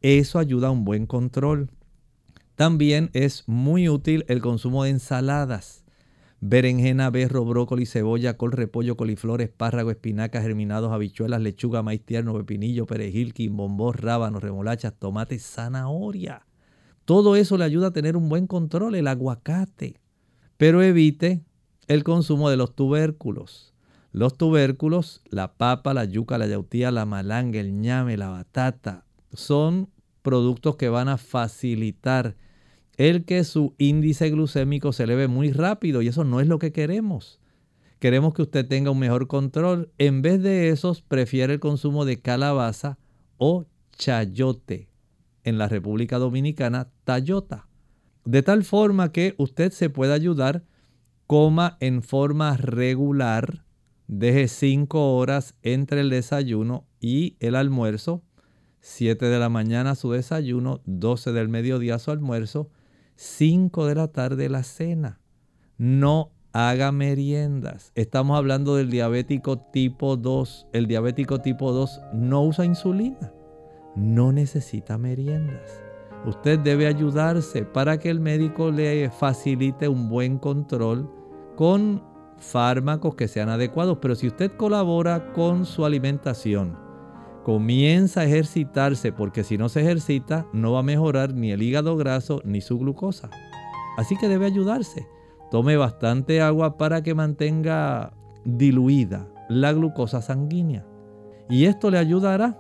Eso 0.03 0.41
ayuda 0.41 0.69
a 0.69 0.73
un 0.73 0.85
buen 0.85 1.07
control. 1.07 1.71
También 2.57 3.11
es 3.15 3.43
muy 3.47 3.89
útil 3.89 4.25
el 4.29 4.41
consumo 4.41 4.85
de 4.85 4.91
ensaladas. 4.91 5.85
Berenjena, 6.41 7.11
berro, 7.11 7.45
brócoli, 7.45 7.85
cebolla, 7.85 8.37
col, 8.37 8.53
repollo, 8.53 8.97
coliflor, 8.97 9.41
espárrago, 9.41 9.91
espinacas, 9.91 10.43
germinados, 10.43 10.93
habichuelas, 10.93 11.41
lechuga, 11.41 11.83
maíz 11.83 12.05
tierno, 12.05 12.35
pepinillo, 12.35 12.87
perejil, 12.87 13.33
quimbombó, 13.33 13.93
rábanos, 13.93 14.43
remolachas, 14.43 14.95
tomates, 14.99 15.43
zanahoria. 15.43 16.47
Todo 17.05 17.35
eso 17.35 17.59
le 17.59 17.65
ayuda 17.65 17.89
a 17.89 17.93
tener 17.93 18.17
un 18.17 18.29
buen 18.29 18.47
control, 18.47 18.95
el 18.95 19.09
aguacate. 19.09 20.01
Pero 20.57 20.83
evite 20.83 21.43
el 21.89 22.05
consumo 22.05 22.51
de 22.51 22.57
los 22.57 22.77
tubérculos. 22.77 23.75
Los 24.13 24.37
tubérculos, 24.37 25.23
la 25.29 25.55
papa, 25.55 25.93
la 25.93 26.05
yuca, 26.05 26.39
la 26.39 26.47
yautía, 26.47 26.93
la 26.93 27.05
malanga, 27.05 27.59
el 27.59 27.81
ñame, 27.81 28.17
la 28.17 28.29
batata, 28.29 29.07
son 29.33 29.91
productos 30.23 30.77
que 30.77 30.89
van 30.89 31.09
a 31.09 31.19
facilitar 31.19 32.37
el 32.97 33.25
que 33.25 33.45
su 33.45 33.75
índice 33.79 34.31
glucémico 34.31 34.93
se 34.93 35.05
eleve 35.05 35.29
muy 35.29 35.53
rápido 35.53 36.03
y 36.03 36.09
eso 36.09 36.25
no 36.25 36.41
es 36.41 36.47
lo 36.47 36.59
que 36.59 36.73
queremos. 36.73 37.41
Queremos 37.99 38.35
que 38.35 38.43
usted 38.43 38.67
tenga 38.67 38.91
un 38.91 38.99
mejor 38.99 39.27
control. 39.29 39.91
En 39.99 40.23
vez 40.23 40.43
de 40.43 40.69
esos, 40.69 41.03
prefiere 41.03 41.55
el 41.55 41.61
consumo 41.61 42.05
de 42.05 42.21
calabaza 42.21 42.99
o 43.39 43.67
chayote 43.93 44.89
en 45.43 45.59
la 45.59 45.69
República 45.69 46.19
Dominicana 46.19 46.91
Tayota. 47.05 47.67
De 48.25 48.43
tal 48.43 48.65
forma 48.65 49.13
que 49.13 49.35
usted 49.39 49.73
se 49.73 49.91
pueda 49.91 50.15
ayudar, 50.15 50.65
coma 51.27 51.77
en 51.81 52.03
forma 52.03 52.57
regular, 52.57 53.65
deje 54.07 54.49
5 54.49 55.17
horas 55.17 55.55
entre 55.63 56.01
el 56.01 56.11
desayuno 56.11 56.87
y 57.01 57.37
el 57.41 57.55
almuerzo, 57.55 58.23
7 58.81 59.27
de 59.27 59.39
la 59.39 59.49
mañana 59.49 59.95
su 59.95 60.11
desayuno, 60.11 60.83
12 60.85 61.33
del 61.33 61.49
mediodía 61.49 61.99
su 61.99 62.11
almuerzo, 62.11 62.71
5 63.17 63.87
de 63.87 63.95
la 63.95 64.09
tarde 64.09 64.49
la 64.49 64.63
cena. 64.63 65.21
No 65.79 66.31
haga 66.53 66.93
meriendas. 66.93 67.93
Estamos 67.95 68.37
hablando 68.37 68.77
del 68.77 68.91
diabético 68.91 69.59
tipo 69.59 70.17
2. 70.17 70.69
El 70.73 70.87
diabético 70.87 71.41
tipo 71.41 71.73
2 71.73 72.01
no 72.13 72.43
usa 72.43 72.65
insulina 72.65 73.33
no 73.97 74.33
necesita 74.33 74.99
meriendas. 74.99 75.83
Usted 76.27 76.59
debe 76.59 76.87
ayudarse 76.87 77.65
para 77.65 77.99
que 77.99 78.11
el 78.11 78.21
médico 78.21 78.71
le 78.71 79.11
facilite 79.11 79.89
un 79.89 80.09
buen 80.09 80.39
control 80.39 81.11
con 81.57 82.03
fármacos 82.39 83.15
que 83.15 83.29
sean 83.29 83.51
adecuados. 83.51 83.99
Pero 84.01 84.15
si 84.15 84.29
usted 84.29 84.53
colabora 84.53 85.33
con 85.33 85.67
su 85.67 85.85
alimentación, 85.85 86.79
comienza 87.45 88.23
a 88.23 88.25
ejercitarse, 88.25 89.13
porque 89.13 89.45
si 89.45 89.57
no 89.57 89.69
se 89.69 89.83
ejercita 89.83 90.47
no 90.53 90.73
va 90.73 90.81
a 90.81 90.83
mejorar 90.83 91.35
ni 91.35 91.53
el 91.53 91.63
hígado 91.63 91.97
graso 91.97 92.41
ni 92.45 92.61
su 92.61 92.79
glucosa. 92.79 93.31
Así 93.97 94.17
que 94.17 94.29
debe 94.29 94.47
ayudarse. 94.47 95.07
Tome 95.51 95.77
bastante 95.77 96.41
agua 96.41 96.77
para 96.79 97.03
que 97.03 97.15
mantenga 97.15 98.13
diluida 98.45 99.29
la 99.49 99.73
glucosa 99.73 100.21
sanguínea. 100.21 100.85
Y 101.49 101.67
esto 101.67 101.91
le 101.91 101.99
ayudará 101.99 102.59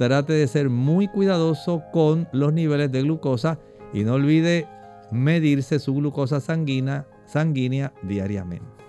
trate 0.00 0.32
de 0.32 0.48
ser 0.48 0.70
muy 0.70 1.08
cuidadoso 1.08 1.82
con 1.92 2.26
los 2.32 2.54
niveles 2.54 2.90
de 2.90 3.02
glucosa 3.02 3.58
y 3.92 4.02
no 4.02 4.14
olvide 4.14 4.66
medirse 5.10 5.78
su 5.78 5.92
glucosa 5.94 6.40
sanguínea, 6.40 7.06
sanguínea 7.26 7.92
diariamente. 8.02 8.79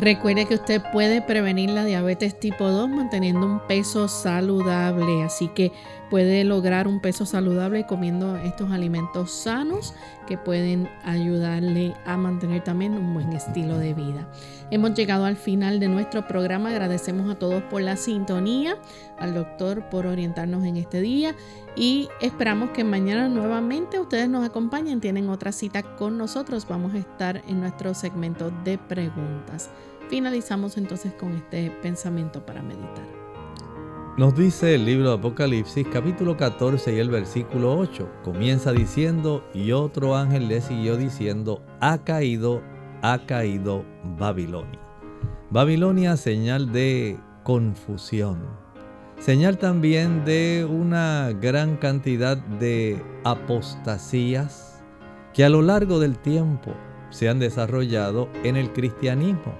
Recuerde 0.00 0.46
que 0.46 0.54
usted 0.54 0.82
puede 0.92 1.22
prevenir 1.22 1.70
la 1.70 1.84
diabetes 1.84 2.38
tipo 2.38 2.68
2 2.68 2.88
manteniendo 2.88 3.46
un 3.46 3.60
peso 3.66 4.08
saludable, 4.08 5.22
así 5.22 5.48
que 5.48 5.70
puede 6.14 6.44
lograr 6.44 6.86
un 6.86 7.00
peso 7.00 7.26
saludable 7.26 7.86
comiendo 7.86 8.36
estos 8.36 8.70
alimentos 8.70 9.32
sanos 9.32 9.94
que 10.28 10.38
pueden 10.38 10.88
ayudarle 11.04 11.92
a 12.06 12.16
mantener 12.16 12.62
también 12.62 12.92
un 12.92 13.14
buen 13.14 13.32
estilo 13.32 13.78
de 13.78 13.94
vida. 13.94 14.28
Hemos 14.70 14.94
llegado 14.94 15.24
al 15.24 15.34
final 15.34 15.80
de 15.80 15.88
nuestro 15.88 16.28
programa, 16.28 16.68
agradecemos 16.68 17.28
a 17.28 17.36
todos 17.36 17.64
por 17.64 17.82
la 17.82 17.96
sintonía, 17.96 18.76
al 19.18 19.34
doctor 19.34 19.88
por 19.90 20.06
orientarnos 20.06 20.64
en 20.64 20.76
este 20.76 21.00
día 21.00 21.34
y 21.74 22.08
esperamos 22.20 22.70
que 22.70 22.84
mañana 22.84 23.28
nuevamente 23.28 23.98
ustedes 23.98 24.28
nos 24.28 24.46
acompañen, 24.46 25.00
tienen 25.00 25.28
otra 25.28 25.50
cita 25.50 25.82
con 25.96 26.16
nosotros, 26.16 26.64
vamos 26.68 26.94
a 26.94 26.98
estar 26.98 27.42
en 27.48 27.58
nuestro 27.58 27.92
segmento 27.92 28.52
de 28.62 28.78
preguntas. 28.78 29.68
Finalizamos 30.08 30.76
entonces 30.76 31.12
con 31.14 31.34
este 31.34 31.72
pensamiento 31.82 32.46
para 32.46 32.62
meditar. 32.62 33.23
Nos 34.16 34.36
dice 34.36 34.76
el 34.76 34.84
libro 34.84 35.08
de 35.08 35.14
Apocalipsis 35.16 35.84
capítulo 35.92 36.36
14 36.36 36.94
y 36.94 37.00
el 37.00 37.10
versículo 37.10 37.76
8. 37.76 38.08
Comienza 38.22 38.70
diciendo, 38.70 39.44
y 39.52 39.72
otro 39.72 40.14
ángel 40.14 40.46
le 40.46 40.60
siguió 40.60 40.96
diciendo, 40.96 41.64
ha 41.80 41.98
caído, 41.98 42.62
ha 43.02 43.26
caído 43.26 43.84
Babilonia. 44.16 44.78
Babilonia 45.50 46.16
señal 46.16 46.70
de 46.70 47.18
confusión, 47.42 48.38
señal 49.18 49.58
también 49.58 50.24
de 50.24 50.64
una 50.64 51.32
gran 51.32 51.76
cantidad 51.76 52.36
de 52.36 53.02
apostasías 53.24 54.84
que 55.32 55.44
a 55.44 55.48
lo 55.48 55.60
largo 55.60 55.98
del 55.98 56.18
tiempo 56.18 56.72
se 57.10 57.28
han 57.28 57.40
desarrollado 57.40 58.28
en 58.44 58.54
el 58.54 58.72
cristianismo. 58.72 59.56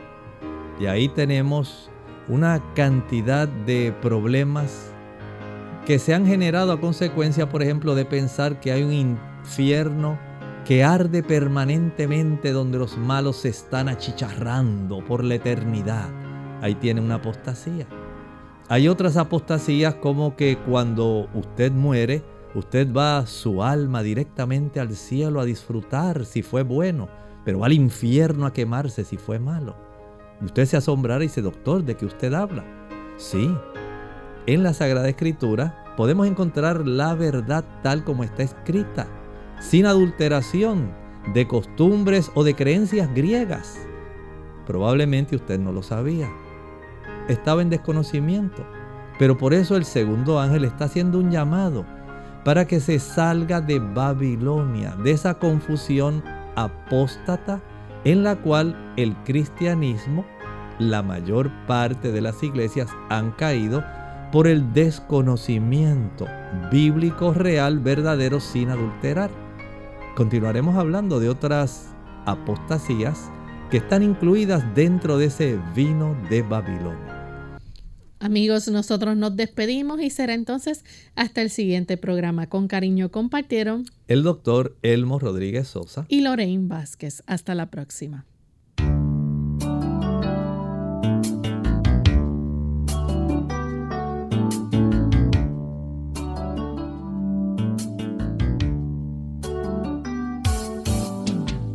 Y 0.79 0.87
ahí 0.87 1.09
tenemos 1.09 1.91
una 2.29 2.63
cantidad 2.75 3.49
de 3.49 3.95
problemas 4.01 4.93
que 5.87 5.99
se 5.99 6.15
han 6.15 6.27
generado 6.27 6.73
a 6.73 6.81
consecuencia, 6.81 7.49
por 7.49 7.63
ejemplo, 7.63 7.95
de 7.95 8.05
pensar 8.05 8.61
que 8.61 8.73
hay 8.73 8.83
un 8.83 8.93
infierno 8.93 10.19
que 10.65 10.83
arde 10.83 11.23
permanentemente 11.23 12.53
donde 12.53 12.79
los 12.79 12.97
malos 12.97 13.37
se 13.37 13.51
están 13.51 13.89
achicharrando 13.89 15.05
por 15.05 15.23
la 15.23 15.35
eternidad. 15.35 16.09
Ahí 16.63 16.75
tiene 16.75 17.03
una 17.03 17.17
apostasía. 17.17 17.87
Hay 18.69 18.89
otras 18.89 19.19
apostasías 19.19 19.97
como 19.97 20.37
que 20.37 20.57
cuando 20.57 21.29
usted 21.35 21.71
muere, 21.71 22.23
usted 22.55 22.91
va 22.95 23.27
su 23.27 23.63
alma 23.63 24.03
directamente 24.03 24.81
al 24.81 24.95
cielo 24.97 25.41
a 25.41 25.45
disfrutar 25.45 26.25
si 26.25 26.43
fue 26.43 26.63
bueno, 26.63 27.09
pero 27.45 27.59
va 27.59 27.67
al 27.67 27.75
infierno 27.75 28.47
a 28.47 28.55
quemarse 28.55 29.05
si 29.05 29.19
fue 29.19 29.39
malo. 29.39 29.77
Usted 30.43 30.67
se 30.67 30.77
asombrará 30.77 31.23
y 31.23 31.29
dice, 31.29 31.43
doctor, 31.43 31.85
¿de 31.85 31.97
qué 31.97 32.07
usted 32.07 32.33
habla? 32.33 32.65
Sí, 33.17 33.55
en 34.47 34.63
la 34.63 34.75
Sagrada 34.75 35.09
Escritura 35.09 35.95
podemos 35.97 36.27
encontrar 36.27 36.87
la 36.87 37.15
verdad 37.15 37.65
tal 37.83 38.05
como 38.05 38.25
está 38.25 38.43
escrita, 38.43 39.07
sin 39.61 39.87
adulteración 39.87 40.93
de 41.33 41.47
costumbres 41.47 42.31
o 42.35 42.45
de 42.45 42.55
creencias 42.55 43.13
griegas. 43.15 43.79
Probablemente 44.67 45.37
usted 45.37 45.59
no 45.59 45.73
lo 45.73 45.83
sabía. 45.83 46.29
Estaba 47.29 47.63
en 47.63 47.71
desconocimiento. 47.71 48.65
Pero 49.19 49.39
por 49.39 49.55
eso 49.55 49.77
el 49.77 49.85
segundo 49.85 50.41
ángel 50.41 50.65
está 50.65 50.87
haciendo 50.87 51.19
un 51.19 51.31
llamado 51.31 51.85
para 52.45 52.67
que 52.67 52.81
se 52.81 52.99
salga 52.99 53.61
de 53.61 53.79
Babilonia, 53.79 54.97
de 54.97 55.13
esa 55.13 55.35
confusión 55.35 56.23
apóstata 56.57 57.63
en 58.05 58.23
la 58.23 58.37
cual 58.37 58.95
el 58.97 59.15
cristianismo, 59.25 60.25
la 60.79 61.03
mayor 61.03 61.51
parte 61.67 62.13
de 62.13 62.21
las 62.21 62.43
iglesias 62.43 62.91
han 63.09 63.33
caído 63.33 63.83
por 64.33 64.47
el 64.47 64.73
desconocimiento 64.73 66.27
bíblico 66.71 67.33
real, 67.33 67.79
verdadero, 67.79 68.41
sin 68.41 68.71
adulterar. 68.71 69.31
Continuaremos 70.17 70.77
hablando 70.77 71.21
de 71.21 71.29
otras 71.29 71.95
apostasías 72.27 73.31
que 73.71 73.79
están 73.79 74.03
incluidas 74.03 74.63
dentro 74.75 75.19
de 75.19 75.27
ese 75.27 75.59
vino 75.75 76.17
de 76.29 76.43
Babilonia. 76.43 77.14
Amigos, 78.25 78.69
nosotros 78.69 79.19
nos 79.19 79.37
despedimos 79.37 80.01
y 80.01 80.09
será 80.09 80.33
entonces 80.33 80.83
hasta 81.15 81.43
el 81.43 81.51
siguiente 81.51 81.99
programa. 81.99 82.49
Con 82.49 82.69
cariño 82.69 83.11
compartieron 83.11 83.85
el 84.09 84.23
doctor 84.23 84.79
Elmo 84.81 85.19
Rodríguez 85.19 85.69
Sosa 85.69 86.07
y 86.09 86.23
Lorraine 86.23 86.67
Vázquez. 86.67 87.23
Hasta 87.27 87.55
la 87.55 87.71
próxima. 87.71 88.25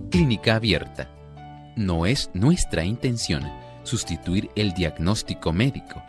Clínica 0.09 0.55
abierta. 0.55 1.11
No 1.75 2.07
es 2.07 2.31
nuestra 2.33 2.83
intención 2.85 3.43
sustituir 3.83 4.49
el 4.55 4.73
diagnóstico 4.73 5.53
médico 5.53 6.08